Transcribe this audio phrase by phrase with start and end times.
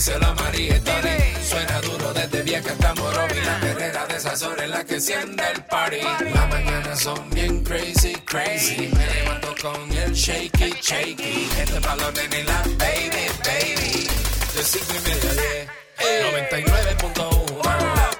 [0.00, 1.18] díselo a María y Tony.
[1.46, 3.38] Suena duro desde vieja hasta Morovi.
[3.44, 6.00] La perrera de esas horas en la que enciende el party.
[6.32, 8.88] Las mañanas son bien crazy, crazy.
[8.96, 11.50] Me levanto con el shaky, shaky.
[11.58, 14.08] Este balón en la baby, baby.
[14.54, 15.68] De cinco y media diez.
[16.00, 18.19] 99.1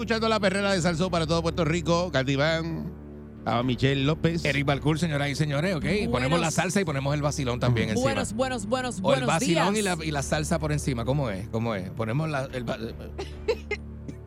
[0.00, 2.10] escuchando la perrera de Salsó para todo Puerto Rico.
[2.10, 2.90] Caldiván,
[3.44, 4.44] a Michelle López.
[4.44, 5.84] Eric Balcour, señoras y señores, ok.
[6.10, 8.04] Ponemos la salsa y ponemos el vacilón también encima.
[8.04, 9.98] Buenos, buenos, buenos, o el buenos vacilón y días.
[9.98, 11.04] la, y la salsa por encima.
[11.04, 11.48] ¿Cómo es?
[11.48, 11.90] ¿Cómo es?
[11.90, 12.64] Ponemos la, el,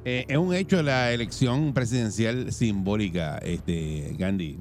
[0.06, 4.60] Eh, es un hecho la elección presidencial simbólica, este, Gandhi.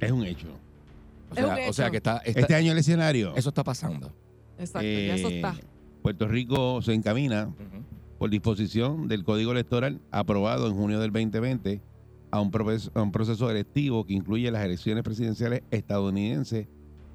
[0.00, 0.48] Es un hecho.
[1.30, 1.90] o, Es un sea, o sea hecho.
[1.90, 3.34] que está, está- Este año el escenario.
[3.36, 4.10] eso está pasando.
[4.58, 5.54] Exacto, ya eso eh, está.
[6.02, 7.84] Puerto Rico se encamina Ujú.
[8.22, 11.80] Por disposición del Código Electoral aprobado en junio del 2020
[12.30, 16.68] a un, proceso, a un proceso electivo que incluye las elecciones presidenciales estadounidenses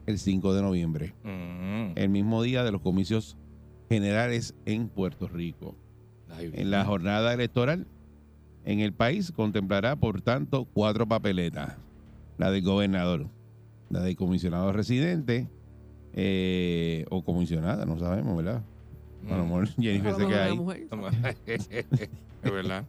[0.06, 1.94] el 5 de noviembre, Mm.
[1.96, 3.38] el mismo día de los comicios
[3.88, 5.76] generales en Puerto Rico.
[6.30, 7.88] Ay, En la jornada electoral
[8.66, 11.78] en el país contemplará, por tanto, cuatro papeletas.
[12.38, 13.30] La del gobernador,
[13.90, 15.48] la del comisionado residente
[16.12, 18.62] eh, o comisionada, no sabemos, ¿verdad?
[19.30, 19.48] A lo Mm.
[19.48, 20.60] mejor Jennifer se queda ahí,
[22.44, 22.86] es verdad.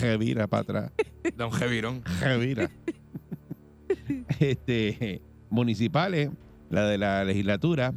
[0.00, 0.92] revira para atrás,
[1.36, 2.02] Don Jevirón.
[2.20, 2.70] revira.
[4.38, 5.20] este,
[5.50, 6.30] municipales,
[6.70, 7.94] la de la legislatura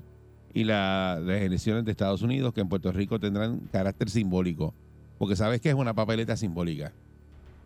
[0.53, 4.73] y la las elecciones de Estados Unidos, que en Puerto Rico tendrán carácter simbólico.
[5.17, 6.91] Porque sabes que es una papeleta simbólica.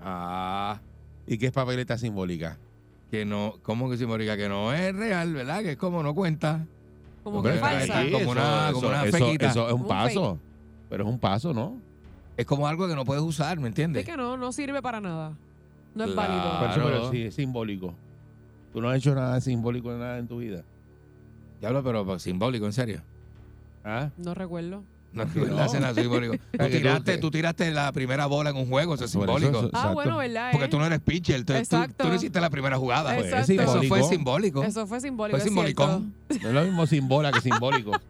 [0.02, 0.80] Ah,
[1.26, 2.58] ¿Y qué es papeleta simbólica?
[3.12, 4.36] que no, ¿cómo que simbólica?
[4.36, 5.62] Que no es real, ¿verdad?
[5.62, 6.66] Que es como no cuenta.
[7.26, 8.04] Como Hombre, que pero falsa.
[8.12, 9.48] como una- como una eso, fequita.
[9.48, 10.40] eso es un Un paso.
[10.92, 11.82] Pero es un paso, ¿no?
[12.38, 14.06] Es como algo que no puedes usar, ¿me Es entiendes?
[14.06, 15.34] que no, no sirve para nada.
[15.96, 16.30] No es Claro.
[16.34, 16.46] válido.
[16.70, 16.86] Eso, Claro.
[16.86, 17.96] pero sí, es simbólico.
[18.72, 20.64] Tú no has hecho nada simbólico de nada en tu vida.
[21.62, 23.02] Diablo, pero simbólico, en serio.
[23.84, 24.10] ¿Ah?
[24.18, 24.84] No recuerdo.
[25.16, 25.56] No, No.
[25.80, 26.36] nada simbólico.
[26.52, 29.68] Tú tiraste, tú tiraste la primera bola en un juego, eso es Por eso, simbólico.
[29.68, 30.50] eso- Ah, bueno, ¿verdad?
[30.52, 30.70] Porque eh?
[30.70, 32.04] tú no eres pitcher, tú, tú- Exacto.
[32.04, 33.16] tú no hiciste la primera jugada.
[33.16, 33.32] Pues.
[33.32, 33.96] Eso simbólico.
[33.96, 34.64] fue simbólico.
[34.64, 35.38] Eso fue simbólico.
[35.38, 36.14] Fue es simbolicón.
[36.42, 37.92] No es lo mismo simbola que simbólico.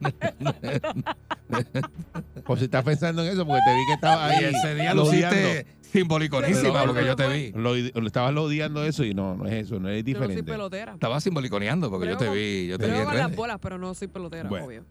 [2.44, 4.44] pues si estás pensando en eso, porque te vi que estabas ahí.
[4.44, 5.66] Y ese día hiciste
[6.00, 7.52] simboliconísima, porque yo te vi.
[7.52, 10.24] Lo, lo estabas odiando eso y no, no es eso, no es Yo no soy
[10.28, 10.42] diferente.
[10.44, 10.92] pelotera.
[10.94, 14.08] Estabas simboliconeando, porque yo te vi, yo te vi con las bolas, pero no soy
[14.08, 14.66] pelotera, Bueno.
[14.66, 14.84] obvio.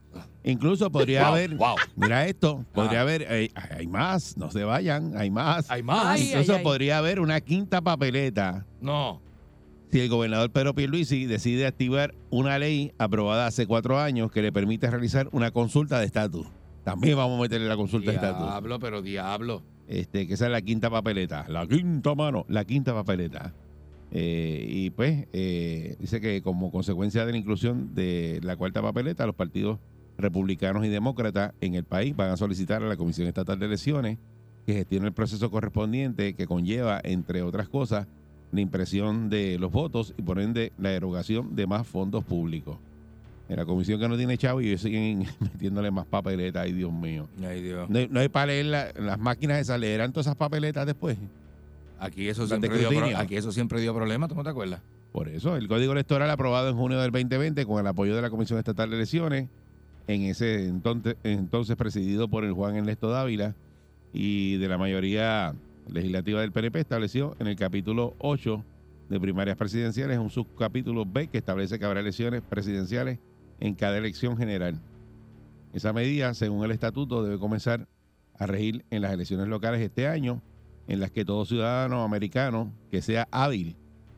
[0.44, 1.76] Incluso podría Wow, haber, wow.
[1.96, 3.02] mira esto, podría Ah.
[3.04, 5.70] haber, eh, hay más, no se vayan, hay más.
[5.72, 6.06] Hay más.
[6.06, 6.64] Ay, Incluso ay.
[6.64, 9.22] podría haber una quinta papeleta No.
[9.92, 14.52] si el gobernador Pedro Pierluisi decide activar una ley aprobada hace cuatro años que le
[14.52, 16.48] permite realizar una consulta de estatus.
[16.84, 18.46] También vamos a meterle la consulta de estatus.
[18.46, 19.64] Diablo, pero diablo.
[19.88, 21.46] Este, que esa es la quinta papeleta.
[21.48, 23.54] La quinta mano, la quinta papeleta.
[24.12, 29.26] Eh, y pues eh, dice que como consecuencia de la inclusión de la cuarta papeleta,
[29.26, 29.80] los partidos
[30.18, 34.18] republicanos y demócratas en el país van a solicitar a la Comisión Estatal de Elecciones
[34.66, 38.08] que gestione el proceso correspondiente que conlleva, entre otras cosas,
[38.52, 42.78] la impresión de los votos y por ende la erogación de más fondos públicos.
[43.48, 46.92] En la comisión que no tiene chavo y ellos siguen metiéndole más papeletas, ay Dios
[46.92, 47.28] mío.
[47.48, 47.90] Ay, Dios.
[47.90, 51.18] No hay, no hay para leer la- las máquinas esas, leerán todas esas papeletas después.
[52.00, 54.82] Aquí eso, siempre de dio pro- aquí eso siempre dio problemas, ¿tú no te acuerdas?
[55.12, 58.30] Por eso, el Código Electoral aprobado en junio del 2020 con el apoyo de la
[58.30, 59.48] Comisión Estatal de Elecciones,
[60.08, 63.56] en ese entonces, entonces presidido por el Juan Ernesto Dávila
[64.12, 65.54] y de la mayoría
[65.90, 68.64] legislativa del PNP, estableció en el capítulo 8
[69.10, 73.20] de primarias presidenciales un subcapítulo B que establece que habrá elecciones presidenciales
[73.60, 74.80] en cada elección general.
[75.74, 77.88] Esa medida, según el estatuto, debe comenzar
[78.38, 80.42] a regir en las elecciones locales este año,
[80.88, 83.76] en las que todo ciudadano americano que sea hábil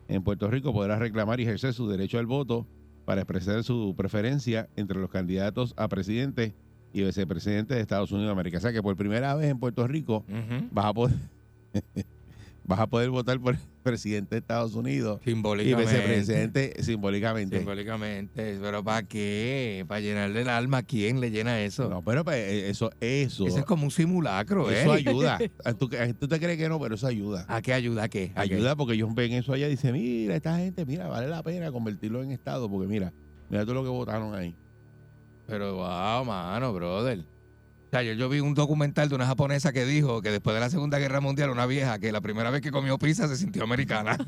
[0.08, 2.68] en Puerto Rico podrá reclamar y ejercer su derecho al voto
[3.06, 6.54] para expresar su preferencia entre los candidatos a presidente
[6.94, 8.58] y vicepresidente de Estados Unidos de América.
[8.58, 10.26] O sea que por primera vez en Puerto Rico
[10.72, 11.16] vas a poder
[12.66, 13.56] vas a poder votar por
[13.88, 15.92] presidente de Estados Unidos y Simbólicamente.
[15.92, 17.58] vicepresidente simbólicamente.
[17.58, 18.58] Simbólicamente.
[18.62, 19.86] ¿Pero para qué?
[19.88, 20.80] ¿Para llenarle el alma?
[20.80, 21.90] ¿A quién le llena eso?
[21.90, 24.82] No, pero pues, eh, eso, eso, Eso es como un simulacro, ¿eh?
[24.82, 25.40] eso ayuda.
[25.80, 25.90] ¿Tú,
[26.20, 27.46] tú te crees que no, pero eso ayuda.
[27.48, 28.04] ¿A qué ayuda?
[28.04, 28.32] ¿A qué?
[28.36, 28.56] ¿A qué?
[28.56, 31.72] Ayuda porque ellos ven eso allá y dicen, mira, esta gente, mira, vale la pena
[31.72, 33.14] convertirlo en Estado, porque mira,
[33.50, 34.56] mira todo lo que votaron ahí.
[35.48, 37.24] Pero wow, mano, brother.
[37.88, 40.60] O sea, yo, yo vi un documental de una japonesa que dijo que después de
[40.60, 43.64] la Segunda Guerra Mundial, una vieja que la primera vez que comió pizza se sintió
[43.64, 44.18] americana.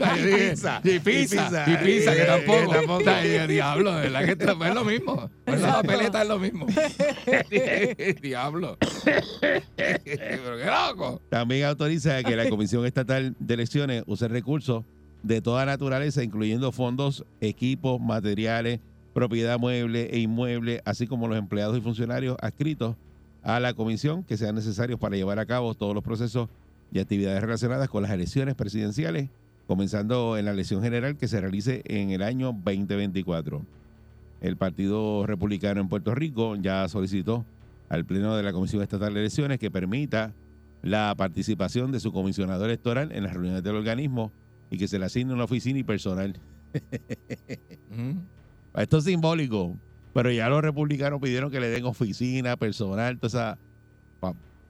[0.00, 1.44] Dije, pizza, Y y pizza.
[1.44, 1.64] pizza.
[1.70, 2.72] Y pizza, que Eh, tampoco.
[2.72, 2.94] tampoco.
[2.98, 5.30] O sea, y el diablo, verdad que esto es lo mismo.
[5.44, 6.66] Pues la papeleta es lo mismo.
[8.22, 8.76] diablo.
[9.76, 11.22] Pero qué loco.
[11.28, 14.84] También autoriza que la Comisión Estatal de Elecciones use recursos
[15.22, 18.80] de toda naturaleza, incluyendo fondos, equipos, materiales,
[19.20, 22.96] propiedad mueble e inmueble, así como los empleados y funcionarios adscritos
[23.42, 26.48] a la comisión que sean necesarios para llevar a cabo todos los procesos
[26.90, 29.28] y actividades relacionadas con las elecciones presidenciales,
[29.66, 33.60] comenzando en la elección general que se realice en el año 2024.
[34.40, 37.44] El Partido Republicano en Puerto Rico ya solicitó
[37.90, 40.32] al Pleno de la Comisión Estatal de Elecciones que permita
[40.80, 44.32] la participación de su comisionado electoral en las reuniones del organismo
[44.70, 46.40] y que se le asigne una oficina y personal.
[48.76, 49.76] Esto es simbólico,
[50.14, 53.58] pero ya los republicanos pidieron que le den oficina, personal, toda esa...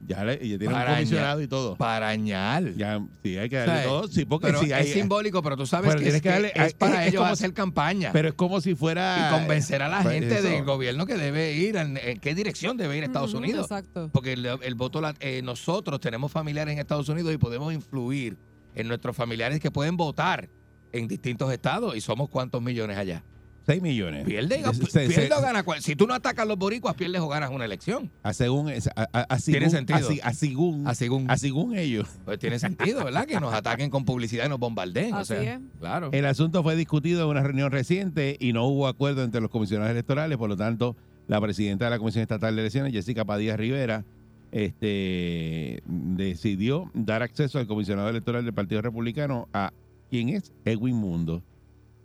[0.08, 1.76] Ya, le, ya tienen un comisionado y todo.
[1.76, 2.74] Parañal.
[2.74, 4.08] Ya, sí, hay que O darle sea, todo.
[4.08, 4.86] Sí, porque Pero sí hay...
[4.86, 7.08] es simbólico, pero tú sabes Pero que, tienes es, que darle- es para es- es
[7.08, 8.10] ellos como- hacer campaña.
[8.10, 9.28] Pero es como si fuera...
[9.28, 10.48] y convencer a la gente eso.
[10.48, 13.64] del gobierno que debe ir, en, en qué dirección debe ir Estados Unidos.
[13.70, 14.08] Exacto.
[14.10, 18.38] Porque el, el voto, la- eh, nosotros tenemos familiares en Estados Unidos y podemos influir
[18.74, 20.48] en nuestros familiares que pueden votar
[20.92, 23.22] en distintos estados y somos cuántos millones allá.
[23.72, 24.24] 6 millones.
[24.24, 25.62] Pierde, Se- se- pierde se- o gana.
[25.62, 28.10] cual- Si tú no atacas a los boricuas, pierdes o ganas una elección.
[28.22, 28.72] a según, a,
[29.12, 29.98] a- a Tiene según- sentido.
[30.22, 32.08] a según, A según, a según ellos.
[32.24, 33.26] pues tiene sentido, ¿verdad?
[33.26, 35.14] Que nos ataquen con publicidad y nos bombardeen.
[35.14, 35.60] o Así sea, es.
[35.78, 36.10] Claro.
[36.12, 39.90] El asunto fue discutido en una reunión reciente y no hubo acuerdo entre los comisionados
[39.92, 40.96] electorales, por lo tanto,
[41.28, 44.04] la presidenta de la Comisión Estatal de Elecciones, Jessica Padilla Rivera,
[44.52, 49.72] este, decidió dar acceso al comisionado electoral del Partido Republicano a
[50.10, 51.42] quien es Edwin Mundo,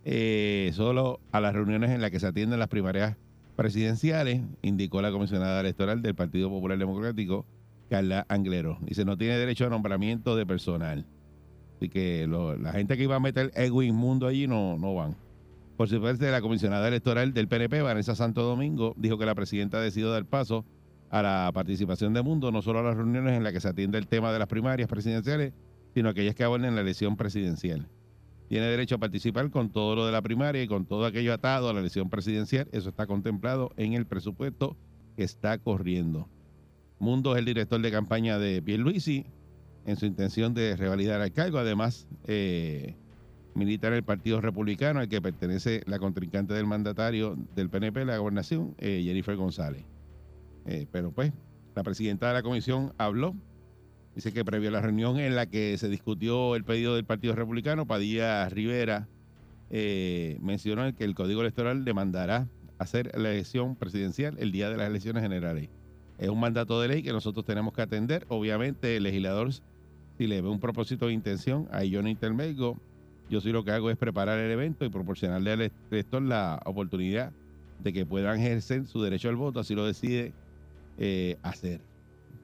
[0.08, 3.16] eh, solo a las reuniones en las que se atienden las primarias
[3.56, 7.44] presidenciales, indicó la comisionada electoral del Partido Popular Democrático,
[7.90, 8.78] Carla Anglero.
[8.82, 11.04] Dice, no tiene derecho a nombramiento de personal.
[11.74, 15.16] Así que la gente que iba a meter Edwin Mundo allí no, no van.
[15.76, 19.80] Por su parte, la comisionada electoral del PNP, Vanessa Santo Domingo, dijo que la presidenta
[19.80, 20.64] decidió dar paso
[21.10, 23.98] a la participación de Mundo, no solo a las reuniones en las que se atiende
[23.98, 25.52] el tema de las primarias presidenciales,
[25.94, 27.88] sino aquellas que aborden la elección presidencial.
[28.48, 31.68] Tiene derecho a participar con todo lo de la primaria y con todo aquello atado
[31.68, 32.68] a la elección presidencial.
[32.72, 34.76] Eso está contemplado en el presupuesto
[35.16, 36.28] que está corriendo.
[36.98, 39.26] Mundo es el director de campaña de Pierluisi
[39.84, 41.58] en su intención de revalidar el cargo.
[41.58, 42.94] Además, eh,
[43.54, 48.18] milita en el Partido Republicano, al que pertenece la contrincante del mandatario del PNP, la
[48.18, 49.84] gobernación, eh, Jennifer González.
[50.66, 51.32] Eh, pero pues,
[51.74, 53.34] la presidenta de la comisión habló.
[54.16, 57.34] Dice que previo a la reunión en la que se discutió el pedido del Partido
[57.34, 59.06] Republicano, Padilla Rivera
[59.68, 62.48] eh, mencionó que el Código Electoral demandará
[62.78, 65.68] hacer la elección presidencial el día de las elecciones generales.
[66.16, 68.24] Es un mandato de ley que nosotros tenemos que atender.
[68.28, 72.78] Obviamente, el legislador, si le ve un propósito de intención, ahí yo no intervengo.
[73.28, 77.32] Yo sí lo que hago es preparar el evento y proporcionarle al elector la oportunidad
[77.82, 80.32] de que puedan ejercer su derecho al voto, así lo decide
[80.96, 81.82] eh, hacer.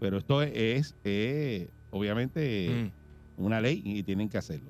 [0.03, 2.91] Pero esto es, es, obviamente,
[3.39, 3.45] Mm.
[3.45, 4.69] una ley y tienen que hacerlo.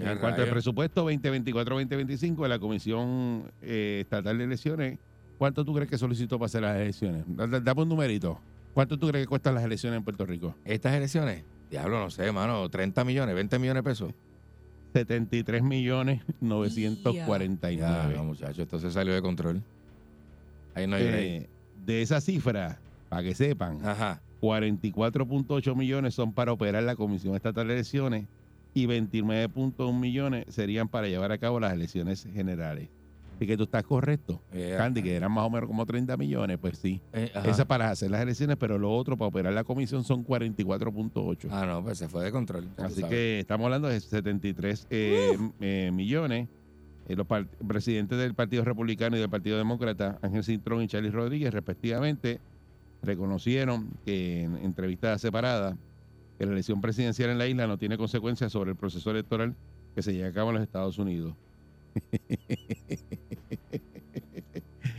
[0.00, 4.98] Ya, En cuanto al presupuesto 2024-2025 de la Comisión eh, Estatal de Elecciones,
[5.38, 7.22] ¿cuánto tú crees que solicitó para hacer las elecciones?
[7.28, 8.40] Da- da- Dame un numerito.
[8.74, 10.56] ¿Cuánto tú crees que cuestan las elecciones en Puerto Rico?
[10.64, 14.12] Estas elecciones, diablo, no sé, mano, 30 millones, 20 millones de pesos.
[14.92, 18.14] 73 millones Ya, 949.
[18.16, 19.62] no, muchachos, esto se salió de control.
[20.74, 21.02] Ahí no hay.
[21.04, 21.48] Eh,
[21.86, 24.20] de esa cifra, para que sepan, Ajá.
[24.42, 28.26] 44.8 millones son para operar la Comisión Estatal de Elecciones
[28.74, 32.88] y 29.1 millones serían para llevar a cabo las elecciones generales.
[33.36, 34.42] Así que tú estás correcto.
[34.52, 37.00] Eh, Candy, que eran más o menos como 30 millones, pues sí.
[37.12, 37.30] eh.
[37.44, 41.48] Esa para hacer las elecciones, pero lo otro para operar la comisión son 44.8.
[41.50, 42.68] Ah, no, pues se fue de control.
[42.78, 46.48] Así que estamos hablando de 73 eh, eh, millones.
[47.08, 47.26] Eh, los
[47.66, 52.40] presidentes del Partido Republicano y del Partido Demócrata, Ángel Cintrón y Charlie Rodríguez, respectivamente,
[53.02, 55.76] reconocieron que en entrevistas separadas
[56.38, 59.54] que la elección presidencial en la isla no tiene consecuencias sobre el proceso electoral
[59.94, 61.34] que se lleva a cabo en los Estados Unidos.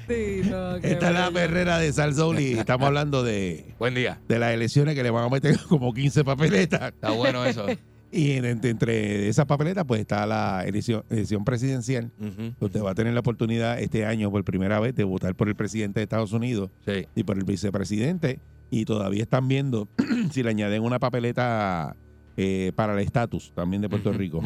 [0.07, 4.19] Esta es la perrera de Sal Soul y estamos hablando de, Buen día.
[4.27, 6.93] de las elecciones que le van a meter como 15 papeletas.
[6.93, 7.65] Está bueno eso.
[8.13, 12.11] Y en- entre, esas papeletas, pues está la elección, elección presidencial.
[12.19, 12.53] Ujú.
[12.65, 15.55] Usted va a tener la oportunidad este año por primera vez de votar por el
[15.55, 17.07] presidente de Estados Unidos Sí.
[17.15, 18.39] y por el vicepresidente.
[18.69, 19.87] Y todavía están viendo
[20.31, 21.95] si le añaden una papeleta
[22.37, 24.41] eh, para el estatus también de Puerto Rico,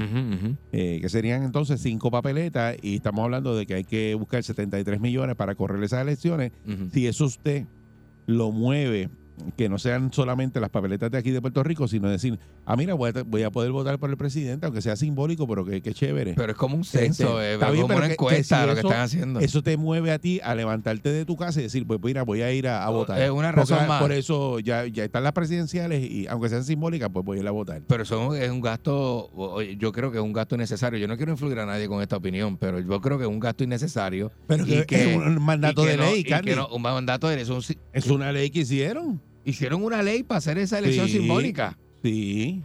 [0.73, 2.75] eh, que serían entonces cinco papeletas.
[2.81, 6.51] Y estamos hablando de que hay que buscar 73 millones para correr esas elecciones.
[6.93, 7.65] Si eso usted
[8.25, 9.09] lo mueve,
[9.55, 12.93] que no sean solamente las papeletas de aquí de Puerto Rico, sino decir, ah, mira,
[12.95, 15.93] voy a, voy a poder votar por el presidente, aunque sea simbólico, pero que, que
[15.93, 16.33] chévere.
[16.35, 18.61] Pero es como un censo, Este, eh, está bien, como pero una que- encuesta que
[18.63, 19.39] si lo que eso- están haciendo.
[19.39, 22.41] Eso te mueve a ti a levantarte de tu casa y decir, pues mira, voy
[22.41, 23.21] a ir a, a votar.
[23.21, 24.01] es una Porque razón más.
[24.01, 27.47] Por eso ya, ya están las presidenciales y aunque sean simbólicas, pues voy a ir
[27.47, 27.81] a votar.
[27.87, 29.29] Pero eso es un gasto,
[29.77, 30.99] yo creo que es un gasto innecesario.
[30.99, 33.39] Yo no quiero influir a nadie con esta opinión, pero yo creo que es un
[33.39, 34.31] gasto innecesario.
[34.47, 36.55] Pero Y que, es un mandato de no- ley, y que Candy.
[36.55, 37.43] no- un mandato de ley.
[37.43, 37.63] es un-
[37.93, 39.21] Es una ley que hicieron.
[39.49, 41.19] Hicieron una ley para hacer esa elección Sí.
[41.19, 41.77] simbólica.
[42.03, 42.61] Sí.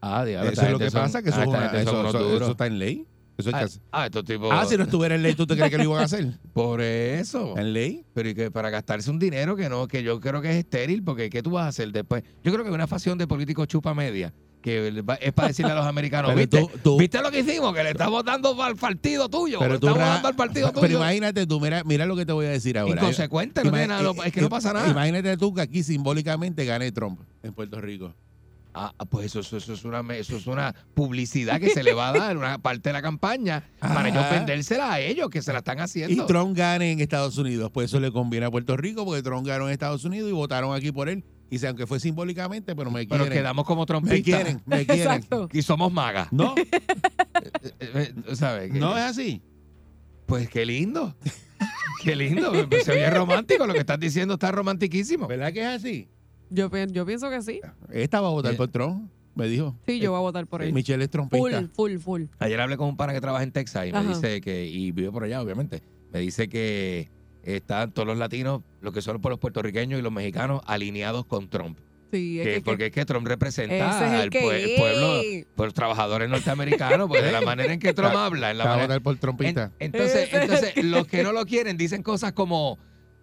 [0.00, 2.78] Ah, diablo, Eso es lo que son- pasa, que eso, ah, una- eso- está en
[2.78, 3.06] ley.
[3.36, 4.50] Eso Ah, ah, estos tipos.
[4.52, 6.26] Ah, si no estuviera en ley, ¿tú te crees que lo iban a hacer?
[6.52, 7.56] Por eso.
[7.58, 8.04] ¿En ley?
[8.12, 11.02] Pero y que para gastarse un dinero que no, que yo creo que es estéril,
[11.02, 12.22] porque ¿qué tú vas a hacer después?
[12.44, 14.88] Yo creo que es una facción de políticos chupa media, que
[15.20, 16.60] es para decirle a los americanos, Pero ¿viste?
[16.60, 17.74] tú- tú- ¿Viste lo que hicimos?
[17.74, 20.80] Que le estamos dando al partido tuyo, Pero le estamos ra- dando al partido Pero
[20.86, 20.98] tuyo.
[20.98, 22.94] imagínate tú, mira, mira lo que te voy a decir ahora.
[23.00, 24.88] Inconsecuente, no nada, es que no pasa nada.
[24.88, 28.14] Imagínate tú que aquí simbólicamente gane Trump en Puerto Rico.
[28.72, 32.10] Ah, pues eso, eso, eso es una, eso es una publicidad que se le va
[32.10, 35.58] a dar, una parte de la campaña, para ellos vendérsela a ellos, que se la
[35.58, 36.24] están Y haciendo.
[36.26, 37.72] Trump gane en Estados Unidos.
[37.74, 40.72] Pues eso le conviene a Puerto Rico porque Trump ganó en Estados Unidos y votaron
[40.72, 41.24] aquí por él.
[41.50, 43.38] Y si aunque fue simbólicamente, pero me Pero quieren.
[43.38, 44.22] quedamos como me trompistas.
[44.22, 45.00] quieren, me quieren.
[45.02, 45.48] Exacto.
[45.52, 46.32] Y somos magas.
[46.32, 46.54] No,
[47.80, 48.72] Eh, eh, ¿Sabes?
[48.72, 49.42] no es así.
[50.26, 51.14] Pues qué lindo.
[52.04, 52.52] Qué lindo.
[52.68, 53.66] Pues Se oye romántico.
[53.66, 55.26] Lo que estás diciendo está romantiquísimo.
[55.26, 56.08] ¿Verdad que es así?
[56.50, 57.60] Yo, pi- yo pienso que sí.
[57.92, 58.56] Esta va a votar Eh.
[58.56, 59.76] por Trump, me dijo.
[59.86, 60.72] Sí, yo voy a votar por él.
[60.72, 61.68] Michelle es Full, trompista.
[61.74, 62.22] full, full.
[62.38, 65.10] Ayer hablé con un pana que trabaja en Texas y me dice que, y vive
[65.10, 67.08] por allá, obviamente, me dice que
[67.56, 71.48] están todos los latinos, lo que son por los puertorriqueños y los mexicanos, alineados con
[71.48, 71.78] Trump.
[72.12, 74.54] Sí, es Que- que, porque es que Trump representa ese es el al que pue-
[74.56, 74.78] es.
[74.80, 78.64] pueblo, por los trabajadores norteamericanos, pues de la manera en que Trump habla, en la
[78.64, 79.70] Va a manera, votar por trompista.
[79.78, 82.78] En- entonces, entonces los que no lo quieren dicen cosas como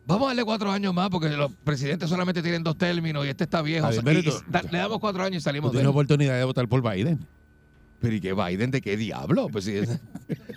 [0.06, 3.44] vamos a darle cuatro años más porque los presidentes solamente tienen dos términos y este
[3.44, 3.90] está viejo.
[3.90, 5.74] Está O bien, sea, y- pero tú- y da- le damos cuatro años y salimos
[5.74, 5.88] de él.
[5.88, 7.20] oportunidad de votar por Biden.
[8.00, 8.72] Pero ¿y qué Biden?
[8.72, 9.48] ¿De qué diablo?
[9.52, 10.00] Pues sí, es,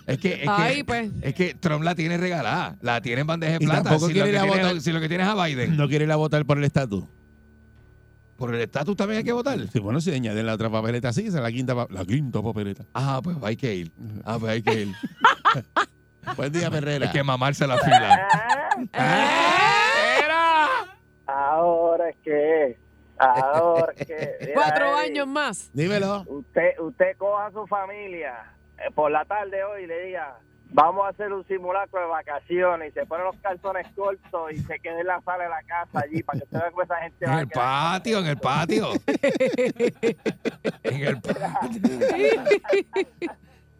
[0.05, 1.11] es que, es, Ay, que, pues.
[1.21, 3.83] es que Trump la tiene regalada, la tiene en bandeja de Y plata.
[3.83, 4.81] tampoco Si lo, quiere que ir a tiene, votar.
[4.81, 7.03] si lo que tienes a Biden, No quiere ir a votar por el estatus.
[8.37, 9.57] por el estatus también hay que votar.
[9.73, 12.85] Sí, bueno, si añaden la otra papeleta así, esa es la quinta, la quinta papeleta.
[12.93, 13.91] Ah, pues hay que ir.
[14.23, 14.93] Ah, pues hay que ir.
[16.37, 17.07] Buen día, Ferrera.
[17.07, 18.27] Hay que mamarse la fila.
[21.27, 22.77] Ahora es que,
[23.21, 24.51] ahora que.
[24.53, 25.69] Cuatro años más.
[25.73, 26.23] Dímelo.
[26.27, 30.37] Usted, usted coja a su familia eh, por la tarde hoy y le diga,
[30.71, 34.79] vamos a hacer un simulacro de vacaciones y se pone los calzones cortos y se
[34.79, 37.25] queda en la sala de la casa allí para que usted vea cómo esa gente
[37.25, 38.87] En el patio, en el patio.
[40.83, 41.81] en el patio.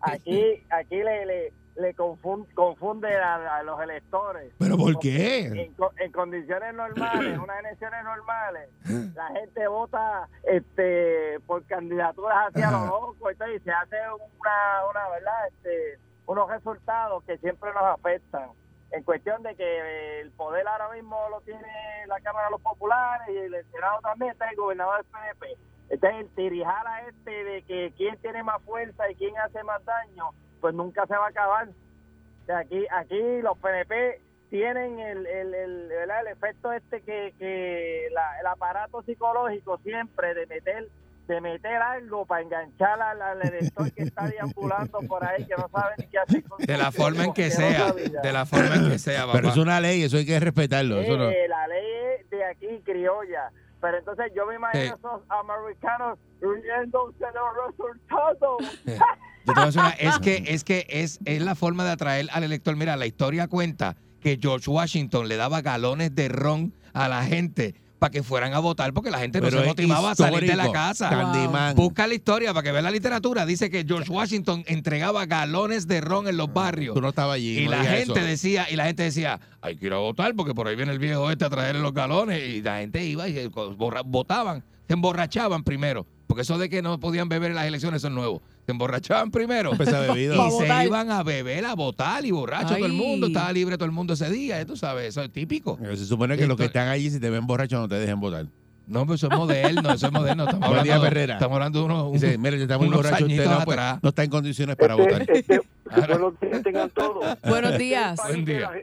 [0.01, 4.53] Aquí, aquí le, le, le confun- confunde a, a los electores.
[4.59, 5.45] ¿Pero por qué?
[5.47, 8.69] En, co- en condiciones normales, en unas elecciones normales,
[9.15, 13.95] la gente vota este por candidaturas hacia lo loco entonces se hace
[14.39, 18.49] una, una verdad este unos resultados que siempre nos afectan.
[18.91, 21.61] En cuestión de que el poder ahora mismo lo tiene
[22.07, 25.57] la Cámara de los Populares y el Senado también está el gobernador del PNP
[25.89, 30.29] entonces el tirijala este de que quién tiene más fuerza y quién hace más daño
[30.61, 35.53] pues nunca se va a acabar o sea, aquí aquí los PNP tienen el, el,
[35.53, 36.21] el, ¿verdad?
[36.21, 40.87] el efecto este que, que la- el aparato psicológico siempre de meter
[41.27, 45.69] de meter algo para enganchar al, al elector que está deambulando por ahí que no
[45.69, 47.93] sabe ni qué hacer con De la forma en que sea.
[47.93, 50.99] De la forma en que sea, Pero es una ley, eso hay que respetarlo.
[50.99, 51.85] Eso no- Eh, la ley
[52.19, 53.49] es de aquí criolla
[53.81, 54.95] pero entonces yo me imagino Eh.
[54.97, 60.85] esos americanos riéndose los resultados Yo te voy a decir una- es que, es que
[60.89, 62.75] es, es la forma de atraer al elector.
[62.75, 67.73] Mira, la historia cuenta que George Washington le daba galones de ron a la gente
[68.01, 70.71] para que fueran a votar porque la gente no se motivaba a salir de la
[70.71, 71.07] casa.
[71.07, 71.75] Candyman.
[71.75, 73.45] Busca la historia para que veas la literatura.
[73.45, 76.95] Dice que George Washington entregaba galones de ron en los barrios.
[76.95, 77.59] Tú no estabas allí.
[77.59, 78.25] Y no la gente eso.
[78.25, 80.97] decía, y la gente decía, hay que ir a votar porque por ahí viene el
[80.97, 82.43] viejo este a traerle los galones.
[82.43, 83.45] Y la gente iba y
[83.77, 87.99] borra- votaban, se emborrachaban primero porque eso de que no podían beber en las elecciones,
[87.99, 88.41] eso es nuevo.
[88.65, 89.71] Se emborrachaban primero.
[89.71, 93.27] Pa' y se iban a beber, a votar y borracho todo el mundo.
[93.27, 95.77] Estaba libre todo el mundo ese día, tú sabes, eso es típico.
[95.81, 98.19] Pero Se supone que los que están allí, si te ven borracho, no te dejen
[98.19, 98.45] votar.
[98.87, 100.43] No, pero eso es moderno, eso es moderno.
[100.43, 101.33] Estamos Buen día, hablando, Ferrera.
[101.35, 103.99] estamos hablando de unos, Dice, mire, está muy borracho, usted no, puede- atrás.
[104.03, 105.31] no está en condiciones para Este- votar.
[105.37, 105.61] este,
[106.07, 107.23] buenos días tengan todos.
[107.47, 108.11] Buenos días.
[108.11, 108.69] el país Buen de día.
[108.71, 108.81] la-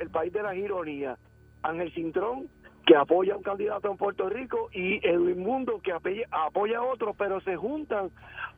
[0.00, 1.18] el país de las ironías.
[1.62, 2.46] Ángel Cintrón,
[2.86, 6.82] que apoya a un candidato en Puerto Rico, y Edwin Mundo, que apoya, apoya a
[6.82, 8.10] otro, pero se juntan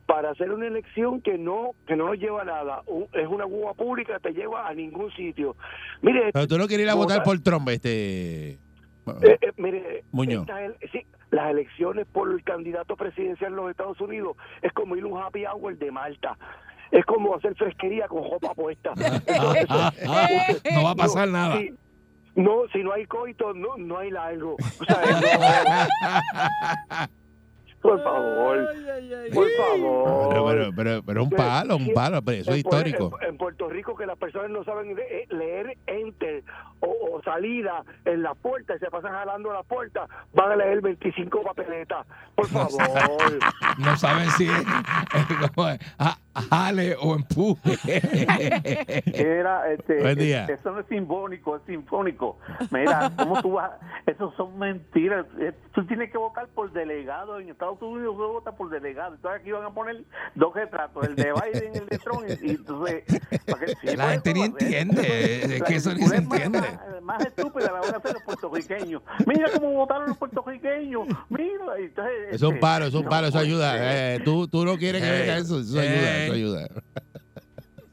[0.05, 2.81] para hacer una elección que no que no nos lleva a nada.
[2.87, 5.55] Un- es una guagua pública que te lleva a ningún sitio.
[6.01, 7.23] Mire, Pero tú no quieres ir a Votar.
[7.23, 8.51] por Trump, este...
[8.51, 8.57] eh,
[9.23, 10.41] eh, mire Muñoz.
[10.47, 15.03] estas sí, las elecciones por el candidato presidencial en los Estados Unidos es como ir
[15.03, 16.37] a un happy hour de Malta.
[16.91, 18.91] Es como hacer fresquería con ropa puesta.
[20.73, 21.57] No va a pasar no, nada.
[21.57, 21.71] sí.
[22.35, 24.55] no, si no hay coito, no, no hay largo.
[24.55, 25.01] O sea,
[27.07, 27.20] no.
[27.81, 28.67] Por favor,
[29.33, 30.29] por favor.
[30.29, 33.17] Pero, pero, pero, pero un palo, un palo, pero eso es histórico.
[33.21, 36.43] En, en Puerto Rico que las personas no saben eh, leer enter
[36.79, 40.81] o, o salida en la puerta y se pasan jalando la puerta, van a leer
[40.81, 42.05] 25 papeletas.
[42.35, 42.79] Por favor.
[43.77, 44.63] No saben si es,
[45.55, 46.17] como es, ja-
[46.49, 47.77] jale o empuje.
[49.05, 50.45] Era, este, Buen día.
[50.45, 52.37] Eso no es simbólico, es sinfónico.
[52.69, 53.71] Mira, ¿cómo tú vas?
[54.05, 55.25] Eso son mentiras.
[55.39, 57.39] Eh, Tú tienes que votar por delegado.
[57.39, 59.15] En Estados Unidos se vota por delegado.
[59.15, 60.03] Entonces aquí van a poner
[60.35, 62.23] dos retratos, el de Biden y el de Trump.
[62.27, 63.03] Y, y entonces.
[63.07, 64.67] Sí, La por gente eso ni va a ser.
[64.67, 66.59] entiende, es que eso ni se entiende.
[66.59, 69.01] Más, más estúpida la van a hacer los puertorriqueños.
[69.25, 71.07] Mira cómo votaron los puertorriqueños.
[71.29, 71.79] Mira.
[71.79, 73.71] y Entonces, Es un este, palo, es un no palo, eso ayuda.
[73.73, 74.21] ser.
[74.21, 76.67] Eh, tú, tú no quieres que venga eso, eso ayuda, eso ayuda.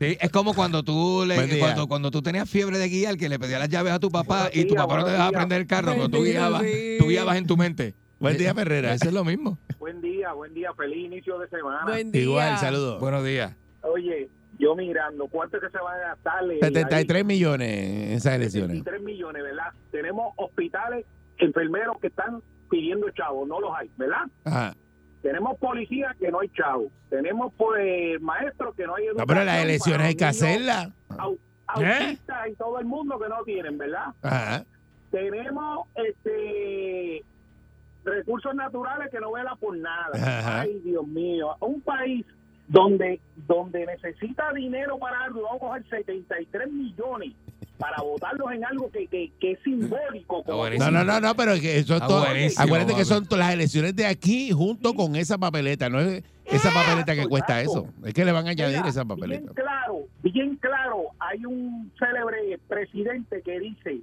[0.00, 3.36] Sí, es como cuando tú le, cuando, cuando tú tenías fiebre de guiar, que le
[3.38, 5.38] pedías las llaves a tu papá Buenos y tu días, papá no te dejaba días.
[5.40, 6.96] prender el carro, pero tú guiabas, sí.
[7.00, 7.94] tú guiabas en tu mente.
[8.20, 8.94] Buen día, Ferrera.
[8.94, 9.58] Eso es lo mismo.
[9.88, 10.70] Buen día, buen día.
[10.74, 11.80] Feliz inicio de semana.
[11.86, 12.20] Buen día.
[12.22, 13.00] Igual, saludos.
[13.00, 13.56] Buenos días.
[13.80, 14.28] Oye,
[14.58, 16.58] yo mirando, ¿cuánto es que se va a gastarle?
[16.60, 18.68] 73 millones en esas elecciones.
[18.84, 19.72] 23 millones, ¿verdad?
[19.90, 21.06] Tenemos hospitales,
[21.38, 24.26] enfermeros que están pidiendo chavos, no los hay, ¿verdad?
[24.44, 24.74] Ajá.
[25.22, 26.92] Tenemos policías que no hay chavos.
[27.08, 30.88] Tenemos pues maestros que no hay No, pero las educación elecciones hay que hacerlas.
[31.08, 34.08] au- Autistas y todo el mundo que no tienen, ¿verdad?
[34.20, 34.66] Ajá.
[35.10, 37.24] Tenemos este
[38.04, 40.10] recursos naturales que no vela por nada.
[40.14, 40.60] Ajá.
[40.62, 41.54] Ay, Dios mío.
[41.60, 42.24] Un país
[42.68, 47.32] donde donde necesita dinero para algo, vamos a coger 73 millones
[47.78, 50.42] para votarlos en algo que, que, que es simbólico.
[50.42, 50.68] como.
[50.70, 52.24] No, no, no, no, pero es que eso es Ah, todo.
[52.58, 55.88] Acuérdate que son las elecciones de aquí junto con esa papeleta.
[55.88, 57.86] No es esa papeleta que cuesta eso.
[58.04, 59.52] Es que le van a añadir Mira, esa Bien papeleta.
[59.54, 64.00] claro, bien claro, hay un célebre presidente que dice,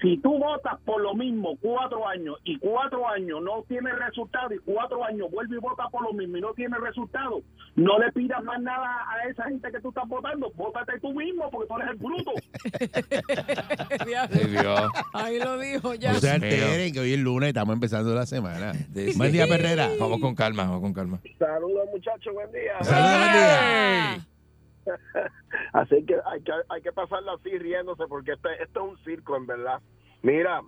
[0.00, 4.58] si tú votas por lo mismo cuatro años y cuatro años no tiene resultado y
[4.58, 7.42] cuatro años vuelve y vota por lo mismo y no tiene resultado,
[7.76, 11.50] no le pidas más nada a esa gente que tú estás votando, vótate tú mismo
[11.50, 12.32] porque tú eres el bruto.
[15.12, 16.12] Ahí lo dijo ya.
[16.12, 16.50] No se Dios mío.
[16.64, 18.72] alteren, que hoy es lunes, estamos empezando la semana.
[18.74, 19.12] Sí.
[19.16, 19.90] Buen día, Perrera.
[19.98, 21.20] Vamos con calma, vamos con calma.
[21.38, 22.82] Saludos muchachos, buen día.
[22.82, 24.26] Saludos, buen día.
[25.72, 29.36] Así que hay que, hay que pasarla así riéndose porque este, esto es un circo,
[29.36, 29.80] en verdad.
[30.22, 30.60] Mira,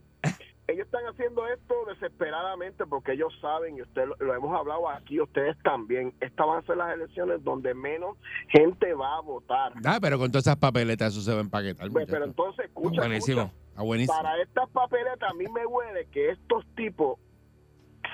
[0.68, 5.20] ellos están haciendo esto desesperadamente porque ellos saben, y usted lo, lo hemos hablado aquí,
[5.20, 8.16] ustedes también, estas van a ser las elecciones donde menos
[8.48, 9.72] gente va a votar.
[9.84, 11.90] Ah, pero con todas esas papeletas eso se va a empaquetar.
[11.90, 13.42] Pues, pero entonces, escucha, Buenísimo.
[13.42, 14.16] escucha, Ah, buenísimo.
[14.16, 17.18] para estas papeletas a mí me huele que estos tipos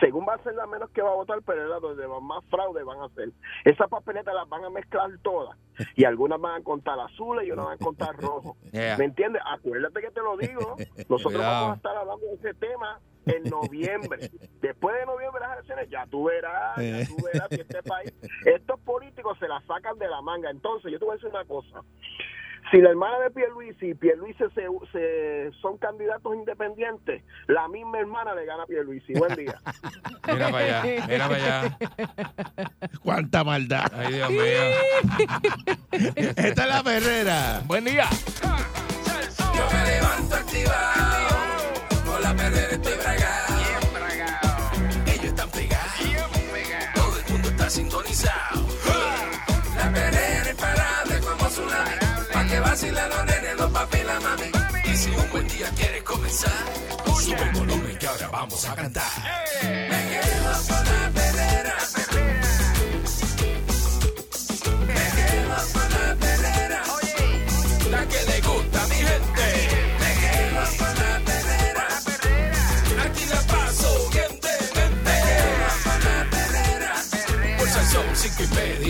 [0.00, 2.44] según va a ser la menos que va a votar, pero es la donde más
[2.50, 3.30] fraude van a hacer.
[3.64, 5.56] Esas papeletas las van a mezclar todas
[5.94, 8.56] y algunas van a contar azules y otras van a contar rojos.
[8.68, 8.98] Yeah.
[8.98, 9.40] ¿Me entiendes?
[9.46, 10.76] Acuérdate que te lo digo.
[11.08, 14.30] Nosotros vamos a estar hablando de ese tema en noviembre.
[14.61, 18.12] Después de noviembre las elecciones, ya tú verás, ya tú verás si este país...
[18.44, 20.50] Estos políticos se la sacan de la manga.
[20.50, 21.82] Entonces, yo te voy a decir una cosa.
[22.70, 28.35] Si la hermana de Pierluisi y Pierluisi se, se, son candidatos independientes, la misma hermana
[28.35, 29.14] le gana a Pierluisi.
[29.14, 29.59] Buen día.
[30.26, 31.78] Mira para allá, mira para allá.
[33.02, 33.90] Cuánta maldad.
[33.94, 34.42] Ay, Dios mío.
[36.37, 37.62] Esta es la Ferrera.
[37.66, 38.04] Buen día.
[39.54, 41.28] Yo me levanto activado,
[42.04, 43.54] con la perrera estoy bragado.
[45.07, 48.58] Ellos están pegados, todo el mundo está sintonizado.
[52.79, 54.51] Vacilan los nenes, los papi y la mami.
[54.85, 56.53] Y si un buen día quieres comenzar,
[57.21, 59.11] sube el volumen que ahora vamos a cantar.
[59.62, 61.75] Me quedo con la perrera.
[64.87, 66.83] Me quedo con la perrera.
[67.91, 69.47] La que le gusta a mi gente.
[70.01, 71.87] Me quedo con la perrera.
[73.05, 74.95] Aquí la paso bien de mente.
[75.05, 75.69] Me quedo
[78.37, 78.88] con media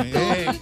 [0.00, 0.60] Eh,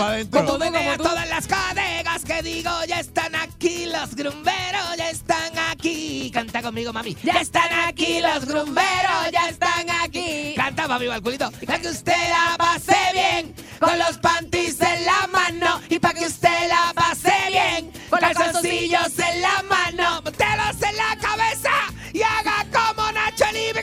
[0.00, 0.46] adentro.
[0.46, 6.30] Como menea todas las cadegas que digo, ya están aquí los grumberos, ya están aquí.
[6.32, 7.16] Canta conmigo, mami.
[7.22, 10.54] Ya están aquí los grumberos, ya están aquí.
[10.56, 11.50] Canta, mami, balculito.
[11.66, 15.80] Para que usted la pase bien, con los panties en la mano.
[15.88, 20.22] Y para que usted la pase bien, con los calzoncillos en la mano.
[20.22, 21.70] Telos en la cabeza
[22.12, 23.82] y haga como Nacho Libre.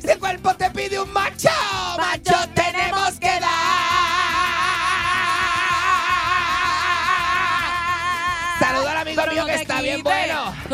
[0.00, 1.50] Si el cuerpo te pide un macho,
[1.96, 2.48] macho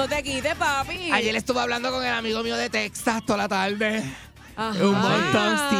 [0.05, 1.11] No te quites, papi.
[1.13, 4.05] Ayer estuve hablando con el amigo mío de Texas toda la tarde.
[4.55, 4.85] Ajá.
[4.85, 5.77] Un montón, sí,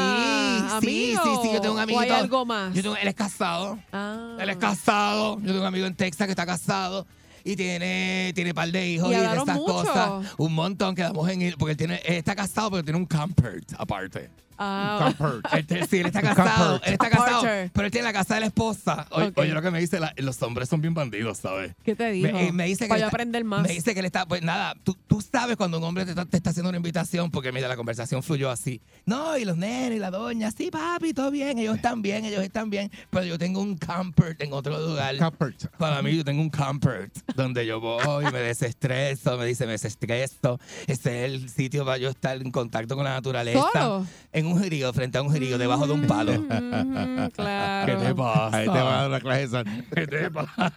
[0.81, 2.01] sí, Amigo, sí, sí, yo tengo un ¿O amiguito.
[2.05, 2.73] hay algo más?
[2.73, 3.79] Yo tengo- él es casado.
[3.93, 4.39] Ah.
[4.41, 5.39] Él es casado.
[5.41, 7.07] Yo tengo un amigo en Texas que está casado.
[7.45, 9.73] Y tiene, tiene par de hijos ¿Y y, de estas mucho?
[9.75, 10.11] cosas.
[10.39, 11.59] Un montón quedamos en ir.
[11.59, 14.31] Porque él tiene, él está casado, pero tiene un camper aparte.
[14.59, 15.13] Ah,
[15.53, 16.81] Él, te- sí, él está casado.
[16.85, 17.43] Él está casado.
[17.73, 19.07] Pero él tiene la casa de la esposa.
[19.11, 19.39] Oye, Ok.
[19.39, 21.75] oye, lo que me dice, la- los hombres son bien bandidos, ¿sabes?
[21.85, 22.33] ¿Qué te dijo?
[22.33, 23.63] Me, eh, me dice que Para yo está- aprender más.
[23.63, 26.25] Me dice que él está, pues nada, tú, tú sabes cuando un hombre te está,
[26.25, 28.81] te está haciendo una invitación, porque mira, la conversación fluyó así.
[29.07, 32.43] No, y los nenes y la doña, sí, papi, todo bien, ellos están bien, ellos
[32.43, 35.17] están bien, pero yo tengo un camper en otro lugar.
[35.17, 35.67] Comfort.
[35.79, 40.59] Para mí, yo tengo un camper donde yo voy, me desestreso, me dice, me desestreso.
[40.87, 43.61] Ese es el sitio para yo estar en contacto con la naturaleza.
[43.73, 44.07] ¿Solo?
[44.33, 46.33] En un jirío, frente a un jirío, debajo de un palo.
[46.41, 47.87] Mm, claro.
[47.99, 48.57] ¿Qué te pasa?
[48.57, 49.65] Ahí te va a dar una clase de sal.
[49.95, 50.75] ¿Qué te pasa?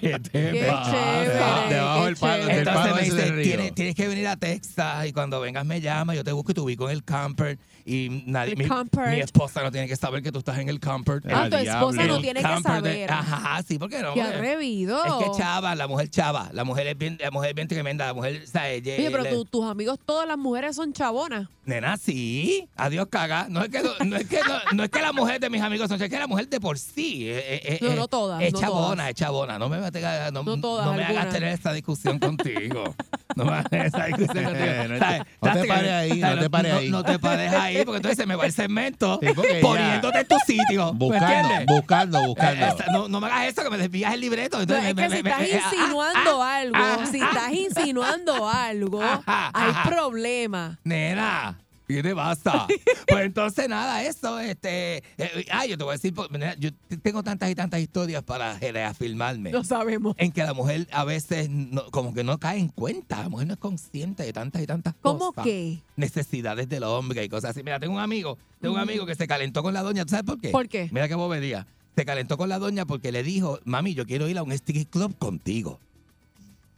[0.00, 0.90] ¿Qué te Qué pasa?
[0.92, 1.74] chévere.
[1.74, 5.12] Debajo del palo, del Entonces palo me dice, tienes, tienes que venir a Texas y
[5.12, 8.56] cuando vengas me llama, yo te busco y te ubico en el camper y nadie,
[8.56, 11.22] mi, mi esposa no tiene que saber que tú estás en el camper.
[11.32, 13.10] Ah, tu esposa no tiene que camper de- saber.
[13.12, 14.12] ajá, sí, ¿por qué no?
[14.12, 15.04] Qué atrevido.
[15.04, 18.06] Es que chava, la mujer chava, la mujer es bien, la mujer es bien tremenda,
[18.06, 18.82] la mujer, ¿sabes?
[18.82, 21.48] Ella- Oye, pero le- tu- tus amigos, todas las mujeres son chabonas.
[21.64, 23.46] Nena, sí, adiós caga.
[23.48, 25.88] No es que, no, es que, no, no es que la mujer de mis amigos
[25.88, 27.28] son, es que la mujer de por sí.
[27.28, 29.08] eh, eh, No, eh, no todas, Es no chabona, todas.
[29.10, 29.58] es chabona.
[29.58, 32.94] No me, metas- no, No todas, no me hagas tener esta discusión contigo.
[33.34, 34.66] No me hagas esa discusión contigo.
[34.88, 35.18] No te-
[35.62, 36.88] no pares ahí, no te pares ahí.
[36.90, 39.28] No, te pares ahí, porque entonces se me va el segmento Sí,
[39.60, 40.92] poniéndote en tu sitio.
[40.92, 42.66] ¿me Buscando, buscando, Eh, buscando.
[42.66, 44.56] esta- no, no me hagas eso, que me desvías el libreto.
[44.56, 47.06] No, Entonces es me- que me- si me- estás eh, ah, insinuando ah, algo, ah,
[47.10, 49.82] si ah, estás insinuando algo, Ajá, hay ajá.
[49.90, 50.78] problema.
[50.84, 51.58] Nena,
[51.88, 52.66] ¿qué te pasa?
[53.08, 56.70] pues entonces nada, eso, este, eh, ay, yo te voy a decir, pues, yo
[57.02, 59.50] tengo tantas y tantas historias para reafirmarme.
[59.52, 60.14] Lo sabemos.
[60.18, 63.46] En que la mujer a veces no- como que no cae en cuenta, la mujer
[63.46, 65.44] no es consciente de tantas y tantas ¿Cómo cosas.
[65.44, 65.78] qué?
[65.96, 67.62] Necesidades del hombre y cosas así.
[67.62, 70.24] Mira, tengo un amigo, tengo un amigo que se calentó con la doña, ¿tú sabes
[70.26, 70.50] por qué?
[70.50, 70.88] ¿Por qué?
[70.92, 71.66] Mira qué bobería.
[71.94, 74.88] Se calentó con la doña porque le dijo, mami, yo quiero ir a un street
[74.90, 75.80] club contigo.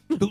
[0.08, 0.30] ¿Tú,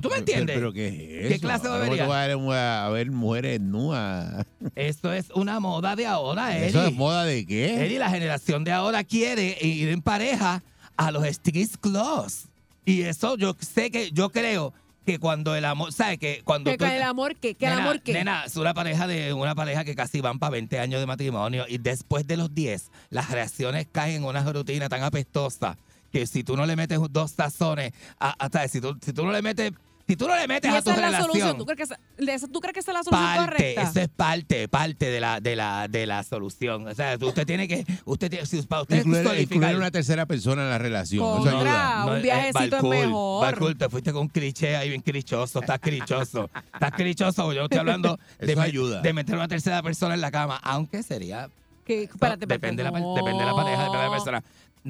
[0.00, 0.56] ¿tú me entiendes?
[0.56, 1.28] ¿Pero qué es eso?
[1.34, 4.46] ¿Qué clase de tú vas a ver- a ver mujeres nuas.
[4.74, 6.68] Esto es una moda de ahora, Eddie.
[6.68, 7.84] ¿Eso es moda de qué?
[7.86, 10.62] Eddie, la generación de ahora quiere ir en pareja
[10.96, 12.46] a los street clubs.
[12.84, 14.72] Y eso yo sé que, yo creo
[15.04, 16.18] que cuando el amor, ¿sabes?
[16.18, 17.54] Que cuando ¿Qué, tú- el amor qué?
[17.54, 18.12] ¿Qué el Nena, amor qué?
[18.12, 21.64] Nena, es una pareja de una pareja que casi van para 20 años de matrimonio
[21.68, 25.76] y después de los 10 las reacciones caen en una rutina tan apestosa
[26.12, 28.70] que si tú no le metes dos tazones, a, a- ¿sabes?
[28.72, 29.72] si, tú, si tú no le metes
[30.06, 31.58] si tú no le metes y a tu esa es la relación solución.
[31.58, 33.82] ¿Tú crees que esa, de esa- ¿tú crees que esa es la solución parte, correcta?
[33.82, 36.88] eso es parte, parte de la, de la, de la solución.
[36.88, 40.62] O sea, usted tiene que, usted tiene, si para usted Incluir, incluir una tercera persona
[40.62, 41.22] en la relación.
[41.22, 41.52] Eso ayuda.
[41.52, 43.42] Contra, un eh, viajecito es Balcool, mejor.
[43.44, 46.48] Balcool, te fuiste con un cliché ahí bien clichoso, estás clichoso.
[46.72, 49.02] Estás clichoso, yo estoy hablando de, Eso ayuda.
[49.02, 51.50] de meter una tercera persona en la cama, aunque sería
[51.84, 53.14] Que- espérate, depende, de la, no.
[53.14, 54.42] depende de la pareja, depende de la persona.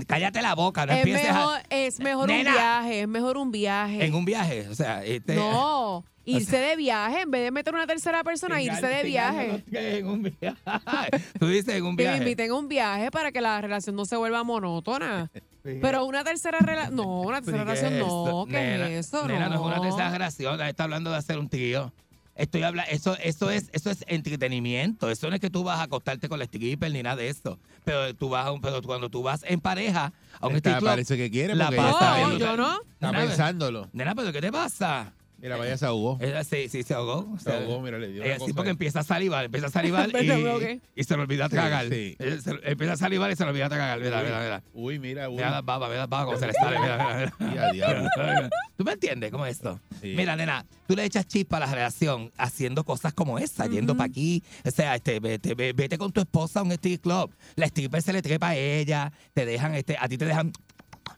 [0.06, 2.50] Cállate la boca, no Es empieces mejor, a, es mejor Nena.
[2.50, 4.04] un viaje, es mejor un viaje.
[4.04, 7.86] en un viaje, o sea, este, No, irse de viaje en vez de meter una
[7.86, 9.64] tercera persona, irse de viaje.
[9.72, 10.58] En un viaje.
[11.38, 12.18] Tú dices en un Que me viaje.
[12.18, 15.30] inviten a un viaje para que la relación no se vuelva monótona.
[15.62, 18.46] Pero una tercera relación, no, una tercera ¿Qué es relación no?
[18.46, 19.26] ¿qué Nena, es eso?
[19.28, 19.82] Nena, no es una No.
[19.82, 21.92] tercera relación, está hablando de hacer un tío.
[22.38, 25.10] Estoy hablando, eso, eso es, eso es entretenimiento.
[25.10, 27.58] Eso no es que tú vas a acostarte con la stripper ni nada de eso.
[27.84, 30.78] Pero tú vas a un, pero cuando tú vas en pareja a un Está- strip
[30.78, 32.80] club, parece que quiere la porque pasa No, yo no.
[32.92, 33.88] está Nena, pensándolo.
[33.92, 35.12] Nena, pero ¿qué te pasa?
[35.40, 36.18] Mira, vaya se ahogó.
[36.20, 37.38] Ella sí, sí, se ahogó.
[37.38, 38.72] Se ahogó, mira, le dio ella una sí, porque ahí.
[38.72, 40.60] empieza a salivar, empieza a salivar ¿Verdad,
[40.96, 41.88] y, y se le olvida Sí, cagar.
[41.88, 42.16] sí.
[42.18, 44.00] Se- empieza a salivar y se le olvida cagar.
[44.00, 44.62] Mira, mira, mira.
[44.74, 45.36] Uy, mira, uy.
[45.36, 46.78] Mira las babas, mira las babas como se le sale.
[46.80, 47.32] Mira,
[47.72, 48.50] mira, mira.
[48.76, 49.80] ¿Tú me entiendes cómo es esto?
[50.00, 50.14] Sí.
[50.16, 54.06] Mira, nena, tú le echas chispa a la relación haciendo cosas como esa, yendo para
[54.08, 54.42] aquí.
[54.64, 57.32] O sea, este, vete, ve- vete con tu esposa a un strip club.
[57.56, 60.52] La stripper se le trepa a ella, te dejan, este, a ti te dejan.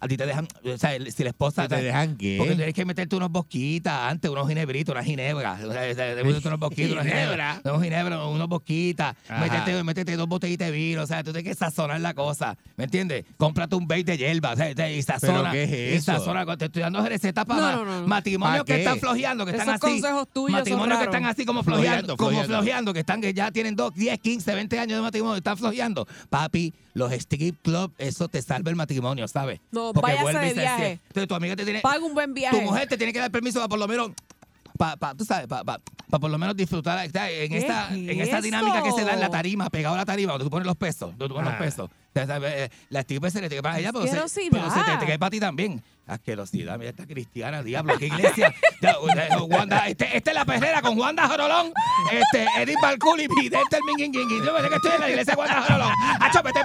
[0.00, 1.68] A ti te dejan, o sea, si la esposa.
[1.68, 2.36] ¿Te dejan qué?
[2.38, 5.62] Porque tienes que meterte unos bosquitas antes, unos ginebritos, unas ginebras.
[5.62, 7.60] O sea, sea, meterte unos bosquitos, unas ginebras.
[7.64, 9.14] Unos ginebras, unos bosquitas.
[9.38, 11.02] Métete, métete dos botellitas de vino.
[11.02, 12.56] O sea, tú tienes que sazonar la cosa.
[12.76, 13.24] ¿Me entiendes?
[13.36, 14.52] Cómprate un bait de hierba.
[14.52, 15.50] O sea, te- y sazona.
[15.52, 16.12] qué es y eso?
[16.12, 16.46] sazona.
[16.56, 18.06] Te estoy dando recetas para No, no, no, no.
[18.06, 19.92] matrimonios ¿Pa que están flojeando, que están Esos así.
[20.00, 22.56] consejos tuyos matrimonios que están así como Flojeando, flojeando, como flojeando.
[22.56, 26.06] flojeando, que están que ya tienen 2, 10, 15, 20 años de matrimonio, están flojeando.
[26.30, 29.60] Papi, los strip club, eso te salva el matrimonio, ¿sabes?
[29.70, 30.90] No, Porque váyase vuelve y de se viaje.
[31.08, 32.56] Entonces tu amiga te tiene Paga un buen viaje.
[32.58, 34.10] tu mujer te tiene que dar permiso para por lo menos
[34.80, 38.40] para pa, tú sabes, para por lo menos disfrutar en ¿Qué esta es en esta
[38.40, 40.76] dinámica que se da en la tarima, pegado a la tarima, donde tú pones los
[40.76, 41.56] pesos, donde tú pones Ah.
[41.58, 41.90] los pesos.
[42.14, 42.52] Sea, ¿sabes?
[42.56, 45.30] Eh, La stripper se le trepa a ella, pero se, pero se te trepa a
[45.30, 45.82] ti también.
[46.06, 48.52] Asquerosidad, mira esta cristiana, diablo, qué iglesia.
[49.48, 51.72] Wanda, este, esta es la perrera con Wanda Jorolón,
[52.10, 54.44] este, Edith Balculi, Vidente el Minguinguingui.
[54.44, 55.92] Yo me que estoy en la iglesia de Wanda Jorolón.
[56.20, 56.64] Acho, vete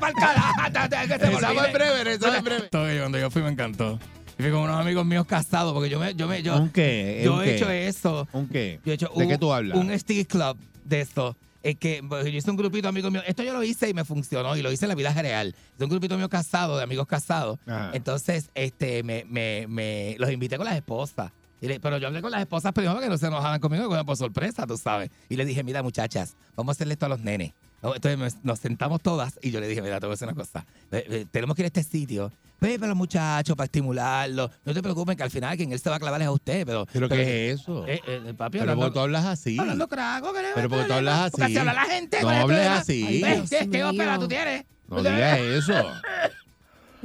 [1.08, 1.65] se me Regresamos olvide.
[1.67, 2.69] en breve, regresamos en breve.
[2.69, 3.99] Todo cuando yo fui me encantó.
[4.38, 7.21] Y fui con unos amigos míos casados, porque yo me, yo me, yo, ¿Un qué?
[7.24, 7.56] yo ¿Un he qué?
[7.56, 8.28] hecho eso.
[8.34, 8.80] ¿Un qué?
[8.86, 9.78] Yo he hecho ¿De un, qué tú hablas?
[9.78, 11.36] Un stick club de esto.
[11.63, 13.24] Es que pues, yo hice un grupito de amigos míos.
[13.28, 15.56] Esto yo lo hice y me funcionó y lo hice en la vida real.
[15.78, 17.58] Es un grupito mío casado, de amigos casados.
[17.65, 17.89] Ajá.
[17.93, 21.32] Entonces, este, me, me, me los invité con las esposas.
[21.62, 24.04] Y le- pero yo hablé con las esposas primero que no se enojaran conmigo, que
[24.04, 25.10] por sorpresa, tú sabes.
[25.30, 27.54] Y le dije, mira, muchachas, vamos a hacerle esto a los nenes.
[27.86, 30.28] No, Entonces me- nos sentamos todas y yo le dije, mira, te voy a decir
[30.28, 30.65] una cosa.
[30.91, 32.32] Eh, eh, tenemos que ir a este sitio.
[32.62, 34.50] Ve para los muchachos, para estimularlos.
[34.63, 36.65] No te preocupes que al final quien él se va a clavar es a usted.
[36.65, 37.86] Pero, ¿Pero qué es eso?
[37.86, 39.60] Eh, eh, papi, Pero porque tú hablas así.
[39.60, 41.54] Hablando crago, ¿qué Pero porque tú hablas Porque así.
[41.54, 42.17] así habla la gente.
[42.17, 43.24] No ¿cuál es el hables así.
[43.50, 44.65] ¿Qué, qué ópera tú tienes?
[44.88, 45.74] No digas eso.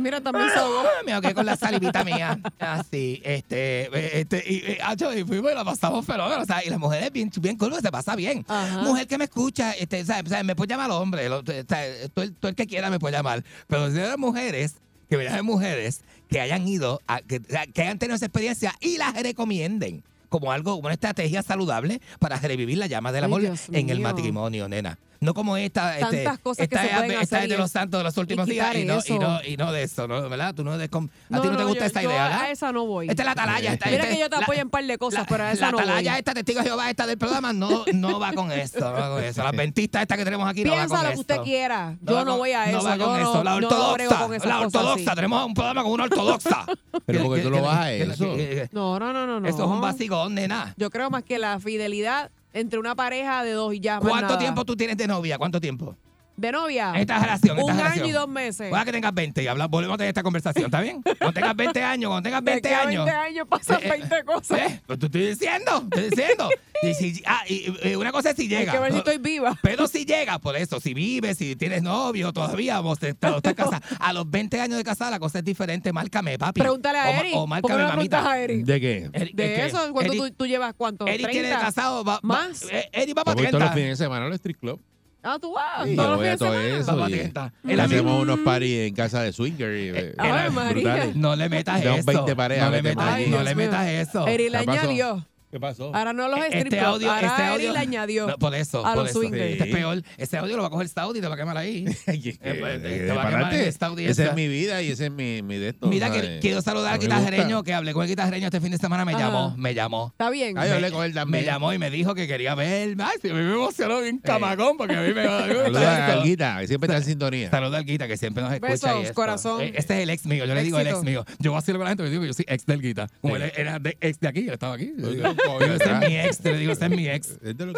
[0.01, 0.49] Mira, también.
[0.57, 2.39] Ah, Me ahogué con la salivita mía.
[2.59, 6.43] Así, este, eh, este, y, y, acho, y fuimos y la pasamos fenómeno.
[6.43, 8.45] O sea, y las mujeres bien, bien cool, se pasa bien.
[8.49, 8.83] Ajá.
[8.83, 10.31] Mujer que me escucha, este, ¿sabes?
[10.31, 10.45] ¿sabes?
[10.45, 13.45] me puede llamar hombre, lo- o sea, todo, el, que quiera me puede llamar.
[13.67, 14.75] Pero si eres mujeres,
[15.09, 18.97] que me llamen mujeres que hayan ido, a- que, que hayan tenido esa experiencia y
[18.99, 23.41] las recomienden como algo, una estrategia saludable para revivir la llama del amor
[23.73, 24.97] en el matrimonio, nena.
[25.23, 27.59] No como esta, este, Tantas cosas que esta, se es- pueden esta hacer es de
[27.59, 30.09] los santos de los últimos y días y no, y, no, y no de eso,
[30.09, 30.27] ¿no?
[30.31, 30.55] ¿verdad?
[30.55, 32.51] Tú no de com- a ti no, te gusta yo- esa yo idea, A ¿verdad?
[32.53, 33.11] esa no voy.
[33.11, 33.73] Esta es la atalaya.
[33.75, 35.45] Esta, Mira esta- que yo te la- apoyo en un par de cosas, la- pero
[35.45, 35.85] a esa la no voy.
[35.85, 39.11] atalaya esta, testigo de Jehová, esta del programa, no, no va con eso, no va
[39.11, 39.43] con eso.
[39.45, 41.45] Las ventistas estas que tenemos aquí no va Piensa con lo que usted esto.
[41.45, 41.79] quiera.
[41.87, 42.83] va Yo no con- voy a eso.
[42.83, 43.45] va yo con no, eso.
[43.45, 44.27] La no ortodoxa.
[44.27, 45.15] con la ortodoxa.
[45.15, 46.65] Tenemos un programa con una ortodoxa.
[47.05, 48.25] Pero porque tú no vas a eso.
[48.73, 49.47] No, no, no, no, no.
[49.47, 50.73] Eso es un vacigón, nena.
[50.79, 54.01] Yo creo más que la fidelidad entre una pareja de dos y ya.
[54.01, 54.39] más ¿Cuánto nada.
[54.39, 55.39] tiempo tú tienes de novia?
[55.39, 55.97] ¿Cuánto tiempo?
[56.41, 56.93] De novia.
[56.97, 58.03] Esta relación, esta Un relación.
[58.05, 58.71] año y dos meses.
[58.71, 61.03] Pueda que tengas 20 y habla, volvemos a tener esta conversación, ¿está bien?
[61.03, 63.05] Cuando tengas 20 años, cuando tengas De 20 aquí a años.
[63.05, 64.59] 20 años pasan Eh, eh, 20 cosas.
[64.59, 64.81] ¿Eh?
[64.87, 66.49] Pues te estoy diciendo, te estoy diciendo.
[66.83, 68.73] Y si- ah, y, y una cosa es si Hay llega.
[68.73, 69.59] que ver si estoy viva.
[69.63, 73.53] Pero si llega, por eso, si vives, si tienes novio todavía, vos te- te- estás
[73.55, 73.83] casada.
[73.99, 75.93] A los 20 años de casada la cosa es diferente.
[75.93, 76.59] Márcame, papi.
[76.63, 77.35] Pregúntale O a Eric.
[77.37, 78.31] O ¿Por qué márcame, no le preguntas mamita.
[78.33, 78.65] a Eric?
[78.65, 79.11] ¿De qué?
[79.13, 80.73] Eric, De es que eso, ¿cuánto Eric- tú, tú llevas?
[80.75, 81.07] ¿Cuánto?
[81.07, 81.67] Eric tiene 30.
[81.67, 82.63] casado, va, va- ¿Más?
[82.71, 83.75] eh, Eric va Yo para voy todos los 30.
[83.75, 84.81] fines de semana al strip club.
[85.23, 85.85] Ah, tú vas.
[85.87, 87.09] Sí, yo voy a todo eso.
[87.09, 89.77] Y- y hacemos amigo- unos parties en casa de swinger.
[89.77, 90.73] Y, eh, Ay, María.
[90.73, 91.17] brutales.
[91.17, 92.07] No le metas Son eso.
[92.07, 94.27] 20 parejas, no le vete metas, no le metas eso.
[94.27, 95.27] Añadió.
[95.51, 95.95] ¿Qué pasó?
[95.95, 97.73] Ahora no los strip Este club, audio, ahora este audio.
[97.73, 98.27] le añadió.
[98.29, 99.19] No, por eso, a por los eso.
[99.21, 99.43] swingers.
[99.53, 100.03] Este es peor.
[100.17, 101.85] Ese audio lo va a coger Saudi y te va a quemar ahí.
[102.07, 104.23] Ay, Eh, pues, eh, te va a quemar en esta audiencia.
[104.25, 105.89] Esa es mi vida y ese es mi, mi de esto.
[105.89, 108.79] Mira, que, quiero saludar al me guitarreño que hablé con el guitarreño este fin de
[108.79, 109.05] semana.
[109.05, 109.23] Me Ajá.
[109.25, 110.09] llamó, me llamó.
[110.13, 110.57] Está bien.
[110.57, 111.45] Ay, yo hablé con él Me también.
[111.45, 113.03] llamó y me dijo que quería verme.
[113.03, 115.97] Ay, sí, a mí me emocionó bien camagón porque a mí me, a me Saluda
[115.97, 116.21] a esto.
[116.21, 117.51] Alguita, que siempre está en sintonía.
[117.51, 118.71] Saluda al Guita, que siempre nos escucha.
[118.73, 119.15] Besos, y esto.
[119.15, 119.61] corazón.
[119.63, 120.45] Eh, Este es el ex mío.
[120.45, 121.25] Yo le digo el ex mío.
[121.41, 123.09] Yo así con la gente, le digo que yo soy ex del Guita.
[123.21, 124.93] Como él era de, ex de aquí, él estaba aquí.
[125.45, 126.09] Yo Oye, digo, coño, ese es ¿verdad?
[126.09, 126.39] mi ex.
[126.39, 127.29] Te le digo, ese es mi ex.
[127.43, 127.73] Es de.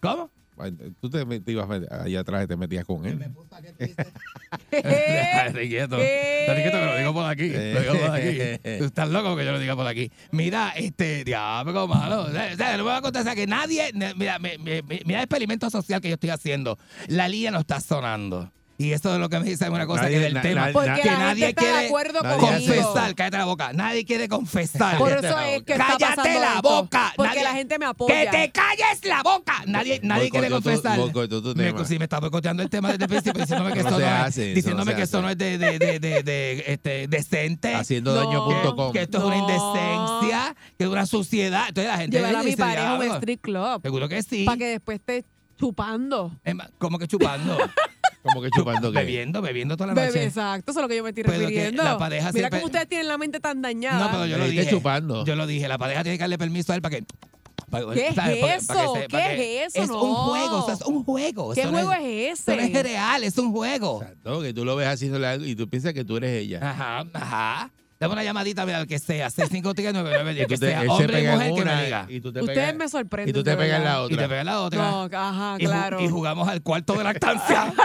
[0.00, 0.30] ¿Cómo?
[1.00, 3.18] Tú te, te ibas a meter- allá atrás y te metías con él.
[4.70, 5.96] Déjate quieto.
[5.96, 6.44] ¿Qué?
[6.46, 7.48] Déjate quieto que lo digo por aquí.
[7.48, 8.38] Lo digo por aquí.
[8.78, 10.10] Tú estás loco que yo lo diga por aquí.
[10.32, 12.22] Mira, este, diablo, malo.
[12.24, 13.90] O sea, o sea, le voy a sea, que nadie.
[14.16, 16.78] Mira, me- me- me- mira el experimento social que yo estoy haciendo.
[17.08, 18.52] La línea no está sonando.
[18.80, 20.66] Y eso es lo que me dice una cosa Nadie- que del na- tema.
[20.68, 22.74] na- Porque que la gente nadie está de quiere acuerdo nadie conmigo.
[22.74, 23.14] confesar.
[23.14, 23.72] Cállate la boca.
[23.74, 24.96] Nadie quiere confesar.
[24.96, 26.62] Por eso es que está Cállate pasando la esto.
[26.62, 27.12] boca.
[27.14, 28.30] Porque Nadie- la gente me apoya.
[28.30, 29.52] ¡Que te calles la boca!
[29.66, 30.98] Nadie, nadie quiere confesar.
[30.98, 34.34] Me- sí, me está boicoteando el tema desde el principio, diciéndome que eso no es,
[34.54, 35.20] diciéndome no que hace.
[35.20, 37.74] no es de, de, de, de, de, este, decente.
[37.74, 38.20] Haciendo No.
[38.24, 38.92] daño.com.
[38.94, 41.64] que esto es una indecencia, Que es una suciedad.
[41.68, 43.18] Entonces la gente Llevar a mi pareja a un "Diablo".
[43.18, 43.82] street club.
[43.82, 44.44] Seguro que sí.
[44.44, 45.24] Para que después esté
[45.58, 46.32] chupando.
[46.78, 47.58] ¿Cómo que chupando?
[48.22, 48.98] Como que chupando que.
[48.98, 50.24] bebiendo, bebiendo toda la noche.
[50.24, 51.82] exacto, eso es lo que yo me estoy Pero refiriendo.
[51.82, 53.98] la pareja Mira siempre- cómo ustedes tienen la mente tan dañada.
[54.04, 54.68] No, pero yo lo dije.
[54.68, 55.24] chupando.
[55.24, 55.66] Yo lo dije.
[55.68, 57.04] La pareja tiene que darle permiso a él para que.
[57.94, 58.94] ¿Qué es eso?
[59.08, 59.82] ¿Qué es eso?
[59.84, 61.54] Es un juego, o sea, es un juego.
[61.54, 62.82] ¿Qué Eso no juego es Eso no es ese?
[62.82, 64.02] real, es un juego.
[64.02, 66.58] Exacto, que tú lo ves haciéndole algo y tú piensas que tú eres ella.
[66.68, 67.70] Ajá, ajá.
[68.00, 71.32] Dame una llamadita, mira, al que sea, 6539910, Y que tú sea hombre y en
[71.32, 72.06] mujer que me diga.
[72.08, 73.28] Y tú te Ustedes pegas- me sorprenden.
[73.28, 74.28] Y tú te pegas en la Y te otra.
[74.28, 74.78] pega la otra.
[74.90, 76.00] No, ajá, y, ju- claro.
[76.00, 77.70] y jugamos al cuarto de lactancia.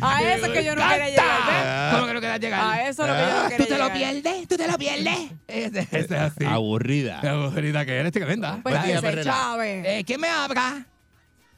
[0.00, 1.26] A eso es que yo no quería llegar.
[1.48, 1.94] ¿ves?
[1.94, 2.60] ¿Cómo que no quieras llegar?
[2.72, 4.48] A eso es lo que yo no ¿Tú quería te lo pierdes?
[4.48, 5.18] ¿Tú te lo pierdes?
[5.48, 6.44] Es así.
[6.44, 7.18] Aburrida.
[7.28, 8.60] Aburrida que eres, chica, venga.
[8.62, 9.32] Pues Buen día, ese Perrera.
[9.32, 9.84] Chávez.
[9.84, 10.86] Eh, ¿Quién me habla?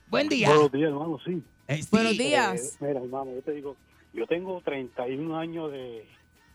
[0.08, 0.48] Buen día.
[0.48, 1.42] Buenos días, hermano, sí.
[1.68, 1.88] Eh, sí.
[1.90, 2.76] Buenos Eh, días.
[2.80, 3.76] mira, hermano, yo te digo,
[4.12, 6.06] yo tengo 31 años de, de,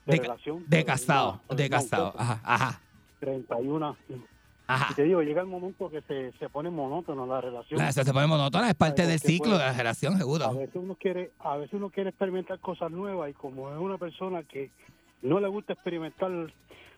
[0.06, 0.64] De, relación.
[0.68, 2.14] de casado, no, de no, casado.
[2.18, 2.82] Ajá, ajá,
[3.20, 3.96] 31.
[4.68, 4.88] ajá.
[4.92, 7.80] Y te digo, llega el momento que se, se pone monótono la relación.
[7.94, 10.54] Se pone monótona, es parte del ciclo de la generación, A seguro.
[10.54, 14.44] veces uno quiere, a veces uno quiere experimentar cosas nuevas y como es una persona
[14.44, 14.72] que
[15.22, 16.30] no le gusta experimentar,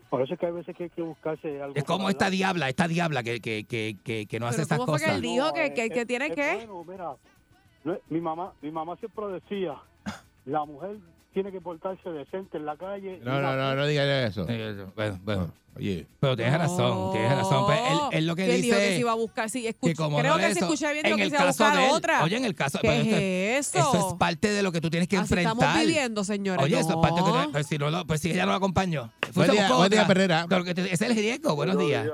[0.10, 1.76] por eso es que hay veces que hay que buscarse algo.
[1.76, 2.38] Es como esta hablar.
[2.38, 5.16] diabla, esta diabla que, que, que, que, que no hace esas ¿cómo fue que cosas.
[5.18, 6.56] él dijo que, que, es- que tiene es que?
[6.66, 7.16] bueno, mira,
[7.84, 9.76] no mi mamá, mi mamá siempre decía,
[10.48, 10.98] la mujer
[11.34, 13.20] tiene que portarse decente en la calle.
[13.24, 14.46] No, no, no, no digas eso.
[14.96, 15.52] Bueno, bueno.
[15.76, 17.66] Oye, Pero tienes razón, tienes razón.
[17.68, 19.96] Pero él, él lo que dijo que dice se iba a buscar, sí, que escuch-
[19.96, 21.44] como creo no que es si eso, escuché bien, en dijo que el se iba
[21.44, 22.24] a caso buscar de él, otra.
[22.24, 23.94] Oye, en el caso ¿Qué pero es esto- eso?
[23.96, 25.54] Eso es parte de lo que tú tienes que Así enfrentar.
[25.56, 26.66] estamos viviendo, señores.
[26.66, 27.42] Oye, eso es parte de No.
[27.46, 29.12] que pues, si, no lo- pues si ella no lo acompañó.
[29.36, 30.08] Buen día, buen día.
[30.08, 30.48] Perrera.
[30.50, 31.56] Que ese es el riesgo.
[31.56, 32.08] Buenos días.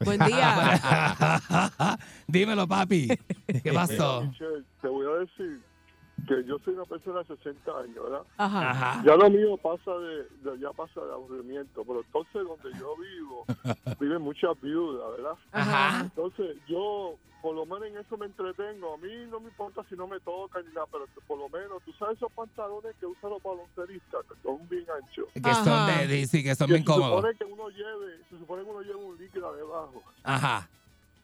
[0.00, 1.98] Buen día.
[2.28, 3.08] Dímelo, papi.
[3.62, 4.22] ¿Qué pasó?
[4.24, 5.60] Michelle, te voy a decir
[6.26, 8.22] que yo soy una persona de 60 años, ¿verdad?
[8.36, 8.70] Ajá.
[8.70, 9.02] Ajá.
[9.04, 13.44] Ya lo mío pasa de, de- ya pasa de aburrimiento, pero entonces donde yo vivo
[14.00, 15.34] viven muchas viudas, ¿verdad?
[15.52, 16.00] Ajá.
[16.02, 18.94] Entonces yo por lo menos en eso me entretengo.
[18.94, 21.80] A mí no me importa si no me tocan ni nada, pero por lo menos
[21.84, 25.28] tú sabes esos pantalones que usan los balonceristas, que son bien anchos.
[25.32, 27.16] Que son de, de- sí, que son Que bien se cómodos.
[27.18, 30.02] supone que uno lleve, se supone que uno lleve un líquido debajo.
[30.24, 30.68] Ajá.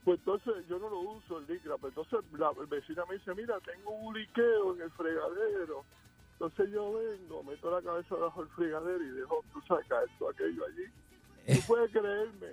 [0.05, 3.55] Pues entonces yo no lo uso el licra, pero entonces la vecina me dice, mira,
[3.65, 5.85] tengo un liqueo en el fregadero.
[6.33, 10.65] Entonces yo vengo, meto la cabeza bajo el fregadero y dejo, tú sacas esto, aquello
[10.67, 11.55] allí.
[11.55, 12.49] Tú puedes creerme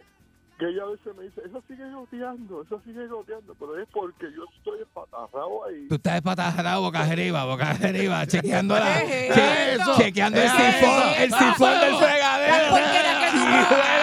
[0.60, 4.28] que ella a veces me dice, eso sigue goteando, eso sigue goteando, pero es porque
[4.36, 5.88] yo estoy espatarrado ahí.
[5.88, 9.98] Tú estás espatajado boca arriba, boca arriba, chequeando la, ¿Qué es che- eso?
[9.98, 12.78] chequeando el ¿Qué es sifón, el sifón del fregadero.
[12.78, 14.00] La.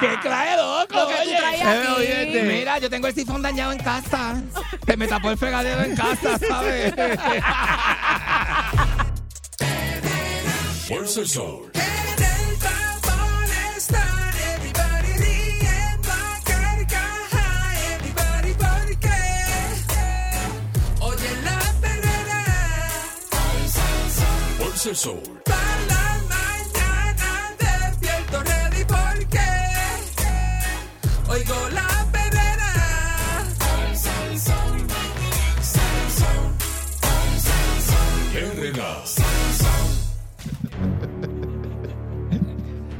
[0.00, 0.94] ¡Qué clave, loco!
[0.94, 1.36] Lo que tú oye.
[1.38, 1.88] traes Eh, aquí.
[1.96, 4.42] oye, Mira, yo tengo el sifón dañado en casa.
[4.86, 6.94] Se me tapó el fregadero en casa, ¿sabes?
[10.86, 11.70] Fuerza el sol.
[21.00, 22.44] Oye la perrera,
[24.58, 25.35] Fuerza el sol.
[31.36, 32.72] Oigo la perrera.
[38.34, 39.02] Herrera.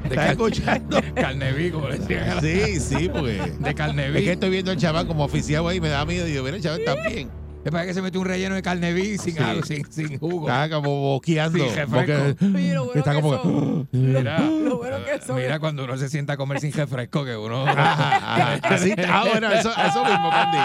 [0.05, 1.01] ¿estás escuchando?
[1.15, 2.41] Carneví, como le decían.
[2.41, 3.53] Sí, sí, porque.
[3.59, 4.19] De carneví.
[4.19, 6.27] Es que estoy viendo al chaval como oficiado ahí, me da miedo.
[6.27, 7.31] Y digo, mira, el chaval está bien.
[7.67, 9.43] Es para que se metió un relleno de carneví sin, Sí.
[9.43, 10.47] algo, sin, sin jugo.
[10.49, 11.59] Está como boqueando.
[11.59, 12.37] Sí, refresco.
[12.41, 13.89] porque lo bueno está que como son.
[13.93, 15.35] Mira, Lo bueno que son.
[15.37, 17.67] mira cuando uno se sienta a comer sin refresco, que uno...
[17.67, 19.19] Así está.
[19.21, 20.59] Ah, bueno, eso, eso mismo, Candy.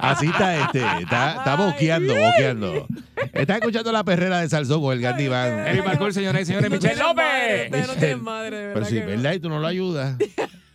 [0.00, 0.82] Así está este.
[1.02, 2.86] Está, está boqueando, boqueando.
[3.34, 5.58] Está escuchando la perrera de Salsón con el Gandhi Iván.
[5.66, 7.86] Eric Balcour, señoras y señores, No Michelle tienes madre, López.
[7.88, 8.74] no tienen madre, de verdad.
[8.74, 9.04] Pero sí, que.
[9.04, 9.32] ¿verdad?
[9.34, 10.16] Y tú no lo ayudas.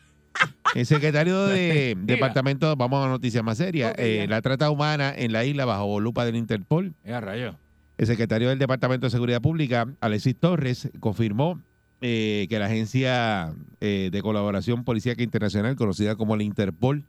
[0.75, 5.43] El secretario de Departamento, vamos a noticias más serias, eh, la trata humana en la
[5.43, 6.93] isla bajo lupa del Interpol.
[7.03, 7.55] Rayo.
[7.97, 11.61] El secretario del Departamento de Seguridad Pública, Alexis Torres, confirmó
[12.03, 17.03] eh, que la agencia eh, de colaboración policíaca internacional, conocida como la Interpol,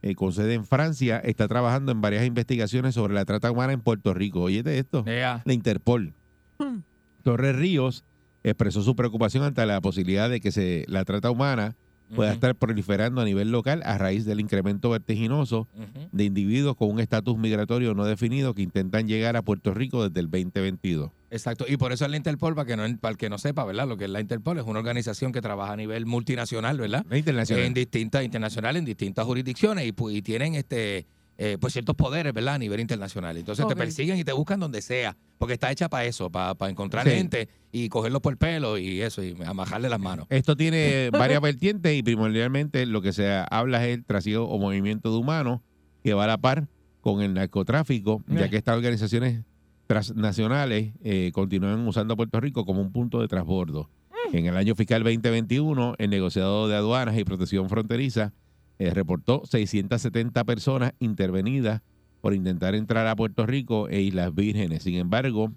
[0.00, 3.82] eh, con sede en Francia, está trabajando en varias investigaciones sobre la trata humana en
[3.82, 4.40] Puerto Rico.
[4.40, 6.14] Oye, de esto, la Interpol.
[6.58, 6.78] Hmm.
[7.22, 8.04] Torres Ríos
[8.42, 11.76] expresó su preocupación ante la posibilidad de que se, la trata humana
[12.14, 15.68] pueda estar proliferando a nivel local a raíz del incremento vertiginoso
[16.12, 20.20] de individuos con un estatus migratorio no definido que intentan llegar a Puerto Rico desde
[20.20, 21.10] el 2022.
[21.30, 23.64] Exacto, y por eso es la Interpol, para, que no, para el que no sepa,
[23.64, 23.86] ¿verdad?
[23.86, 27.04] Lo que es la Interpol es una organización que trabaja a nivel multinacional, ¿verdad?
[27.14, 27.64] Internacional.
[27.66, 31.06] En distintas, internacional, en distintas jurisdicciones y, pu- y tienen este
[31.38, 32.54] eh, pues ciertos poderes, ¿verdad?
[32.54, 33.36] A nivel internacional.
[33.36, 36.70] Entonces te persiguen y te buscan donde sea, porque está hecha para eso, para, para
[36.70, 37.14] encontrar Sí.
[37.14, 40.26] gente y cogerlos por el pelo y eso, y amajarle las manos.
[40.30, 45.12] Esto tiene varias vertientes y primordialmente lo que se habla es el trasiego o movimiento
[45.12, 45.60] de humanos
[46.02, 46.66] que va a la par
[47.00, 49.44] con el narcotráfico, ya que estas organizaciones
[49.86, 53.88] transnacionales eh, continúan usando a Puerto Rico como un punto de transbordo.
[54.32, 58.32] En el año fiscal 2021, el negociado de aduanas y protección fronteriza
[58.78, 61.82] eh, reportó 670 personas intervenidas
[62.20, 64.82] por intentar entrar a Puerto Rico e Islas Vírgenes.
[64.82, 65.52] Sin embargo,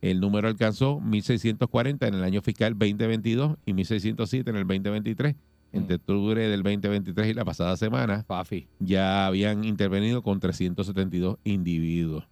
[0.00, 5.36] el número alcanzó 1.640 en el año fiscal 2022 y 1.607 en el 2023.
[5.72, 8.26] Entre octubre del 2023 y la pasada semana
[8.78, 12.28] ya habían intervenido con 372 individuos.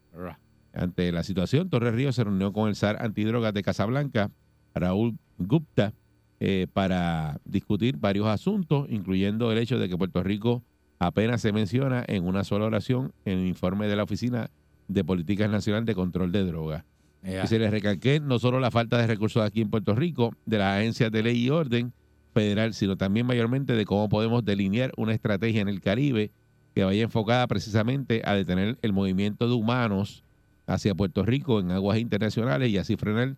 [0.74, 4.30] Ante la situación, Torres Ríos se reunió con el SAR antidrogas de Casablanca,
[4.74, 5.94] Raúl Gupta,
[6.40, 10.62] eh, para discutir varios asuntos, incluyendo el hecho de que Puerto Rico
[10.98, 14.50] apenas se menciona en una sola oración en el informe de la Oficina
[14.88, 16.84] de Políticas Nacional de Control de Drogas.
[17.22, 17.44] Ya.
[17.44, 20.58] Y se les recalqué no solo la falta de recursos aquí en Puerto Rico, de
[20.58, 21.92] las agencias de ley y orden
[22.32, 26.30] federal, sino también mayormente de cómo podemos delinear una estrategia en el Caribe
[26.74, 30.24] que vaya enfocada precisamente a detener el movimiento de humanos
[30.66, 33.36] hacia Puerto Rico en aguas internacionales y así frenar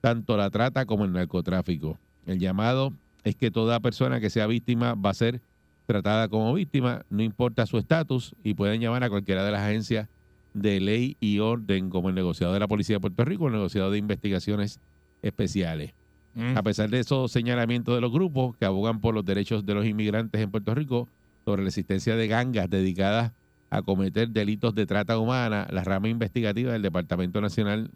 [0.00, 1.98] tanto la trata como el narcotráfico.
[2.26, 2.92] El llamado
[3.24, 5.40] es que toda persona que sea víctima va a ser
[5.86, 10.08] tratada como víctima, no importa su estatus, y pueden llamar a cualquiera de las agencias
[10.54, 13.90] de ley y orden, como el negociado de la Policía de Puerto Rico, el negociado
[13.90, 14.80] de investigaciones
[15.22, 15.92] especiales.
[16.34, 16.56] Mm.
[16.56, 19.84] A pesar de esos señalamientos de los grupos que abogan por los derechos de los
[19.84, 21.08] inmigrantes en Puerto Rico
[21.44, 23.32] sobre la existencia de gangas dedicadas
[23.70, 27.90] a cometer delitos de trata humana, la rama investigativa del Departamento Nacional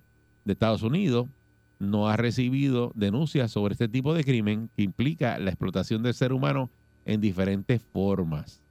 [0.45, 1.29] de Estados Unidos
[1.79, 6.33] no ha recibido denuncias sobre este tipo de crimen que implica la explotación del ser
[6.33, 6.70] humano
[7.05, 8.62] en diferentes formas.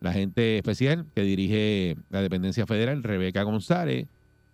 [0.00, 4.08] La agente especial que dirige la dependencia federal, Rebeca González,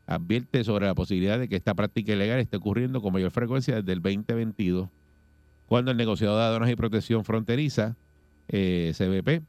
[0.06, 3.92] advierte sobre la posibilidad de que esta práctica ilegal esté ocurriendo con mayor frecuencia desde
[3.92, 4.88] el 2022,
[5.66, 7.96] cuando el negociado de aduanas y protección fronteriza,
[8.48, 9.44] eh, CBP,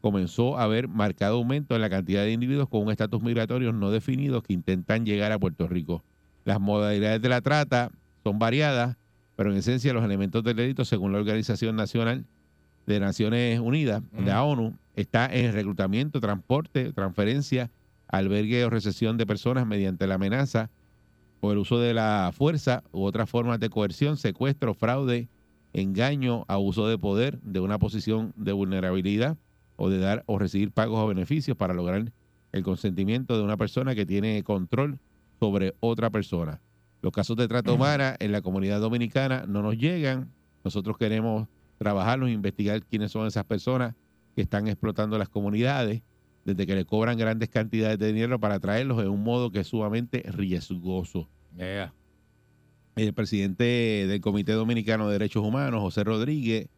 [0.00, 3.90] comenzó a ver marcado aumento en la cantidad de individuos con un estatus migratorio no
[3.90, 6.04] definido que intentan llegar a Puerto Rico.
[6.46, 7.90] Las modalidades de la trata
[8.22, 8.96] son variadas,
[9.34, 12.24] pero en esencia los elementos del delito, según la Organización Nacional
[12.86, 17.72] de Naciones Unidas, la ONU, está en el reclutamiento, transporte, transferencia,
[18.06, 20.70] albergue o recesión de personas mediante la amenaza
[21.40, 25.28] o el uso de la fuerza u otras formas de coerción, secuestro, fraude,
[25.72, 29.36] engaño, abuso de poder, de una posición de vulnerabilidad
[29.74, 32.12] o de dar o recibir pagos o beneficios para lograr
[32.52, 35.00] el consentimiento de una persona que tiene control
[35.38, 36.60] sobre otra persona.
[37.02, 40.32] Los casos de trata humana en la comunidad dominicana no nos llegan.
[40.64, 41.46] Nosotros queremos
[41.78, 43.94] trabajarlos, investigar quiénes son esas personas
[44.34, 46.02] que están explotando las comunidades,
[46.44, 49.66] desde que le cobran grandes cantidades de dinero para traerlos en un modo que es
[49.66, 51.28] sumamente riesgoso.
[51.56, 51.92] Yeah.
[52.96, 53.64] El presidente
[54.08, 56.68] del Comité Dominicano de Derechos Humanos, José Rodríguez,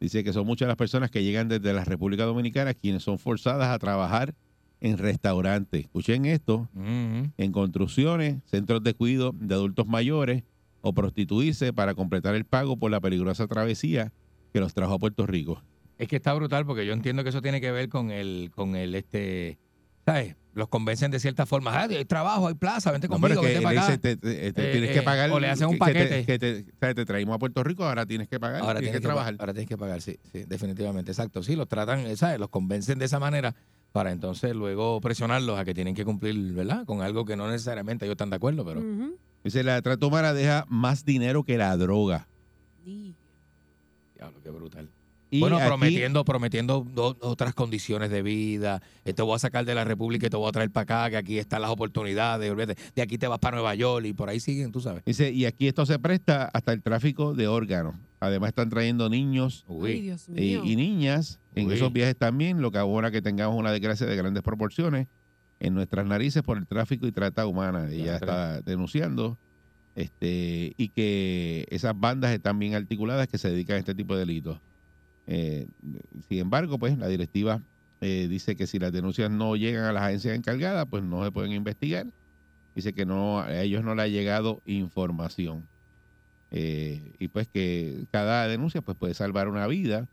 [0.00, 3.68] dice que son muchas las personas que llegan desde la República Dominicana quienes son forzadas
[3.68, 4.34] a trabajar
[4.80, 5.82] en restaurantes.
[5.84, 7.32] Escuchen esto, Mhm.
[7.36, 10.42] en construcciones, centros de cuidado de adultos mayores
[10.82, 14.12] o prostituirse para completar el pago por la peligrosa travesía
[14.52, 15.62] que los trajo a Puerto Rico.
[15.98, 18.76] Es que está brutal porque yo entiendo que eso tiene que ver con el, con
[18.76, 19.58] el, este,
[20.04, 20.36] ¿sabes?
[20.52, 21.72] Los convencen de cierta forma.
[21.74, 23.86] Ah, hay trabajo, hay plaza, vente No, conmigo, pero es que vente para acá.
[23.92, 25.30] dice, te- te- te Eh, tienes eh, que pagar.
[25.30, 26.64] o le hacen un que- que te- paquete.
[26.78, 29.36] Que te, traímos a Puerto Rico, ahora tienes que pagar, Ahora tienes que, pa- trabajar.
[29.38, 31.42] ahora tienes que pagar, sí, sí, definitivamente, exacto.
[31.42, 32.38] Sí, los tratan, ¿sabes?
[32.38, 33.54] Los convencen de esa manera
[33.96, 36.84] para entonces luego presionarlos a que tienen que cumplir, ¿verdad?
[36.84, 38.82] Con algo que no necesariamente ellos están de acuerdo, pero...
[39.42, 42.28] Dice, la trata humana deja más dinero que la droga.
[42.84, 44.90] Diablo, qué brutal.
[45.30, 48.82] Y bueno, aquí- prometiendo, prometiendo do- otras condiciones de vida.
[49.04, 51.10] Eh, Te voy a sacar de la República y te voy a traer para acá,
[51.10, 52.50] que aquí están las oportunidades.
[52.50, 52.76] olvídate.
[52.94, 55.02] De aquí te vas para Nueva York y por ahí siguen, tú sabes.
[55.06, 57.94] Dice, y aquí esto se presta hasta el tráfico de órganos.
[58.20, 60.62] Además están trayendo niños Ay, Dios y, mío.
[60.64, 61.74] y niñas en Uy.
[61.74, 65.08] esos viajes también, lo que abona que tengamos una desgracia de grandes proporciones
[65.58, 67.88] en nuestras narices por el tráfico y trata humana.
[67.90, 69.38] Ella Ya, está denunciando
[69.94, 74.20] este y que esas bandas están bien articuladas que se dedican a este tipo de
[74.20, 74.60] delitos.
[75.26, 75.66] Eh,
[76.28, 77.62] sin embargo, pues la directiva
[78.02, 81.32] eh, dice que si las denuncias no llegan a las agencias encargadas, pues no se
[81.32, 82.06] pueden investigar.
[82.74, 85.66] Dice que no a ellos no le ha llegado información.
[86.50, 90.06] Eh, y pues que cada denuncia pues puede salvar una vida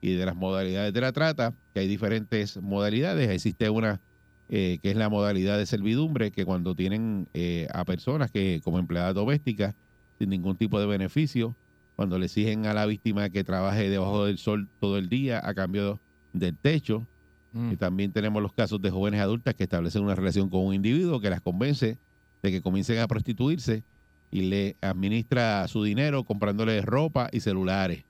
[0.00, 3.28] y de las modalidades de la trata, que hay diferentes modalidades.
[3.30, 4.00] Existe una
[4.48, 8.78] eh, que es la modalidad de servidumbre, que cuando tienen eh, a personas que como
[8.78, 9.74] empleadas domésticas
[10.18, 11.54] sin ningún tipo de beneficio,
[11.96, 15.54] cuando le exigen a la víctima que trabaje debajo del sol todo el día a
[15.54, 16.00] cambio
[16.32, 17.06] del techo,
[17.52, 17.72] Mm.
[17.72, 21.20] Y también tenemos los casos de jóvenes adultas que establecen una relación con un individuo
[21.20, 21.98] que las convence
[22.42, 23.84] de que comiencen a prostituirse
[24.30, 28.04] y le administra su dinero comprándole ropa y celulares.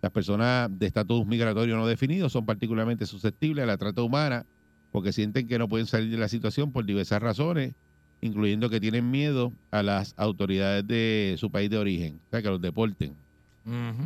[0.00, 4.46] Las personas de estatus migratorio no definido son particularmente susceptibles a la trata humana
[4.92, 7.74] porque sienten que no pueden salir de la situación por diversas razones,
[8.20, 12.48] incluyendo que tienen miedo a las autoridades de su país de origen, o sea, que
[12.48, 13.14] los deporten.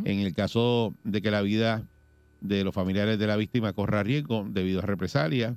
[0.03, 1.87] En el caso de que la vida
[2.41, 5.55] de los familiares de la víctima corra riesgo debido a represalias,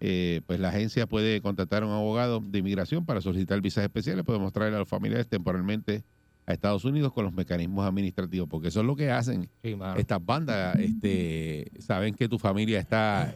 [0.00, 4.24] eh, pues la agencia puede contactar a un abogado de inmigración para solicitar visas especiales,
[4.24, 6.02] podemos traer a los familiares temporalmente
[6.46, 10.24] a Estados Unidos con los mecanismos administrativos, porque eso es lo que hacen Sí, estas
[10.24, 13.34] bandas, este, saben que tu familia está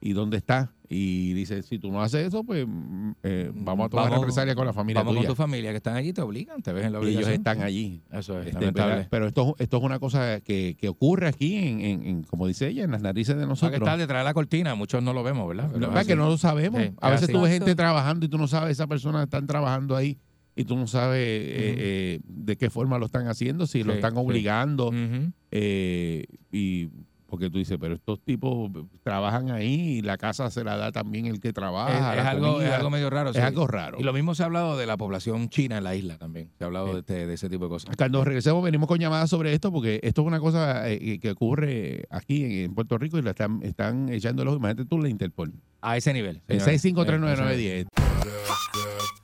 [0.00, 3.88] y dónde está, y dicen, si tú no haces eso, pues mm, eh, vamos a
[3.88, 5.26] tomar Vamos- represalias con la familia Vamos tuya.
[5.28, 7.34] con tu familia que están allí, te obligan, te ves en la Y ellos obligación.
[7.40, 8.02] están allí.
[8.12, 8.72] Eso es, Este.
[9.10, 12.68] Pero esto, esto es una cosa que, que ocurre aquí, en, en- en, como dice
[12.68, 13.78] ella, en las narices de que nosotros.
[13.80, 15.70] estar detrás de la cortina, muchos no lo vemos, ¿verdad?
[15.72, 16.82] Pero La es que no lo sabemos.
[16.82, 19.46] Sí, a es veces tú ves gente trabajando y tú no sabes, esa persona están
[19.46, 20.18] trabajando ahí
[20.56, 24.12] y tú no sabes eh, eh, de qué forma lo están haciendo, si lo están
[24.12, 24.18] sí.
[24.18, 24.92] obligando.
[25.50, 26.88] Eh, y
[27.26, 28.70] porque tú dices, pero estos tipos
[29.02, 32.14] trabajan ahí y la casa se la da también el que trabaja.
[32.14, 33.30] es, algo, es algo medio raro.
[33.30, 33.42] Es sí.
[33.42, 33.98] algo raro.
[33.98, 36.50] Y lo mismo se ha hablado de la población china en la isla también.
[36.58, 37.96] Se ha hablado de, este- de ese tipo de cosas.
[37.96, 42.44] Cuando regresemos venimos con llamadas sobre esto porque esto es una cosa que ocurre aquí
[42.44, 44.58] en, en Puerto Rico y la están, están echando el ojo.
[44.58, 45.52] Imagínate tú la Interpol.
[45.80, 46.40] A ese nivel.
[46.46, 46.84] En señores.
[46.84, 49.23] 6539910.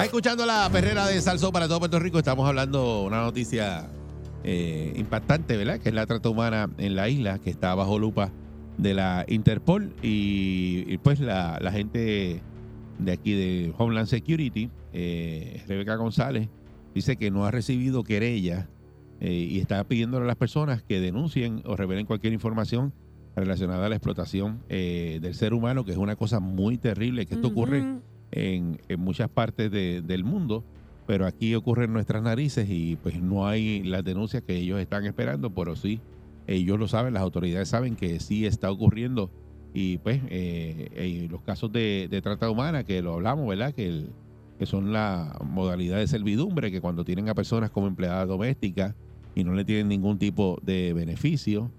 [0.00, 2.18] Estás escuchando la perrera de Salsó para todo Puerto Rico.
[2.18, 3.90] Estamos hablando una noticia
[4.42, 5.78] eh, impactante, ¿verdad?
[5.78, 8.32] Que es la trata humana en la isla, que está bajo lupa
[8.78, 9.92] de la Interpol.
[10.00, 12.40] Y, pues la, gente
[12.98, 16.48] de aquí de Homeland Security, eh, Rebeca González,
[16.94, 18.70] dice que no ha recibido querella
[19.20, 22.94] eh, y está pidiéndole a las personas que denuncien o revelen cualquier información
[23.36, 27.34] relacionada a la explotación eh, del ser humano, que es una cosa muy terrible, que
[27.34, 28.00] esto ocurre.
[28.32, 30.64] En, en muchas partes de- del mundo,
[31.06, 35.04] pero aquí ocurre en nuestras narices y pues no hay las denuncias que ellos están
[35.06, 36.00] esperando, pero sí,
[36.46, 39.30] ellos lo saben, las autoridades saben que sí está ocurriendo
[39.72, 43.72] y pues eh, eh, los casos de, de trata humana, que lo hablamos, ¿verdad?
[43.74, 48.94] Que son la modalidad de servidumbre, que cuando tienen a personas como empleadas domésticas
[49.34, 51.72] y no le tienen ningún tipo de beneficio,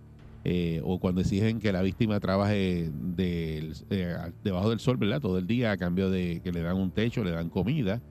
[0.43, 5.21] eh, o cuando exigen que la víctima trabaje del- eh, debajo del sol, ¿verdad?
[5.21, 8.01] Todo el día a cambio de que le dan un techo, le dan comida.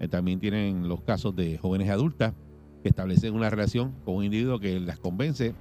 [0.00, 2.34] Eh, también tienen los casos de jóvenes adultas
[2.82, 5.54] que establecen una relación con un individuo que las convence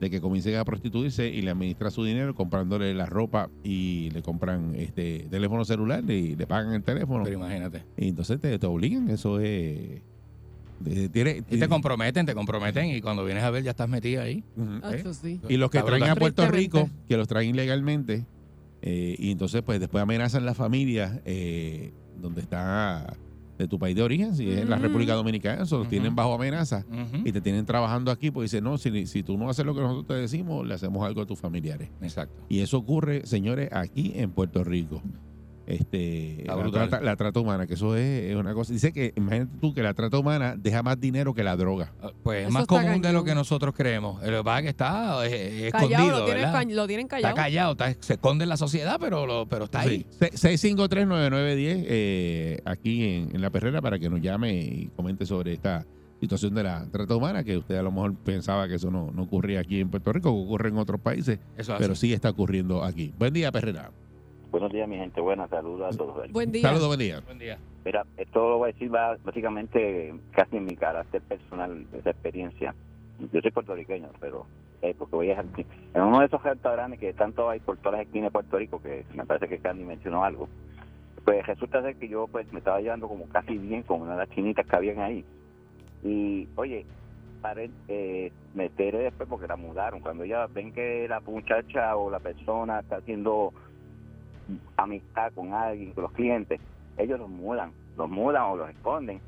[0.00, 4.22] de que comiencen a prostituirse y le administra su dinero comprándole la ropa y le
[4.22, 7.24] compran este teléfono celular y le pagan el teléfono.
[7.24, 7.84] Pero imagínate.
[7.96, 10.02] Y entonces te, te obligan, eso es...
[11.08, 14.44] tiene- Y te comprometen, te comprometen y cuando vienes a ver ya estás metida ahí.
[14.82, 15.40] Ah, sí.
[15.48, 16.14] Y los que traen a.
[16.16, 18.26] Puerto Rico, que los traen ilegalmente,
[18.82, 23.16] eh, y entonces pues después amenazan la familia eh, donde está
[23.58, 24.76] de tu país de origen, si es en la.
[24.78, 26.84] República Dominicana, eso los tienen bajo amenaza
[27.24, 29.80] y te tienen trabajando aquí, pues dicen, no, si, si tú no haces lo que
[29.80, 31.88] nosotros te decimos, le hacemos algo a tus familiares.
[32.02, 32.34] Exacto.
[32.48, 35.00] Y eso ocurre, señores, aquí en Puerto Rico.
[35.66, 38.72] Este, la trata, la trata humana, que eso es, es una cosa.
[38.72, 41.92] Dice que, imagínate tú, que la trata humana deja más dinero que la droga.
[42.02, 44.22] Ah, Pues es más común de lo que nosotros creemos.
[44.22, 46.52] Lo que pasa es que está eh, Callado, escondido, lo tienen, ¿verdad?
[46.66, 47.34] ca- lo tienen Está callado.
[47.36, 50.04] callado, está- se esconde en la sociedad, pero, lo, pero está ahí.
[50.20, 50.28] Sí.
[50.36, 55.52] Se- 6539910 eh, aquí en, en La Perrera para que nos llame y comente sobre
[55.54, 55.86] esta
[56.20, 59.22] situación de la trata humana, que usted a lo mejor pensaba que eso no, no
[59.24, 62.82] ocurría aquí en Puerto Rico, que ocurre en otros países, Eso pero sí está ocurriendo
[62.84, 63.12] aquí.
[63.18, 63.90] Buen día, Perrera.
[64.54, 65.20] Buenos días, mi gente.
[65.20, 66.30] Buenas, saludos a todos.
[66.30, 66.62] Buen día.
[66.62, 67.20] Saludos, buen día.
[67.26, 67.58] Buen día.
[67.84, 72.72] Mira, esto lo voy a decir va- básicamente casi en mi carácter personal, esa experiencia.
[73.18, 74.46] Yo soy puertorriqueño, pero
[74.80, 77.98] eh, porque voy a dejar- en uno de esos restaurantes que tanto hay por todas
[77.98, 80.48] las esquinas de Puerto Rico, que me parece que Candy mencionó algo,
[81.24, 84.18] pues resulta ser que yo pues me estaba llevando como casi bien con una de
[84.18, 85.24] las chinitas que habían ahí.
[86.00, 86.86] Y, oye,
[87.40, 89.98] paré, eh, me enteré después porque la mudaron.
[89.98, 93.52] Cuando ya ven que la muchacha o la persona está haciendo
[94.76, 96.60] amistad con alguien, con los clientes,
[96.96, 99.20] ellos los mudan, los mudan o los esconden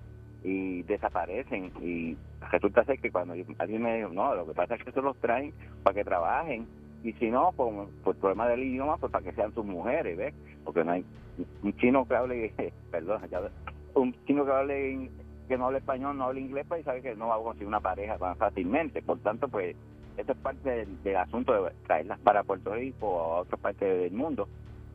[0.42, 2.16] y desaparecen y
[2.50, 5.16] resulta ser que cuando alguien me dijo, no, lo que pasa es que eso los
[5.18, 5.52] traen
[5.82, 6.66] para que trabajen
[7.02, 10.34] y si no, por, por problema del idioma, pues para que sean sus mujeres, ¿ves?
[10.64, 11.04] Porque no hay
[11.62, 12.52] un chino que hable,
[12.90, 13.22] perdón,
[13.94, 15.10] un chino que hable
[15.48, 17.80] que no hable español, no hable inglés, pues sabe que no va a conseguir una
[17.80, 19.02] pareja tan fácilmente.
[19.02, 19.76] Por tanto, pues,
[20.16, 24.00] esto es parte del, del asunto de traerlas para Puerto Rico o a otras partes
[24.00, 24.48] del mundo,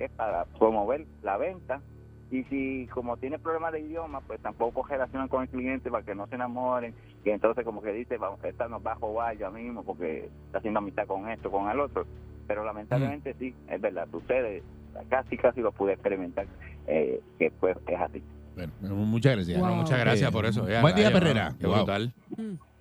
[0.06, 1.82] es para promover la venta.
[2.30, 6.16] Y si, como tiene problemas de idioma, pues tampoco relacionan con el cliente para que
[6.16, 6.94] no se enamoren.
[7.26, 10.60] Y entonces, como que dice, vamos, esta nos va a robar ya mismo porque está
[10.60, 12.06] haciendo amistad con esto, con el otro.
[12.48, 14.64] Pero lamentablemente sí, es verdad, sucede.
[15.10, 16.48] Casi, casi lo pude experimentar,
[16.88, 18.24] eh, que pues es así.
[18.56, 19.60] Bueno, muchas gracias.
[19.60, 20.68] Bueno, muchas gracias por eso.
[20.68, 21.56] Ya, buen día, Perrera.
[21.60, 21.76] Qué Wow.
[21.78, 22.14] brutal.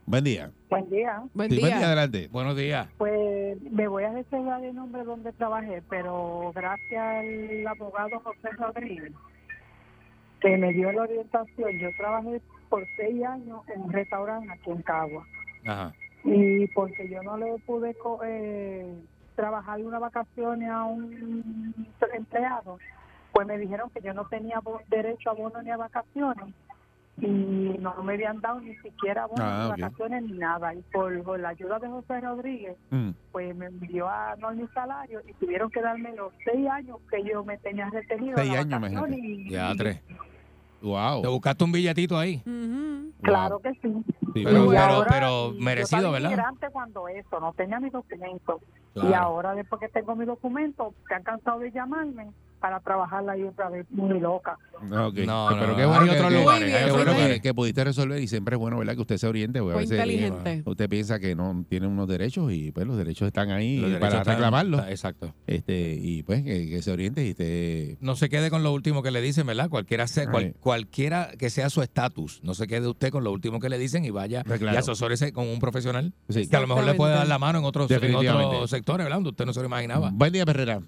[0.07, 0.51] Buen día.
[0.68, 1.22] Buen día.
[1.34, 2.28] Buen Sí, buen día, adelante.
[2.32, 2.88] Buenos días.
[2.98, 9.12] Pues me voy a reservar el nombre donde trabajé, pero gracias al abogado José Rodríguez,
[10.40, 14.82] que me dio la orientación, yo trabajé por seis años en un restaurante aquí en
[14.82, 15.26] Cagua.
[15.66, 15.92] Ajá.
[16.24, 18.84] Y porque yo no le pude co- eh,
[19.36, 21.74] trabajar unas vacaciones a un
[22.14, 22.78] empleado,
[23.32, 26.53] pues me dijeron que yo no tenía derecho a bono ni a vacaciones
[27.18, 27.26] y
[27.78, 30.74] no me habían dado ni siquiera bono Ah, vacaciones ni nada.
[30.74, 33.11] Y por, por la ayuda de José Rodríguez, Mm.
[33.32, 37.22] pues me envió a no mi salario y tuvieron que darme los seis años que
[37.24, 38.36] yo me tenía retenido.
[38.38, 40.00] Seis años, y- Ya, tres.
[40.82, 41.20] Wow.
[41.20, 42.42] Te buscaste un billetito ahí.
[43.20, 43.92] Claro que sí.
[44.32, 46.30] Sí, Pero, pero, ahora, pero merecido, yo ¿verdad?
[46.30, 48.61] inmigrante cuando eso, no tenía mi documento.
[48.94, 52.30] Y ahora, después que tengo mi documento, se han cansado de llamarme
[52.61, 54.56] para trabajar ahí otra vez, muy loca.
[54.76, 54.84] Ah.
[54.84, 58.54] No, pero no, qué hay bueno que, lugares, qué bueno que- pudiste resolver y siempre
[58.56, 58.94] es bueno, ¿verdad?
[58.94, 59.61] Que usted se oriente.
[59.61, 60.62] porque a Fue veces inteligente.
[60.64, 64.18] usted piensa que no tiene unos derechos y pues los derechos están ahí derechos para
[64.18, 64.86] están- reclamarlos.
[64.88, 65.34] Exacto.
[65.46, 67.96] Este, y pues que, que se oriente y esté...
[68.00, 69.68] No se quede con lo último que le dicen, ¿verdad?
[69.68, 72.40] Cualquiera, sea, cual- cualquiera que sea su estatus.
[72.42, 74.74] No se quede usted con lo último que le dicen y vaya Pues claro.
[74.76, 76.46] y asesórese con un profesional Sí.
[76.48, 78.54] que a lo mejor le puede dar la mano en otros, en Definitivamente.
[78.56, 79.16] otros sectores, ¿verdad?
[79.18, 80.11] Donde usted no se lo imaginaba.
[80.12, 80.80] Buen día, Perrera.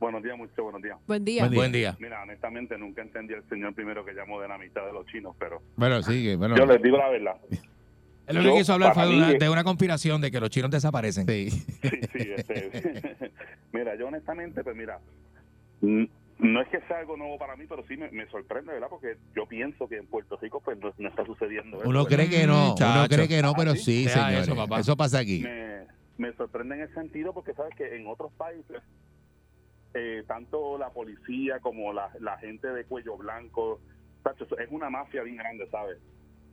[0.00, 0.96] Buenos días, mucho buenos días.
[1.06, 1.42] Buen día.
[1.42, 1.58] Buen día.
[1.60, 1.96] Buen día.
[2.00, 5.36] Mira, honestamente nunca entendí al señor primero que llamó de la mitad de los chinos,
[5.38, 6.56] pero Bueno, sí, bueno.
[6.56, 7.36] yo les digo la verdad.
[8.26, 10.48] Él lo que quiso hablar fue de una, mí, de una conspiración de que los
[10.50, 11.26] chinos desaparecen.
[11.26, 11.50] Sí.
[11.50, 11.60] Sí,
[12.12, 13.30] sí, este,
[13.72, 14.98] mira, yo honestamente, pues mira,
[15.82, 18.86] no es que sea algo nuevo para mí, pero sí me, me sorprende, ¿verdad?
[18.88, 21.88] Porque yo pienso que en Puerto Rico pues no, no está sucediendo eso.
[21.88, 23.14] Uno cree que no, uno Chacho.
[23.16, 24.48] cree que no, pero ¿Ah, sí, Deja señores.
[24.48, 24.80] eso, papá.
[24.80, 25.40] Eso pasa aquí.
[25.40, 25.80] me,
[26.16, 28.80] me sorprende en el sentido porque sabes que en otros países
[29.94, 33.80] eh, tanto la policía como la, la gente de cuello blanco
[34.22, 35.98] tacho, es una mafia bien grande sabes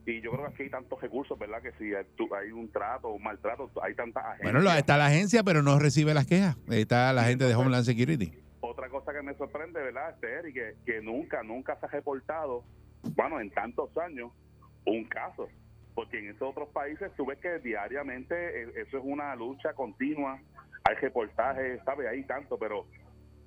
[0.08, 3.22] y yo creo que aquí hay tantos recursos verdad que si hay, un trato un
[3.22, 4.54] maltrato hay tantas agencias.
[4.54, 6.56] Bueno, está la agencia, pero no recibe las quejas.
[6.70, 8.32] Está la gente de Homeland Security.
[8.62, 12.64] otra cosa que me sorprende verdad este Eric que, que nunca nunca se ha reportado
[13.16, 14.32] bueno en tantos años
[14.86, 15.50] un caso.
[15.94, 20.40] Porque en esos otros países tú ves que diariamente eh, eso es una lucha continua.
[20.86, 22.86] Hay reportajes sabes hay tanto pero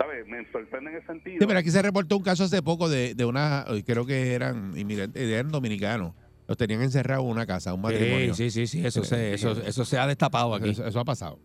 [0.00, 2.88] sabes me sorprende en ese sentido Sí, pero aquí se reportó un caso hace poco
[2.88, 6.14] de, de una, eh, creo que eran inmigrantes, eran dominicanos.
[6.48, 8.34] Los tenían encerrados en una casa, un matrimonio.
[8.34, 10.70] Sí, sí, sí, sí, eso, se, eso, eso se ha destapado aquí.
[10.70, 11.38] Eso, eso ha pasado.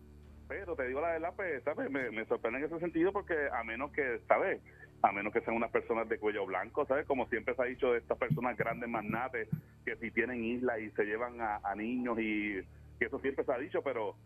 [0.48, 1.88] Pero te digo la verdad, pues, ¿sabes?
[1.90, 4.60] Me, me sorprende en ese sentido porque a menos que, ¿sabes?
[5.02, 7.06] A menos que sean unas personas de cuello blanco, ¿sabes?
[7.06, 9.48] Como siempre se ha dicho de estas personas grandes magnates
[9.84, 12.62] que si tienen islas y se llevan a, a niños y
[12.98, 14.16] que eso siempre se ha dicho, pero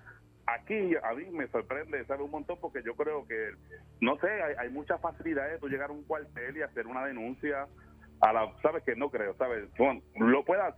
[0.54, 2.22] aquí a mí me sorprende, ¿sabes?
[2.22, 3.52] Un montón porque yo creo que,
[4.00, 7.66] no sé, hay, hay muchas facilidades de llegar a un cuartel y hacer una denuncia
[8.20, 8.82] a la, ¿sabes?
[8.84, 9.68] Que no creo, ¿sabes?
[10.16, 10.74] Lo pueda,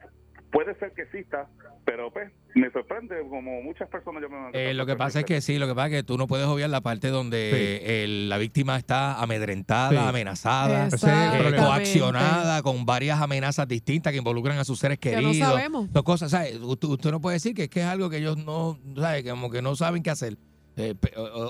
[0.53, 1.49] puede ser que exista,
[1.85, 5.41] pero pues me sorprende como muchas personas yo me Eh, lo que pasa es que
[5.41, 8.37] sí, lo que pasa es que tú no puedes obviar la parte donde el- la
[8.39, 9.97] víctima está amedrentada, Sí.
[9.97, 15.49] amenazada, eh, coaccionada con varias amenazas distintas que involucran a sus seres Que no queridos.
[15.49, 15.93] sabemos.
[15.93, 16.57] Dos cosas, ¿sabes?
[16.61, 19.29] Usted, usted no puede decir que es que es algo que ellos no, ¿sabes?
[19.29, 20.37] Como que no saben qué hacer.
[20.75, 20.95] eh,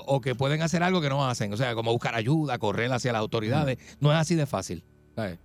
[0.05, 1.53] o, que pueden hacer algo que no hacen.
[1.53, 3.77] O sea, como buscar ayuda, correr hacia las autoridades.
[4.01, 4.83] No es así de fácil.
[5.15, 5.39] ¿sabes?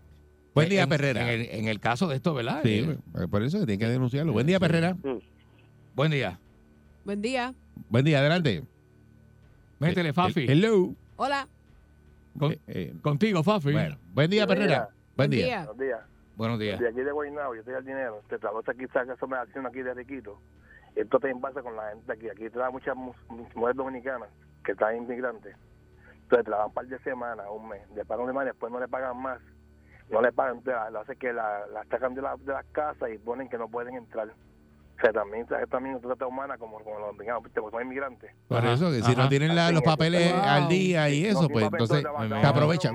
[0.59, 1.23] Buen día, En- Perrera.
[1.23, 2.61] En el, en el caso de esto, ¿verdad?
[2.63, 2.79] Sí,
[3.15, 4.33] Eh, por eso que tienen que denunciarlo.
[4.33, 4.97] Buen día, Perrera.
[5.95, 6.39] buen día.
[7.05, 7.55] Buen día.
[7.89, 8.63] Buen día, adelante.
[9.79, 10.47] Métele, Fafi.
[10.49, 10.95] Hello.
[11.17, 11.47] Hola.
[12.39, 13.73] Con- Eh, eh, contigo, Fafi.
[13.73, 14.75] bueno, buen día, Buen Perrera.
[14.75, 14.89] día.
[15.17, 15.45] Buen Buen día.
[15.47, 15.59] día.
[15.65, 16.01] Buenos días.
[16.37, 16.81] Buenos días.
[16.81, 18.23] De aquí de Guaynabo, yo estoy al dinero.
[18.29, 20.41] Te trabajo aquí, saca esa meditación aquí de Riquito.
[20.95, 22.29] Esto te pasa con la gente aquí.
[22.29, 23.15] Aquí trabajan muchas mu-
[23.55, 24.29] mujeres dominicanas
[24.65, 25.57] que están inmigrantes.
[26.23, 27.81] Entonces trabajan un par de semanas, un mes.
[27.97, 29.41] Le pagan un mes, después no le pagan más.
[30.11, 33.11] No le pagan, entonces lo hace que la, la sacan de, la, de las casas
[33.15, 34.29] y ponen que no pueden entrar.
[34.29, 37.17] O sea, también es también una trata humana como, como los
[37.61, 38.33] porque son inmigrantes.
[38.49, 42.03] Por eso, que si no tienen la- los papeles al día y eso, pues entonces
[42.41, 42.95] te aprovechan.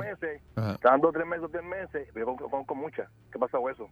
[0.55, 0.73] Ajá.
[0.73, 3.07] Estaban dos, tres meses, tres meses, pero yo con, con, con muchas.
[3.31, 3.87] ¿Qué pasó eso?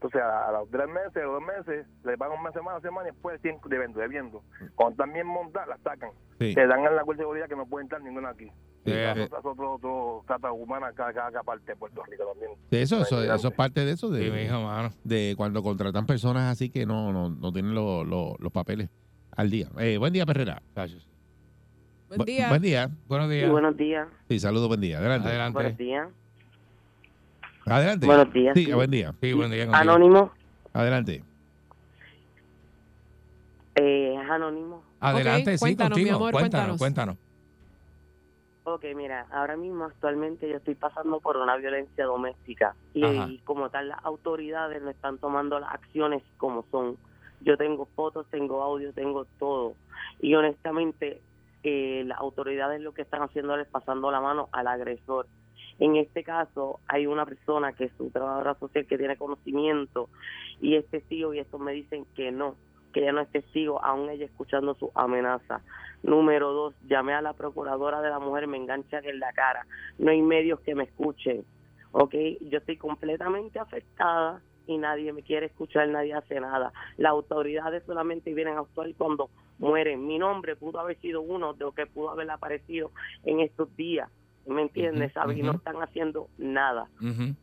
[0.00, 3.12] Entonces, a, a los tres meses o dos meses, le pagan una semana, semana y
[3.12, 4.42] después siguen debiendo, debiendo.
[4.76, 6.10] Cuando también montan, la sacan.
[6.38, 6.54] Sí.
[6.54, 8.46] Te dan en la cuenta de seguridad que no puede entrar ninguna aquí.
[8.84, 8.92] Sí.
[8.92, 12.52] Es otro, otro trata humana cada, cada, cada parte de Puerto Rico también.
[12.70, 14.90] Sí, Eso, eso, eso es parte de eso, de, Sí, mijo, mano.
[15.02, 18.88] de cuando contratan personas así que no, no, no tienen los- los- los papeles
[19.36, 19.66] al día.
[19.80, 20.62] Eh, buen día, Perrera.
[20.76, 22.48] Buen Bu- día.
[22.48, 22.88] Buen día.
[23.08, 24.08] Buenos Sí, buenos días.
[24.28, 24.98] Sí, saludos, buen día.
[24.98, 25.52] Adelante.
[25.52, 26.08] Buenos días.
[27.70, 28.06] Adelante.
[28.06, 28.72] Buenos días, Sí, sí.
[28.72, 29.14] buen día.
[29.20, 29.68] Sí, buen día.
[29.72, 30.32] Anónimo.
[30.72, 31.22] Adelante.
[33.74, 34.82] Eh, es anónimo.
[35.00, 36.16] Adelante, Ok, sí, cuéntanos, mi contigo.
[36.16, 37.16] amor, cuéntanos, cuéntanos.
[37.16, 37.16] cuéntanos.
[38.64, 43.70] Ok, mira, ahora mismo actualmente yo estoy pasando por una violencia doméstica y, y como
[43.70, 46.96] tal las autoridades no están tomando las acciones como son.
[47.40, 49.74] Yo tengo fotos, tengo audio, tengo todo
[50.20, 51.22] y honestamente
[51.62, 55.26] eh, las autoridades lo que están haciendo es pasando la mano al agresor.
[55.78, 60.08] En este caso hay una persona que es su trabajadora social que tiene conocimiento
[60.60, 62.56] y es testigo y estos me dicen que no,
[62.92, 65.62] que ella no es testigo, aún ella escuchando su amenaza.
[66.02, 69.66] Número dos, llamé a la procuradora de la mujer, me enganchan en la cara.
[69.98, 71.44] No hay medios que me escuchen.
[71.92, 72.14] ¿Ok?
[72.42, 76.72] Yo estoy completamente afectada y nadie me quiere escuchar, nadie hace nada.
[76.96, 80.06] Las autoridades solamente vienen a actuar cuando mueren.
[80.06, 82.90] Mi nombre pudo haber sido uno de los que pudo haber aparecido
[83.24, 84.10] en estos días.
[84.46, 85.12] ¿Me entiendes?
[85.12, 85.36] ¿Sabes?
[85.36, 86.88] Y no están haciendo nada.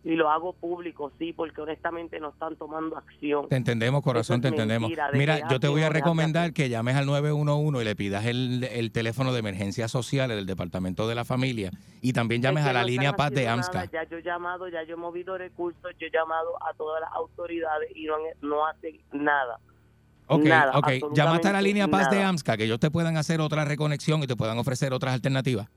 [0.03, 3.47] Y lo hago público, sí, porque honestamente no están tomando acción.
[3.47, 4.91] Te entendemos, corazón, te entendemos.
[5.13, 8.91] Mira, yo te voy a recomendar que llames al 911 y le pidas el, el
[8.91, 11.71] teléfono de emergencias sociales del Departamento de la Familia
[12.01, 13.85] y también llames Es que a la no línea Paz de AMSCA.
[13.91, 17.11] Ya yo he llamado, ya yo he movido recursos, yo he llamado a todas las
[17.13, 19.59] autoridades y no, no hacen nada.
[20.27, 21.13] Ok, Nada, ok.
[21.13, 22.23] Llamaste a la línea Paz de.
[22.23, 25.69] AMSCA que ellos te puedan hacer otra reconexión y te puedan ofrecer otras alternativas.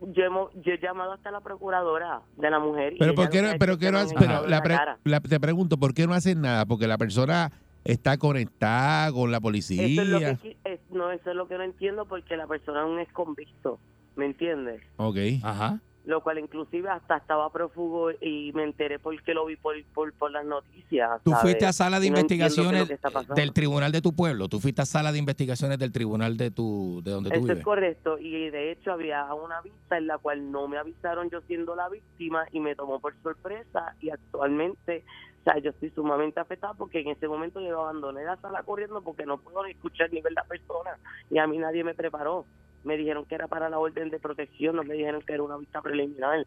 [0.00, 2.92] Yo he, mo- yo he llamado hasta la procuradora de la mujer.
[2.94, 5.92] y Pero ella ¿por qué no, pero han pero la pre- la- te pregunto, ¿por
[5.94, 6.66] qué no hacen nada?
[6.66, 7.50] Porque la persona
[7.84, 9.84] está conectada con la policía.
[9.84, 12.46] Eso es lo que qui- es- no, eso es lo que no entiendo porque la
[12.46, 13.78] persona aún es convicto,
[14.16, 14.82] ¿me entiendes?
[14.96, 15.16] Ok.
[15.42, 15.80] Ajá.
[16.08, 20.30] Lo cual inclusive hasta estaba prófugo y me enteré porque lo vi por, por, por
[20.30, 21.20] las noticias.
[21.22, 22.88] Tú fuiste a sala de Y investigaciones
[23.34, 24.48] del tribunal de tu pueblo.
[24.48, 27.58] Tú fuiste a sala de investigaciones del tribunal de tu de donde tú Eso vives.
[27.58, 31.42] es correcto y de hecho había una vista en la cual no me avisaron yo
[31.42, 35.04] siendo la víctima y me tomó por sorpresa y actualmente,
[35.42, 39.02] o sea, yo estoy sumamente afectada porque en ese momento yo abandoné la sala corriendo
[39.02, 40.98] porque no puedo ni escuchar ni ver la persona
[41.30, 42.46] y a mí nadie me preparó.
[42.84, 45.56] Me dijeron que era para la orden de protección, no me dijeron que era una
[45.56, 46.46] vista preliminar.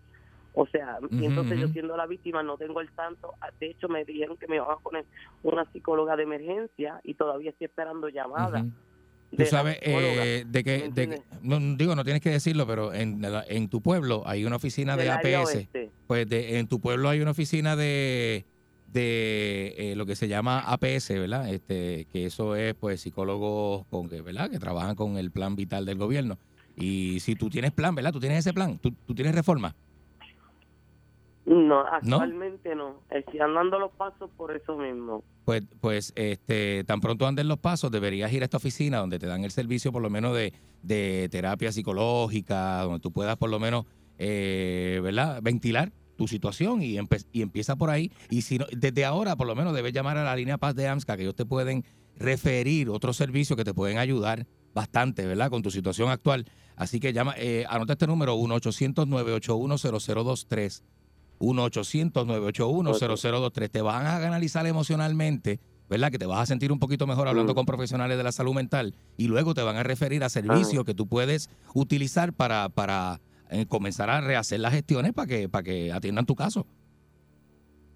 [0.54, 3.34] O sea, Ujú, entonces yo siendo la víctima no tengo el tanto.
[3.60, 5.06] De hecho, me dijeron que me iban a poner
[5.44, 8.60] una psicóloga de emergencia y todavía estoy esperando llamada.
[8.60, 8.72] Ujú.
[9.32, 12.94] de Tú sabes eh, de que, de que- no, digo, no tienes que decirlo, pero
[12.94, 15.56] en, en tu pueblo hay una oficina de área APS.
[15.56, 15.92] oeste.
[16.06, 18.46] Pues de, en tu pueblo hay una oficina de,
[18.92, 21.50] de eh, lo que se llama APS, ¿verdad?
[21.50, 24.50] Este, que eso es pues psicólogos con que, ¿verdad?
[24.50, 26.38] Que trabajan con el plan vital del gobierno.
[26.76, 28.12] Y si tú tienes plan, ¿verdad?
[28.12, 29.76] Tú tienes ese plan, tú, tú tienes reforma.
[31.46, 33.02] No, actualmente no.
[33.10, 35.24] Estoy andando los pasos por eso mismo.
[35.44, 39.26] Pues, pues este, tan pronto anden los pasos, deberías ir a esta oficina donde te
[39.26, 43.60] dan el servicio por lo menos de, de terapia psicológica, donde tú puedas por lo
[43.60, 43.86] menos,
[44.20, 45.42] eh, ¿verdad?
[45.42, 45.92] Ventilar
[46.22, 47.00] tu situación y,
[47.34, 48.12] empieza por ahí.
[48.30, 50.88] Y si no, desde ahora por lo menos debes llamar a la línea Paz de
[50.88, 51.84] AMSCA, que ellos te pueden
[52.16, 54.46] referir otros servicios que te pueden ayudar
[54.76, 55.50] bastante, ¿verdad?
[55.50, 56.46] Con tu situación actual.
[56.76, 60.84] Así que llama, eh, anota este número, 1-800-981-0023.
[61.40, 63.72] 1-800-981-0023.
[63.72, 65.60] Te van a analizar emocionalmente,
[65.90, 66.12] ¿verdad?
[66.12, 67.56] Que te vas a sentir un poquito mejor hablando Mm.
[67.56, 70.94] con profesionales de la salud mental y luego te van a referir a servicios que
[70.94, 73.22] tú puedes utilizar para, para
[73.52, 76.66] eh, comenzar a rehacer las gestiones para que, para que atiendan tu caso.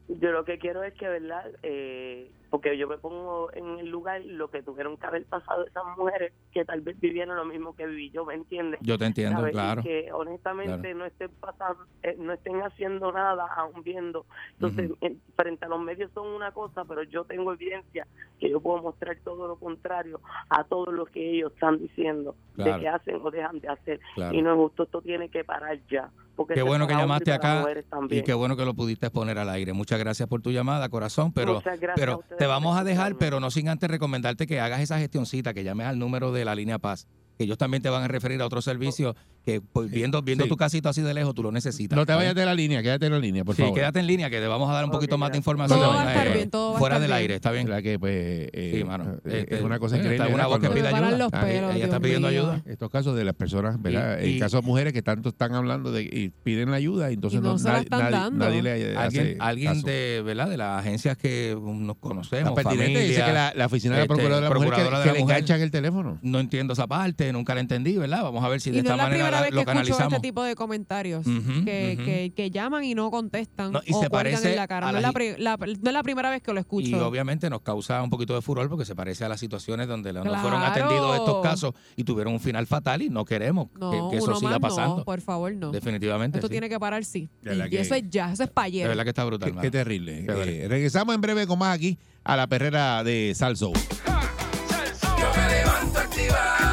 [0.07, 1.51] Yo lo que quiero es que, ¿verdad?
[1.63, 5.83] Eh, porque yo me pongo en el lugar lo que tuvieron que haber pasado esas
[5.97, 8.79] mujeres que tal vez vivieron lo mismo que viví yo, ¿me entiendes?
[8.81, 9.51] Yo te entiendo, ¿Sabes?
[9.51, 9.83] Y claro.
[9.83, 10.97] que honestamente Claro.
[10.99, 14.25] no estén pasando, eh, no estén haciendo nada aún viendo.
[14.53, 18.07] Entonces, en- frente a los medios son una cosa, pero yo tengo evidencia
[18.39, 22.73] que yo puedo mostrar todo lo contrario a todo lo que ellos están diciendo Claro.
[22.75, 23.99] de que hacen o dejan de hacer.
[24.15, 24.33] Claro.
[24.33, 26.09] Y no es justo, esto tiene que parar ya.
[26.37, 27.63] Porque Qué bueno que llamaste acá
[28.09, 29.71] y qué bueno que lo pudiste exponer al aire.
[29.71, 31.31] Muchas gracias por tu llamada, corazón.
[31.31, 31.61] Pero,
[31.95, 35.63] pero te vamos a dejar, pero no sin antes recomendarte que hagas esa gestioncita, que
[35.63, 37.07] llames al número de la línea Paz.
[37.37, 40.49] Que ellos también te van a referir a otros servicios que pues, viendo viendo sí.
[40.49, 41.95] tu casito así de lejos tú lo necesitas.
[41.95, 42.41] No te vayas ¿sabes?
[42.41, 43.75] de la línea, quédate en la línea, por sí, favor.
[43.77, 46.01] quédate en línea que te vamos a dar un poquito más de información Todo va
[46.01, 47.19] a estar eh, bien, todo va a fuera estar del bien.
[47.21, 47.65] aire, ¿está bien?
[47.67, 48.13] ¿Verdad que pues
[48.53, 49.17] eh, Sí, mano.
[49.25, 50.23] eh, Este, es una cosa increíble.
[50.25, 51.27] está una voz que pide ayuda.
[51.31, 52.41] Ah, pelos, ella está pidiendo mío.
[52.41, 52.61] ayuda.
[52.65, 54.19] estos casos de las personas, ¿verdad?
[54.19, 57.11] Y- el y- caso de mujeres que tanto están hablando de y piden la ayuda
[57.11, 58.45] y entonces Y no no, se la nadie, están nadie- dando.
[58.45, 59.87] nadie le hace Alguien, alguien caso.
[59.87, 60.49] de, ¿verdad?
[60.49, 63.99] de las agencias que nos conocemos, La pertinente dice familia, que la, la oficina de
[63.99, 66.19] la este, Procuradora de la Mujer que, Procuradora de que la le enganchan el teléfono.
[66.23, 68.23] No entiendo esa parte, nunca la entendí, ¿verdad?
[68.23, 69.55] Vamos a ver si de Y no esta es la manera primera la- vez que
[69.55, 70.13] lo escucho canalizamos.
[70.13, 72.05] este tipo de comentarios Ujú, que, ujú.
[72.05, 74.89] que, que llaman y no contestan No, y o se cuelgan parece en la cara.
[74.89, 76.87] a No es la, i- pri- la- no es la primera vez que lo escucho.
[76.89, 80.13] Y obviamente nos causa un poquito de furor porque se parece a las situaciones donde
[80.13, 80.65] no fueron Claro.
[80.65, 84.27] atendidos estos casos y tuvieron un final fatal y no queremos no, que, que eso
[84.31, 84.97] uno siga más pasando.
[84.97, 85.71] no, por favor, no.
[85.71, 86.37] Definitivamente.
[86.37, 86.51] Esto sí.
[86.51, 87.29] tiene que parar, sí.
[87.41, 88.89] De verdad Y que- eso es ya, eso es De payero.
[88.89, 89.61] verdad que está brutal, Qué, mano.
[89.61, 90.25] qué terrible.
[90.27, 93.71] Eh, regresamos en breve con más aquí a la perrera de Salso.
[93.73, 96.64] Yo me levanto activado,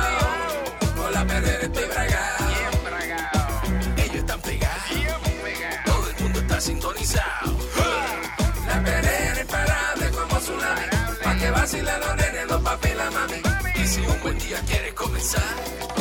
[11.73, 13.41] vacilen los nenes, los papi la mami.
[13.75, 15.43] Y si un buen día quieres comenzar,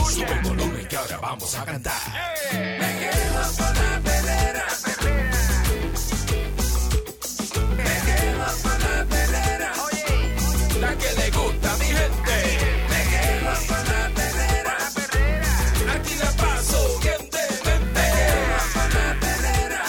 [0.10, 2.02] sube el volumen que ahora vamos a cantar.
[2.52, 4.66] Me quedo con la perrera,
[7.78, 9.72] me quedo con la perrera.
[10.82, 12.36] La que le gusta a mi gente.
[12.92, 14.78] Me quedo con la perrera.
[15.96, 18.02] Aquí la paso bien de mente.
[18.02, 19.84] Me quedo con la perrera.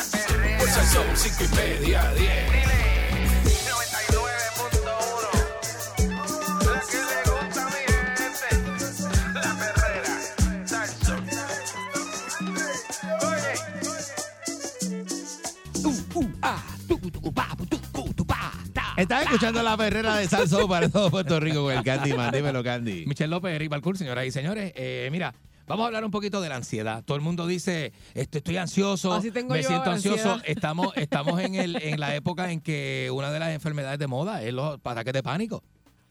[0.58, 2.61] Por son cinco y media, diez.
[19.02, 22.30] Estás escuchando la perrera de Salso para todo Puerto Rico con el Candyman.
[22.30, 23.04] Dímelo, Candy.
[23.04, 24.72] Michelle López, Eric Balcour, señoras y señores.
[24.76, 25.34] Eh, mira,
[25.66, 27.02] vamos a hablar un poquito de la ansiedad.
[27.04, 30.34] Todo el mundo dice, este, estoy ansioso, Así tengo me yo siento ansioso.
[30.34, 30.44] ansiedad.
[30.46, 34.40] Estamos, estamos en, el, en la época en que una de las enfermedades de moda
[34.40, 35.64] es los ataques de pánico.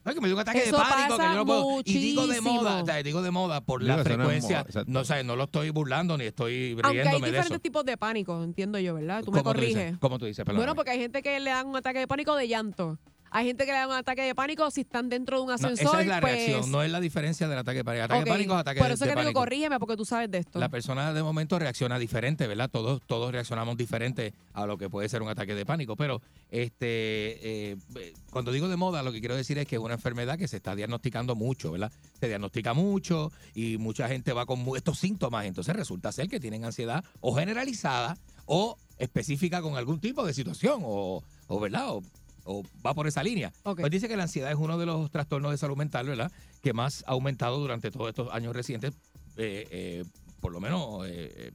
[0.04, 1.80] Ay, que me dio un ataque Eso de pánico que yo no puedo.
[1.84, 4.16] Y digo de moda, o sea, digo de moda por Digo, la eso no es
[4.18, 4.56] frecuencia.
[4.58, 4.90] moda, exacto.
[4.92, 7.42] No, o sea, no lo estoy burlando ni estoy Aunque hay riéndome de eso.
[7.44, 9.22] diferentes tipos de pánico, entiendo yo, ¿verdad?
[9.24, 9.74] Tú me ¿Cómo tú dices?
[9.74, 9.98] corriges.
[10.00, 10.44] ¿Cómo tú dices?
[10.44, 10.58] Perdóname.
[10.60, 12.98] Bueno, porque hay gente que le dan un ataque de pánico de llanto.
[13.34, 15.86] Hay gente que le da un ataque de pánico si están dentro de un ascensor.
[15.86, 18.04] esa es la pues, reacción, no es la diferencia del ataque de pánico.
[18.04, 19.40] Ataque de pánico es ataque Por eso de que digo, pánico.
[19.40, 20.58] corrígeme porque tú sabes de esto.
[20.58, 22.68] La persona de momento reacciona diferente, ¿verdad?
[22.70, 25.96] Todos, todos reaccionamos diferente a lo que puede ser un ataque de pánico.
[25.96, 26.20] Pero
[26.50, 29.94] este eh, eh, cuando digo de moda, lo que quiero decir es que es una
[29.94, 31.90] enfermedad que se está diagnosticando mucho, ¿verdad?
[32.20, 35.46] Se diagnostica mucho y mucha gente va con estos síntomas.
[35.46, 40.82] Entonces resulta ser que tienen ansiedad o generalizada o específica con algún tipo de situación,
[40.84, 41.88] o, o ¿verdad?
[41.90, 42.02] O,
[42.44, 43.52] o va por esa línea.
[43.82, 46.30] Pues dice que la ansiedad es uno de los trastornos de salud mental, ¿verdad?
[46.62, 48.92] Que más ha aumentado durante todos estos años recientes.
[49.36, 50.04] eh, eh,
[50.40, 51.52] por lo menos eh,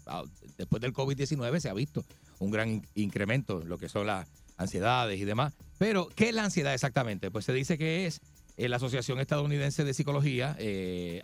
[0.58, 2.06] después del COVID-19 se ha visto
[2.40, 5.54] un gran in- incremento en lo que son las ansiedades y demás.
[5.78, 7.30] Pero, ¿qué es la ansiedad exactamente?
[7.30, 8.22] Pues se dice que es
[8.56, 10.58] la Asociación Estadounidense de Psicología,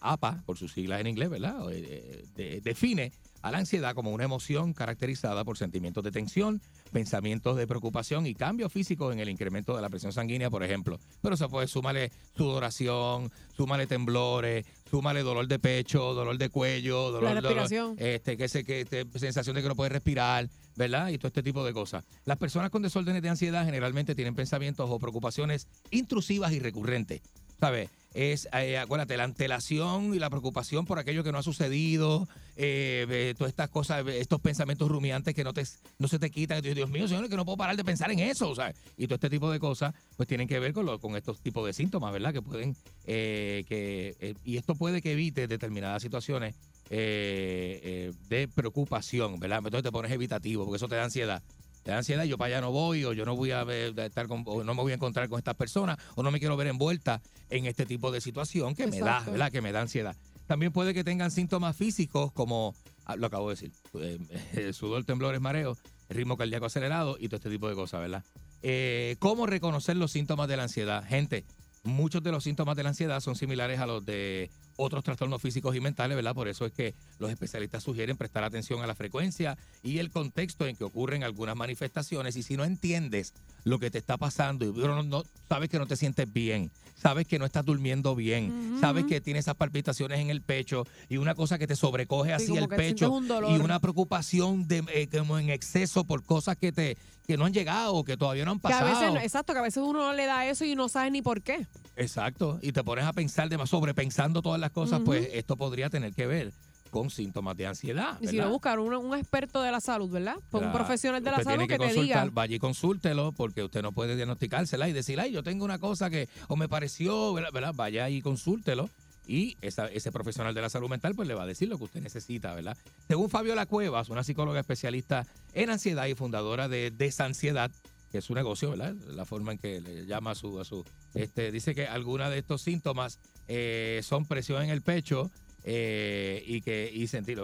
[0.01, 1.65] APA, por sus siglas en inglés, ¿verdad?
[1.67, 3.11] De- define
[3.43, 8.33] a la ansiedad como una emoción caracterizada por sentimientos de tensión, pensamientos de preocupación y
[8.33, 10.99] cambios físicos en el incremento de la presión sanguínea, por ejemplo.
[11.21, 17.29] Pero se puede súmale sudoración, súmale temblores, súmale dolor de pecho, dolor de cuello, dolor,
[17.29, 17.95] dolor- respiración.
[17.99, 21.09] este, que se, que te- sensación de que no puedes respirar, ¿verdad?
[21.09, 22.03] Y todo este tipo de cosas.
[22.25, 27.21] Las personas con desórdenes de ansiedad generalmente tienen pensamientos o preocupaciones intrusivas y recurrentes,
[27.59, 27.89] ¿sabes?
[28.13, 33.33] Es, eh, acuérdate, la antelación y la preocupación por aquello que no ha sucedido, eh,
[33.37, 35.63] todas estas cosas, estos pensamientos rumiantes que no, te,
[35.97, 36.61] no se te quitan.
[36.61, 38.75] Dios mío, señor, que no puedo parar de pensar en eso, ¿sabes?
[38.97, 41.65] Y todo este tipo de cosas, pues tienen que ver con, lo- con estos tipos
[41.65, 42.33] de síntomas, ¿verdad?
[42.33, 46.55] Que pueden, eh, que, eh, y esto puede que evite determinadas situaciones
[46.89, 49.57] eh, de preocupación, ¿verdad?
[49.59, 51.41] Entonces te pones evitativo, porque eso te da ansiedad.
[51.83, 54.27] Te da ansiedad, yo para allá no voy, o yo no voy a ver- estar
[54.27, 56.67] con, o no me voy a encontrar con estas personas, o no me quiero ver
[56.67, 59.19] envuelta en este tipo de situación que me da.
[59.21, 59.51] ¿verdad?
[59.51, 60.15] Que me da ansiedad.
[60.47, 62.73] También puede que tengan síntomas físicos como,
[63.05, 65.77] ah, lo acabo de decir, eh, sudor, temblores, mareo,
[66.09, 68.23] ritmo cardíaco acelerado y todo este tipo de cosas, ¿verdad?
[68.61, 71.03] Eh, ¿Cómo reconocer los síntomas de la ansiedad?
[71.05, 71.43] Gente,
[71.83, 75.75] muchos de los síntomas de la ansiedad son similares a los de otros trastornos físicos
[75.75, 76.33] y mentales, ¿verdad?
[76.35, 80.65] Por eso es que los especialistas sugieren prestar atención a la frecuencia y el contexto
[80.67, 82.35] en que ocurren algunas manifestaciones.
[82.35, 85.87] Y si no entiendes lo que te está pasando y no, no- sabes que no
[85.87, 86.71] te sientes bien,
[87.03, 91.17] sabes que no estás durmiendo bien, sabes que tienes esas palpitaciones en el pecho y
[91.17, 95.07] una cosa que te sobrecoge Sí, así el pecho un y una preocupación de, eh,
[95.15, 96.97] como en exceso por cosas que te
[97.27, 99.13] que no han llegado o que todavía no han Que a pasado.
[99.13, 101.67] veces, exacto, que a veces uno le da eso y no sabe ni por qué.
[101.95, 102.59] Exacto.
[102.61, 106.13] Y te pones a pensar, de más sobrepensando todas las cosas, pues esto podría tener
[106.13, 106.51] que ver
[106.93, 108.19] con síntomas de ansiedad.
[108.21, 108.49] Y si ¿verdad?
[108.49, 110.35] no, buscar un, un experto de la salud, ¿verdad?
[110.51, 112.29] Pues un profesional de la salud que, te diga.
[112.31, 116.11] Vaya y consúltelo, porque usted no puede diagnosticársela y decir, ay, yo tengo una cosa
[116.11, 117.49] que o me pareció, ¿verdad?
[117.51, 117.73] ¿verdad?
[117.75, 118.89] Vaya y consúltelo.
[119.25, 121.85] Y esa- ese profesional de la salud mental pues le va a decir lo que
[121.85, 122.77] usted necesita, ¿verdad?
[123.07, 127.71] Según Fabiola Cuevas, una psicóloga especialista en ansiedad y fundadora de Desansiedad,
[128.11, 128.93] que es su negocio, ¿verdad?
[129.15, 130.59] La forma en que le llama a su...
[130.59, 130.85] A su
[131.15, 133.17] este, dice que algunos de estos síntomas
[133.47, 135.31] eh, son presión en el pecho
[135.63, 137.39] eh, y que y sentir.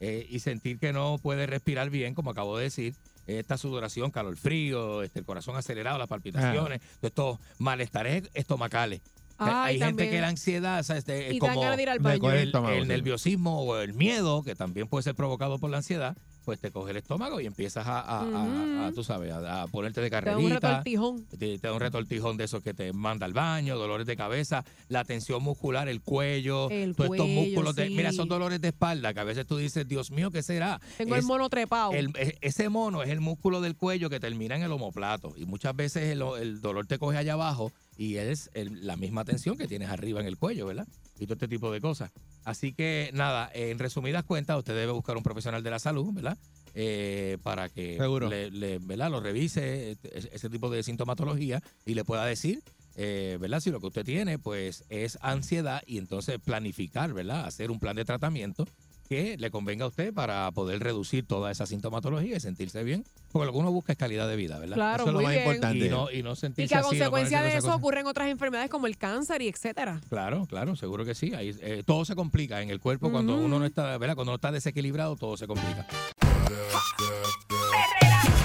[0.00, 2.94] Eh, y sentir que no puede respirar bien, como acabo de decir,
[3.26, 9.00] esta sudoración, calor frío, este, el corazón acelerado, las palpitaciones, estos malestares estomacales.
[9.38, 11.96] Ay, Hay gente que la ansiedad, o sea, este, es como ganas de ir al
[11.96, 12.30] el- baño.
[12.30, 12.86] el, El estómago, sí.
[12.86, 16.90] nerviosismo o el miedo, que también puede ser provocado por la ansiedad, pues te coge
[16.90, 20.36] el estómago y empiezas a, a- a- a, tú sabes, a, ponerte de Te da
[20.36, 20.68] un carrerita.
[20.70, 21.24] retortijón.
[21.26, 24.64] Te, te da un retortijón de esos que te manda al baño, dolores de cabeza,
[24.88, 27.74] la tensión muscular, el cuello, El todos estos cuello, músculos.
[27.76, 27.94] de- sí.
[27.94, 30.80] mira, esos dolores de espalda que a veces tú dices, Dios mío, ¿qué será?
[30.98, 31.92] Tengo el mono trepado.
[31.92, 35.46] el- e- ese mono es el músculo del cuello que termina en el omoplato y
[35.46, 39.56] muchas veces el, el dolor te coge allá abajo y es el- la misma tensión
[39.56, 40.86] que tienes arriba en el cuello, ¿verdad?
[41.18, 42.10] Y todo este tipo de cosas.
[42.44, 46.36] Así que nada, en resumidas cuentas, usted debe buscar un profesional de la salud, ¿verdad?
[46.74, 47.96] Eh, para que
[48.28, 49.10] le, le- ¿verdad?
[49.10, 52.62] lo revise ese ese tipo de sintomatología y le pueda decir,
[52.96, 53.60] eh, ¿verdad?
[53.60, 57.46] Si lo que usted tiene, pues es ansiedad y entonces planificar, ¿verdad?
[57.46, 58.66] Hacer un plan de tratamiento
[59.08, 63.04] que le convenga a usted para poder reducir toda esa sintomatología y sentirse bien.
[63.32, 64.76] Porque lo que uno busca es calidad de vida, ¿verdad?
[64.76, 65.44] Claro, Eso es lo muy más bien.
[65.46, 65.86] importante.
[65.86, 68.86] Y no, y no Y que a así, consecuencia de eso ocurren otras enfermedades como
[68.86, 70.00] el cáncer y etcétera.
[70.08, 71.34] Claro, claro, seguro que sí.
[71.34, 74.14] Ahí, eh, todo se complica en el cuerpo cuando uno no está, ¿verdad?
[74.14, 75.86] Cuando uno está desequilibrado, todo se complica.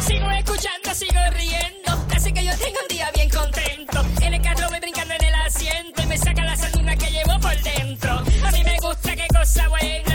[0.05, 2.05] Sigo escuchando, sigo riendo.
[2.15, 4.01] Así que yo tengo un día bien contento.
[4.21, 7.39] En el carro voy brincando en el asiento y me saca la sanduna que llevo
[7.39, 8.11] por dentro.
[8.13, 10.08] A mí me gusta qué cosa buena.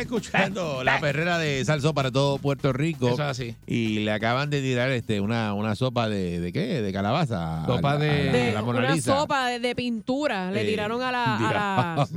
[0.00, 3.06] Estás escuchando la perrera de salso para todo Puerto Rico.
[3.08, 3.56] Eso es así.
[3.66, 6.80] Y le acaban de tirar este una, una sopa de, de qué?
[6.82, 7.64] De calabaza.
[7.66, 9.16] Sopa a- a de- a la Mona una Lisa.
[9.18, 10.50] sopa de, de pintura.
[10.50, 12.08] Le Eh, tiraron a la, a la,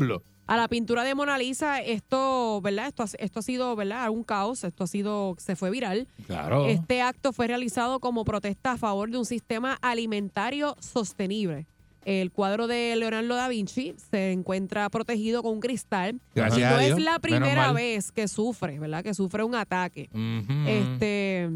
[0.47, 1.81] a la pintura de Mona Lisa.
[1.81, 2.87] Esto, ¿verdad?
[2.87, 4.09] Esto, ha- esto ha sido, ¿verdad?
[4.09, 4.63] Un caos.
[4.63, 6.07] Esto ha sido, se fue viral.
[6.27, 6.67] Claro.
[6.67, 11.67] Este acto fue realizado como protesta a favor de un sistema alimentario sostenible.
[12.05, 16.21] El cuadro de Leonardo da Vinci se encuentra protegido con un cristal.
[16.35, 16.99] Gracias a no Dios.
[16.99, 19.03] es la primera vez que sufre, ¿verdad?
[19.03, 20.09] Que sufre un ataque.
[20.67, 21.49] Este.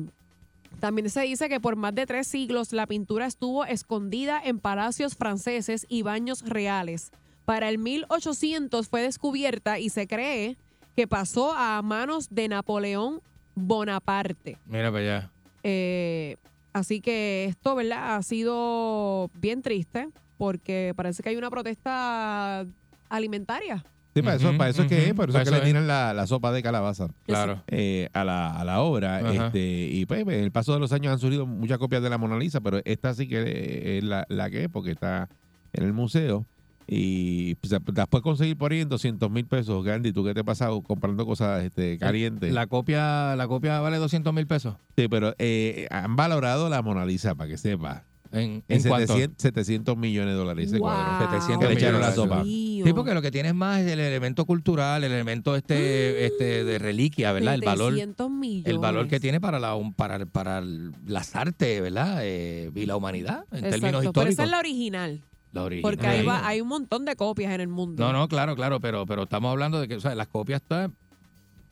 [0.79, 5.15] También se dice que por más de tres siglos la pintura estuvo escondida en palacios
[5.15, 7.11] franceses y baños reales.
[7.45, 10.57] Para el 1800 fue descubierta y se cree
[10.95, 13.21] que pasó a manos de Napoleón
[13.55, 14.57] Bonaparte.
[14.65, 15.31] Mira para allá.
[15.63, 16.37] Eh,
[16.73, 18.15] así que esto, ¿verdad?
[18.15, 20.07] Ha sido bien triste
[20.39, 22.65] porque parece que hay una protesta
[23.09, 23.83] alimentaria.
[24.15, 25.05] Sí, para eso, para eso es que ujú.
[25.07, 27.61] es, por eso Para es que eso le tiran la, la sopa de calabaza Claro.
[27.67, 29.17] eh, a, la, a la obra.
[29.17, 29.47] Ajá.
[29.47, 32.17] Este, y pues, en el paso de los años han surgido muchas copias de la
[32.17, 35.27] Mona Lisa, pero esta sí que es la, la que es, porque está
[35.73, 36.45] en el museo.
[36.87, 39.83] Y pues, las puedes conseguir por ahí en 200 mil pesos.
[39.83, 42.53] Gandhi, ¿tú qué te pasa comprando cosas este, calientes?
[42.53, 44.75] La copia, la copia vale 200 mil pesos.
[44.95, 48.05] Sí, pero eh, han valorado la Mona Lisa, para que sepa.
[48.31, 49.07] ¿En, En en cuánto?
[49.07, 50.89] 700, 700 millones de dólares ese Wow.
[50.89, 51.31] cuadro.
[51.31, 52.43] 700 Que le echaron la sopa.
[52.43, 56.77] Sí, porque lo que tienes más es el elemento cultural, el elemento este, este de
[56.79, 57.55] reliquia, ¿verdad?
[57.55, 58.65] El valor, 700 millones.
[58.71, 62.19] el valor que tiene para la para, para las artes, ¿verdad?
[62.21, 64.33] Eh, y la humanidad, en Exacto, términos Pero históricos.
[64.33, 65.21] esa es la original.
[65.51, 65.91] La original.
[65.91, 68.03] Porque hay, va- hay un montón de copias en el mundo.
[68.05, 70.61] No, no, claro, claro, pero, pero estamos hablando de que, o sea, las copias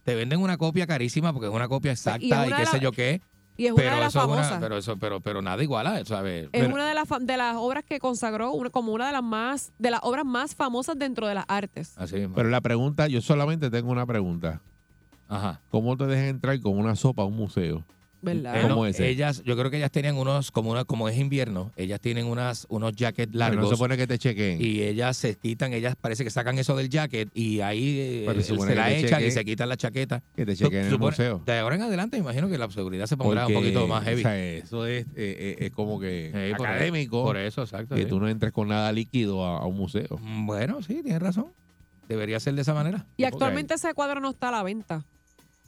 [0.03, 3.21] te venden una copia carísima porque es una copia exacta Y qué sé yo qué.
[3.57, 4.57] Y es una pero de las una- famosas.
[4.61, 6.45] pero eso, pero, pero nada iguala, ¿sabes?
[6.45, 9.23] Es Pero- una de las, de las obras que consagró una- como una de las
[9.23, 11.97] más de las obras más famosas dentro de las artes.
[11.97, 12.35] Así mismo.
[12.35, 14.61] Pero la pregunta, yo solamente tengo una pregunta.
[15.27, 15.59] Ajá.
[15.69, 17.83] ¿Cómo te dejan entrar con una sopa a un museo?
[18.22, 18.57] ¿Verdad?
[18.59, 19.07] Eh, no, ¿Cómo ese?
[19.09, 22.65] ellas, yo creo que ellas tenían unos, como una, como es invierno, ellas tienen unas,
[22.70, 23.61] unos jackets Pero largos.
[23.63, 24.59] no se supone que te chequen.
[24.59, 28.76] y ellas se quitan, ellas parece que sacan eso del jacket y ahí eh, se
[28.76, 30.24] la echan y se quitan la chaqueta.
[30.36, 31.43] Que te chequen en el supone- museo.
[31.45, 34.03] De ahora en adelante, me imagino que la seguridad se pondrá Porque, un poquito más
[34.03, 34.22] heavy.
[34.22, 37.24] o sea, eso es, eh, eh, es como que Sí, por- académico.
[37.24, 37.95] Por eso, exacto.
[37.95, 38.07] que sí.
[38.09, 40.18] tú no entres con nada líquido a, a un museo.
[40.22, 41.47] Mm, Bueno, sí, tienes razón.
[42.09, 43.05] Debería ser de esa manera.
[43.18, 45.05] Y actualmente ese cuadro no está a la venta.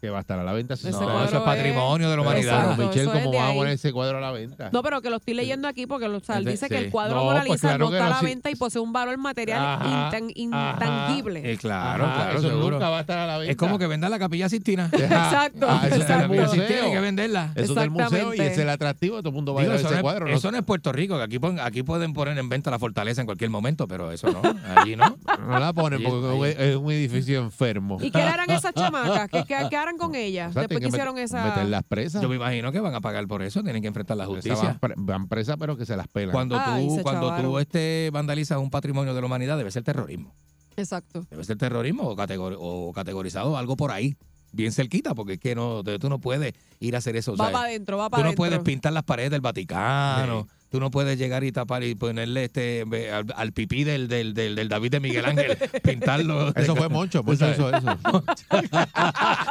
[0.02, 0.78] Que va a estar a la venta.
[0.78, 2.60] si Ese no, cuadro eso es patrimonio de la humanidad.
[2.62, 4.70] Exacto, Michelle, es ¿cómo de vas a poner ese cuadro a la venta?
[4.72, 6.78] No, pero que lo estoy leyendo aquí porque lo, o sea, él Ese- dice que
[6.78, 8.26] el cuadro No, Mona pues Lisa claro no que está a la sí.
[8.26, 10.74] venta y posee un valor material Ajá, intan- ajá.
[10.80, 11.52] intangible.
[11.52, 12.72] Eh, claro, Ajá, claro, eso seguro.
[12.72, 13.52] nunca va a estar a la venta.
[13.52, 14.90] Es como que venda la capilla Sistina.
[14.94, 15.68] Exacto.
[15.70, 16.54] Ah, eso es la del capilla museo.
[16.62, 17.52] Sistina hay que venderla.
[17.56, 19.18] Eso es del museo y es el atractivo.
[19.18, 20.28] Todo el mundo va a ir Digo, a ese no es, cuadro.
[20.28, 23.22] eso no es Puerto Rico, que aquí, pon- aquí pueden poner en venta la fortaleza
[23.22, 24.42] en cualquier momento, pero eso no,
[24.78, 25.18] allí no.
[25.46, 27.98] No la ponen porque es un edificio enfermo.
[28.02, 29.30] ¿Y qué le harán esas chamacas?
[29.30, 30.50] ¿Qué, qué, qué harán con ellas?
[30.52, 31.44] O sea, Después que hicieron met- esa...
[31.44, 32.22] Meterlas presas.
[32.22, 34.56] Yo me imagino que van a pagar por eso, tienen que enfrentar la justicia.
[34.64, 36.32] Van, pre- van presas, pero que se las pelan.
[36.32, 37.62] Cuando Ay, tú, cuando tú chavaron.
[37.62, 40.34] este, vandalizas un patrimonio de la humanidad, debe ser terrorismo.
[40.78, 41.26] Exacto.
[41.30, 44.16] Debe ser terrorismo o, categor- o categorizado algo por ahí,
[44.52, 47.34] bien cerquita, porque es que no, tú no puedes ir a hacer eso.
[47.34, 48.38] o Va sea, para adentro, va Tú para no adentro.
[48.46, 50.48] puedes pintar las paredes del Vaticano.
[50.70, 54.56] Tú no puedes llegar y tapar y ponerle este al, al pipí del, del, del,
[54.56, 56.54] del David de Miguel Ángel, pintarlo.
[56.56, 57.24] Eso fue Moncho.
[57.24, 57.98] Moncho hizo eso.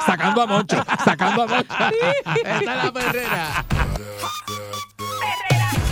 [0.07, 1.75] sacando a Moncho, sacando a Moncho.
[2.37, 3.65] Esta es la perrera.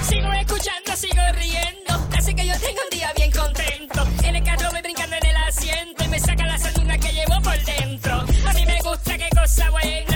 [0.03, 2.09] Sigo escuchando, sigo riendo.
[2.17, 4.07] Así que yo tengo un día bien contento.
[4.23, 7.41] En el carro voy brincando en el asiento y me saca la sanduna que llevo
[7.43, 8.15] por dentro.
[8.49, 10.16] A mí me gusta, qué cosa buena.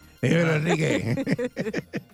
[0.21, 1.23] Dímelo, Enrique.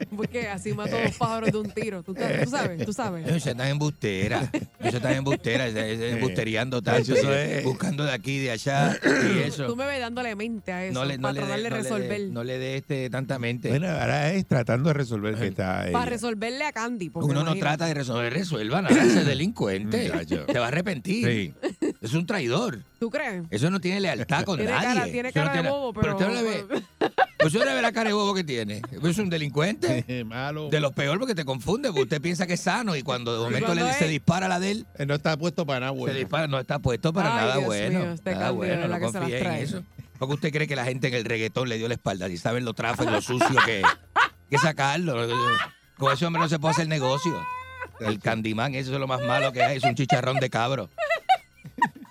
[0.16, 2.04] Porque así mató dos pájaros de un tiro.
[2.04, 2.44] ¿Tú, sabes?
[2.46, 2.86] ¿Tú sabes?
[2.86, 3.28] ¿Tú sabes?
[3.28, 4.50] Eso está embustera.
[4.80, 5.68] Eso está embustera.
[5.68, 7.14] Embusteriando tanto.
[7.14, 7.64] Eso es.
[7.66, 8.98] Buscando de aquí, de allá.
[9.36, 9.68] Y eso.
[9.68, 11.70] Tú me ves dándole mente a eso No le, no para le, tratar de no
[11.70, 12.22] le dé- resolver.
[12.32, 13.70] no le dé este, tanta mente.
[13.70, 15.92] Bueno, ahora es tratando de resolver que está ahí.
[15.92, 17.10] para resolverle a Candy.
[17.10, 20.10] porque Uno no trata de resolver, resuelva nada, ese delincuente.
[20.28, 21.54] Se va a arrepentir.
[21.82, 21.94] Sí.
[22.02, 22.80] Es un traidor.
[23.00, 23.44] ¿Tú crees?
[23.50, 24.88] Eso no tiene lealtad con Tiene nadie.
[24.88, 26.14] cara, tiene no cara de bobo, pero...
[26.14, 26.66] usted no le ve.
[27.40, 28.82] Pues usted ve la cara de bobo que tiene.
[29.04, 30.24] Es un delincuente.
[30.26, 30.70] Malo.
[30.70, 33.40] De los peor porque te confunde, porque usted piensa que es sano y cuando de
[33.44, 35.92] momento cuando le, es- se dispara la de él, Eh, No está puesto para nada,
[35.94, 36.18] se bueno.
[36.18, 38.00] dispara, no está puesto para Ay, nada Dios bueno.
[38.00, 39.62] mío, este nada bueno, no que se las confíe en trae.
[39.64, 39.84] eso.
[40.18, 42.66] Porque usted cree que la gente en el reggaetón le dio la espalda y saben
[42.66, 43.84] lo tráfico y lo sucio que
[44.50, 45.28] que sacarlo.
[45.98, 47.40] Con ese hombre no se puede hacer negocio.
[48.00, 50.90] El Candyman, eso es lo más malo que hay, es un chicharrón de cabro.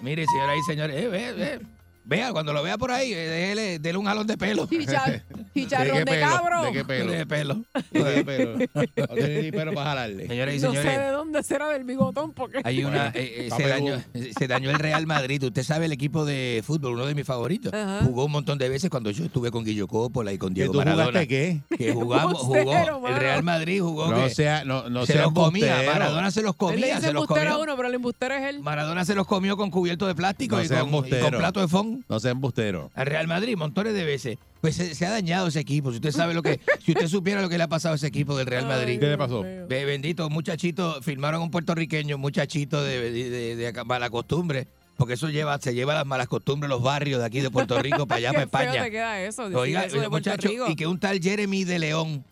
[0.01, 1.61] Mire, señoras y señores, eh, ve, ve.
[2.07, 4.69] Vea, cuando lo vea por ahí, eh, déjele, déle un jalón de pelo.
[5.63, 6.27] Chicharrón ¿De de, qué pelo?
[6.27, 6.63] cabro.
[6.65, 7.13] ¿De qué pelo?
[7.13, 7.55] De pelo.
[7.93, 8.59] ¿De qué pelo?
[9.09, 10.27] No tiene ni pelo para jalarle.
[10.29, 12.61] Señoras y No sé señores, de dónde será del bigotón porque...
[12.65, 14.03] hay una, eh, eh, se, dañó,
[14.39, 15.43] se dañó el Real Madrid.
[15.45, 17.73] Usted sabe el equipo de fútbol, uno de mis favoritos.
[17.73, 18.01] Ajá.
[18.05, 20.73] Jugó un montón de veces cuando yo estuve con Guillo Coppola y con ¿Que Diego
[20.73, 21.07] tú Maradona.
[21.07, 21.61] jugaste qué?
[21.77, 23.07] Que jugamos, jugó.
[23.09, 23.17] El.
[23.17, 24.09] Real Madrid jugó.
[24.11, 25.67] No que sea, no, no se sea los comía.
[25.67, 25.93] embustero.
[25.93, 27.61] Maradona se los Él le comía, se los comió.
[27.61, 28.61] uno, pero el embustero es él.
[28.61, 31.69] Maradona se los comió con cubierto de plástico No y, con, y con plato de
[31.69, 32.03] fond.
[32.09, 32.91] No sea embustero.
[32.95, 34.39] Al Real Madrid, montones de veces.
[34.61, 35.91] Pues se, se ha dañado ese equipo.
[35.91, 38.07] Si usted sabe lo que, si usted supiera lo que le ha pasado a ese
[38.07, 38.99] equipo del Real Madrid.
[38.99, 39.43] ¿Qué le pasó?
[39.43, 45.29] Ve, bendito, muchachito, firmaron a un puertorriqueño, muchachito de, de, de- mala costumbre, porque eso
[45.29, 48.33] lleva, se lleva las malas costumbres los barrios de aquí de Puerto Rico para allá,
[48.33, 48.85] para Qué feo España.
[48.85, 49.45] te queda eso.
[49.45, 50.67] Oiga, eso de muchacho, Rico.
[50.71, 52.25] y que un tal Jeremy de León,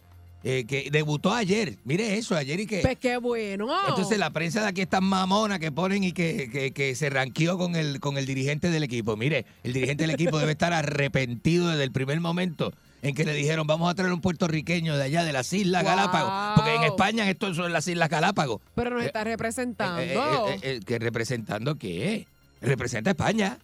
[0.46, 2.80] eh, que debutó ayer, mire eso, ayer y que...
[2.80, 3.66] Pues qué bueno.
[3.88, 7.08] Entonces la prensa de aquí es tan mamona que ponen y que, que- que se
[7.10, 9.16] ranqueó con el, con el dirigente del equipo.
[9.16, 12.72] Mire, el dirigente del equipo debe estar arrepentido desde el primer momento
[13.02, 15.90] en que le dijeron vamos a traer un puertorriqueño de allá de las Islas Wow.
[15.90, 16.32] Galápagos.
[16.56, 18.60] Porque en España esto son las Islas Galápagos.
[18.74, 20.00] Pero nos está representando.
[20.00, 22.26] Eh, eh, eh, eh, ¿Que representando qué?
[22.60, 23.58] Representa a España.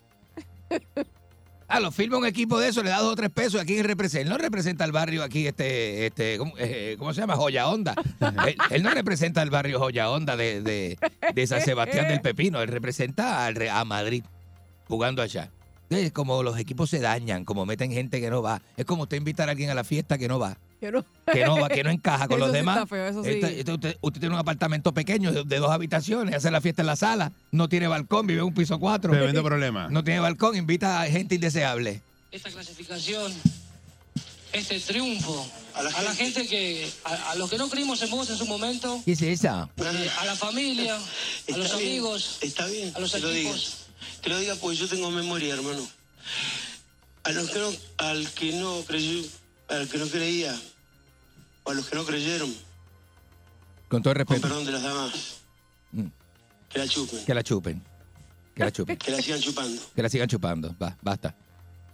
[1.73, 3.61] Ah, lo firma un equipo de eso, le da dos o tres pesos.
[3.61, 4.23] Aquí representa.
[4.23, 7.37] Él no representa al barrio aquí, este, este, ¿cómo, eh, ¿cómo se llama?
[7.37, 7.95] Joya Honda.
[8.47, 10.99] él, él no representa al barrio Joya Honda de, de,
[11.33, 12.61] de San Sebastián del Pepino.
[12.61, 14.25] Él representa al a Madrid,
[14.89, 15.53] jugando allá.
[15.91, 18.63] Es como los equipos se dañan, como meten gente que no va.
[18.77, 20.57] Es como usted invitar a alguien a la fiesta que no va.
[20.81, 22.77] Que no, Que no va, que no encaja con Eso los sí demás.
[22.77, 23.31] está feo, eso sí.
[23.73, 26.97] Usted, usted tiene un apartamento pequeño de, de dos habitaciones, hace la fiesta en la
[26.97, 29.11] sala, no tiene balcón, vive en un piso cuatro.
[29.13, 29.89] Tremendo problema.
[29.91, 32.01] No tiene balcón, invita a gente indeseable.
[32.31, 33.33] esta clasificación,
[34.53, 38.37] este triunfo, a la, gente que, a, a los que no creímos en vos en
[38.37, 39.69] su momento, ¿Qué es esa?
[39.77, 40.97] eh, a la familia,
[41.53, 43.21] a los amigos, Está bien, a los que
[44.23, 45.87] Que lo digas porque yo tengo memoria, hermano.
[47.25, 49.23] A los que no, al que no creyó,
[49.69, 50.59] al que no creía,
[51.65, 52.55] o a los que no creyeron,
[53.89, 54.41] Con todo el con respeto.
[54.49, 55.13] perdón de las damas,
[55.93, 56.07] Mm.
[56.69, 57.83] que la chupen, Que la chupen.
[58.55, 58.97] Que la chupen.
[58.97, 59.83] que la sigan chupando.
[59.95, 60.75] Que la sigan chupando.
[60.83, 61.35] Va, basta.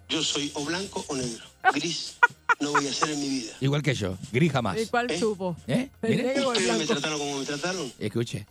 [0.09, 1.45] Yo soy o blanco o negro.
[1.75, 2.15] Gris
[2.61, 3.53] no voy a ser en mi vida.
[3.61, 4.17] Igual que yo.
[4.33, 4.79] Gris jamás.
[4.81, 5.57] ¿Y cuál chupo?
[5.67, 5.91] ¿Eh?
[6.03, 6.23] ¿El Mire.
[6.23, 8.47] negro o el Ustedes me trataron como me trataron, Escuche.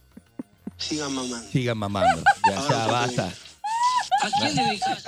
[0.78, 1.50] sigan mamando.
[1.52, 2.24] Sigan mamando.
[2.50, 2.56] Ya
[2.86, 3.34] lo basta.
[4.26, 5.06] ¿A quién dedicas?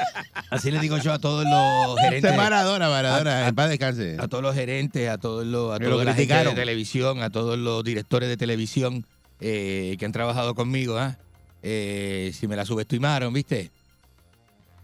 [0.50, 2.24] Así le digo yo a todos los gerentes.
[2.24, 4.18] Este es Maradona, Maradona, A- en paz descanse.
[4.20, 7.58] a todos los gerentes, a todos los, a Que toda lo de televisión, a todos
[7.58, 9.06] los directores de televisión
[9.40, 11.18] eh, que han trabajado conmigo, ¿ah?
[11.64, 13.72] Eh, si me la subestimaron, ¿viste?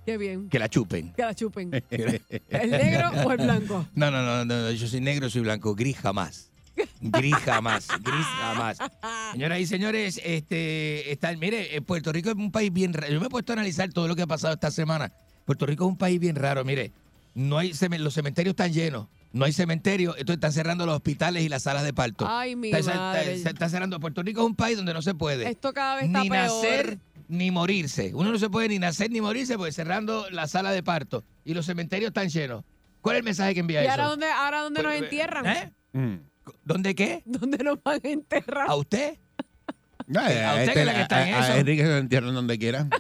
[0.05, 0.49] Qué bien.
[0.49, 1.13] Que la chupen.
[1.13, 1.71] Que la chupen.
[1.89, 3.87] ¿El negro o el blanco?
[3.95, 6.49] No, no, no, no, yo soy negro, soy blanco, gris jamás.
[7.01, 8.77] Gris jamás, gris jamás.
[9.33, 13.11] Señoras y señores, este, está, mire, eh, Puerto Rico es un país bien raro.
[13.13, 15.11] Yo me he puesto a analizar todo lo que ha pasado esta semana.
[15.45, 16.91] Puerto Rico es un país bien raro, mire.
[17.35, 19.07] No hay los cementerios están llenos.
[19.31, 22.27] No hay cementerio, entonces están cerrando los hospitales y las salas de parto.
[22.29, 23.33] Ay, mi Está- está- madre.
[23.33, 23.99] está- está cerrando.
[23.99, 26.43] Puerto Rico es un país donde no se puede Esto cada vez está ni peor.
[26.45, 28.11] nacer ni morirse.
[28.13, 31.55] Uno no se puede ni nacer ni morirse porque cerrando la sala de parto y
[31.55, 32.63] los cementerios están llenos.
[33.01, 33.91] ¿Cuál es el mensaje que envía ¿Y eso?
[33.93, 35.45] ahora dónde, ahora dónde nos Pues, entierran?
[35.47, 35.71] ¿Eh?
[35.93, 36.15] Mm.
[36.63, 37.21] ¿Dónde qué?
[37.25, 38.69] ¿Dónde nos van a enterrar?
[38.69, 39.17] ¿A usted?
[40.15, 41.57] Ah, A usted que es la que está en a- a eso.
[41.59, 42.87] Enrique se lo entierran donde quiera.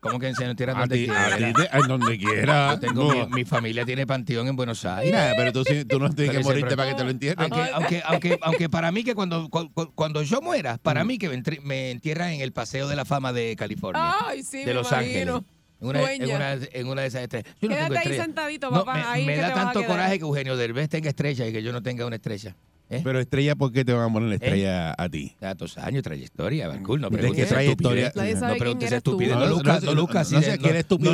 [0.00, 1.26] ¿Cómo que se nos entierran A donde ti, quiera?
[1.34, 2.74] a ti te- en donde quiera.
[2.74, 3.26] Yo tengo No.
[3.26, 5.12] mi, mi familia tiene panteón en Buenos Aires.
[5.12, 7.52] Nah, pero tú, sí- tú no tienes que morirte para que te lo entierren.
[7.52, 11.18] Aunque, aunque, aunque, aunque para mí que cuando, cu- cu- cuando yo muera, para mí
[11.18, 11.28] que
[11.64, 14.14] me, entierran en el Paseo de la Fama de California.
[14.24, 15.34] Ay, sí, de me Los imagino.
[15.38, 15.57] Ángeles.
[15.80, 17.46] En una, en, una, en una de esas estrellas.
[17.60, 18.94] Yo no tengo Quédate ahí sentadito, No, papá.
[18.94, 21.62] me ahí me que da te tanto coraje que Eugenio Derbez tenga estrella y que
[21.62, 22.56] yo no tenga una estrella.
[22.90, 23.00] ¿Eh?
[23.04, 25.36] Pero estrella, ¿por qué te van a poner la estrella a ti?
[25.38, 28.06] Tantos años, trayectoria, Cool, no ¿De preguntes qué trayectoria?
[28.08, 28.40] estupidez.
[28.40, 29.36] No preguntes estupidez.
[29.36, 29.94] No, No, no, no, no.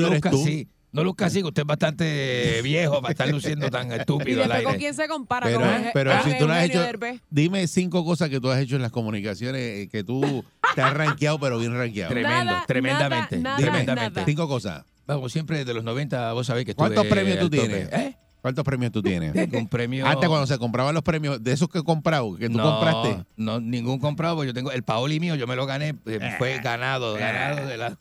[0.00, 0.38] No
[1.02, 4.64] luzca así, que usted es bastante viejo para estar luciendo tan ¿Y estúpido al después
[4.64, 4.78] con aire.
[4.78, 5.46] quién se compara?
[5.92, 6.80] Pero, con si tú no has hecho,
[7.30, 10.44] dime cinco cosas que tú has hecho en las comunicaciones eh, que tú
[10.74, 12.10] te has rankeado, pero bien rankeado.
[12.10, 13.38] Tremendo, Nada, tremendamente.
[13.38, 14.20] nada, tremendamente.
[14.20, 14.24] nada.
[14.24, 14.84] Cinco cosas.
[15.06, 17.92] Vamos, siempre desde los 90, vos sabés que estuve ¿Cuántos premios tú tienes?
[17.92, 18.16] ¿Eh?
[18.40, 19.32] ¿Cuántos premios tú tienes?
[19.34, 20.06] Tengo un premio...
[20.06, 23.24] Antes cuando se compraban los premios, de esos que he comprado, que tú no, compraste.
[23.36, 26.58] No, ningún comprado, porque yo tengo el Paoli mío, yo me lo gané, eh, fue
[26.58, 27.98] ganado, ganado de la...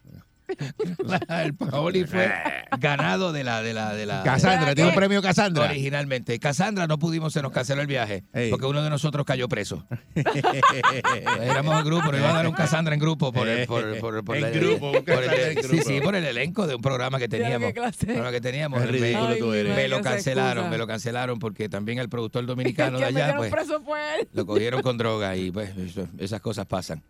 [1.43, 2.31] el Paoli fue
[2.79, 5.65] ganado de la de la de la Cassandra, tiene un premio Cassandra.
[5.65, 8.49] originalmente Cassandra no pudimos se nos canceló el viaje Ey.
[8.49, 9.85] porque uno de nosotros cayó preso
[11.41, 14.23] éramos en grupo nos iban a dar un Cassandra en grupo por el, por, por,
[14.23, 15.83] por En la- grupo, un por el- sí grupo.
[15.83, 19.53] sí por el elenco de un programa que teníamos programa que teníamos me, ridículo tú
[19.53, 19.75] eres.
[19.75, 23.51] me lo cancelaron me lo cancelaron porque también el productor El dominicano de allá pues
[23.51, 24.27] preso fue él.
[24.33, 25.71] lo cogieron con droga y pues
[26.17, 27.03] esas cosas pasan.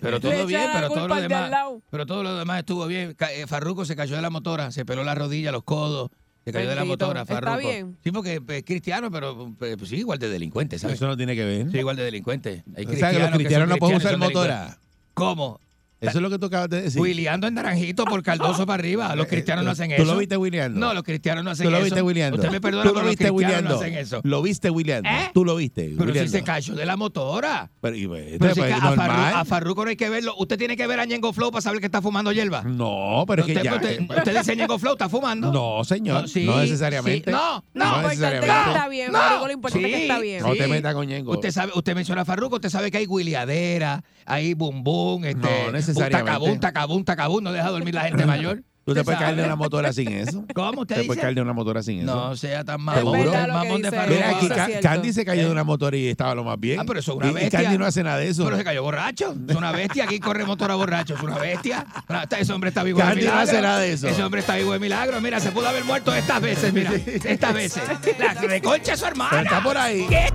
[0.00, 1.50] Pero todo bien, pero todo lo demás,
[1.90, 3.16] pero todo lo demás estuvo bien.
[3.34, 6.10] Eh, Farruko se cayó de la motora, se peló la rodilla, los codos,
[6.44, 7.58] se cayó de la motora, Está Farruko.
[7.68, 7.98] bien.
[8.04, 10.96] Sí, porque pues, es cristiano, pero pues, pues, sí, igual de delincuente, ¿sabes?
[10.96, 11.70] Eso no tiene que ver.
[11.70, 12.64] Sí, igual de delincuente.
[12.76, 14.54] Hay O sea, que los cristianos no pueden usar motora.
[14.54, 14.88] delincuentes.
[15.14, 15.60] ¿Cómo?
[16.00, 17.00] Eso es lo que tú acabas de decir.
[17.00, 19.16] Wiliando en naranjito por Cardoso para arriba.
[19.16, 20.12] Los cristianos no hacen ¿Tú eso.
[20.12, 20.78] lo viste wiliando?
[20.78, 21.84] No, los cristianos no hacen ¿Tú lo eso.
[21.86, 22.36] viste wiliando?
[22.36, 23.70] Usted me perdona, ¿Tú pero lo los viste cristianos wiliando?
[23.70, 24.20] no hacen eso.
[24.22, 25.08] ¿Lo viste wiliando?
[25.10, 25.30] ¿Eh?
[25.34, 27.70] ¿Tú lo viste Pero si se cayó de la motora.
[27.80, 30.34] Pero, y, pues, Pero si pues, que a, Farru- a Farruko no hay que verlo.
[30.38, 32.62] Usted tiene que ver a Ñengo Flow para saber que está fumando hierba.
[32.62, 33.74] No, pero es que usted, ya...
[33.74, 35.52] usted, usted dice Ñengo Flow, está fumando.
[35.52, 36.22] No, señor.
[36.22, 37.30] No, sí, no necesariamente.
[37.30, 37.36] sí.
[37.36, 38.46] No, no, que necesariamente.
[38.68, 39.46] está bien, No.
[39.48, 40.42] Lo importante es que está bien.
[40.42, 41.32] No te metas con Ñengo.
[41.32, 45.40] Usted sabe, usted menciona a Farruko, usted sabe que hay guiliadera, hay bum bum, este,
[45.40, 46.30] No, necesariamente.
[46.30, 48.62] un tacabún, tacabún, tacabún, no deja dormir la gente mayor.
[48.84, 50.46] Tú te puedes caer de una motora sin eso.
[50.54, 52.06] ¿Cómo usted Te puedes caer de una motora sin eso.
[52.06, 53.02] No sea tan Es mamón.
[53.12, 53.30] ¿Seguro?
[53.32, 54.14] verdad el lo que mamón de dice Farruko.
[54.16, 54.80] Mira, aquí Ca-.
[54.80, 56.80] Candy se cayó de una motora y estaba lo más bien.
[56.80, 57.62] Ah, pero eso es una y bestia.
[57.64, 58.44] Candy no hace nada de eso.
[58.46, 59.34] Pero se cayó borracho.
[59.46, 60.04] Es una bestia.
[60.04, 61.16] Aquí corre motora borracho.
[61.16, 61.84] Es una bestia.
[62.08, 63.42] Una- Ese hombre está vivo de Candy no milagro.
[63.50, 64.08] hace nada de eso.
[64.08, 65.20] Ese hombre está vivo de milagro.
[65.20, 66.72] Mira, se pudo haber muerto estas veces.
[66.72, 66.90] Mira,
[67.24, 67.82] estas veces.
[68.18, 69.30] La reconcha su hermana.
[69.32, 70.06] Pero está por ahí.
[70.08, 70.28] ¿Qué?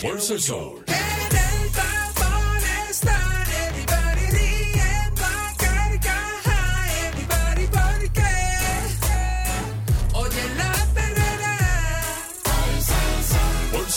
[0.00, 0.84] Fuerza el sol.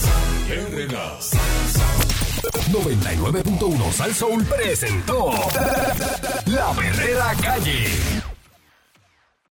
[1.72, 2.78] sol.
[2.82, 5.32] 99.1 Sal Soul presentó
[6.46, 8.17] La Berrera Calle.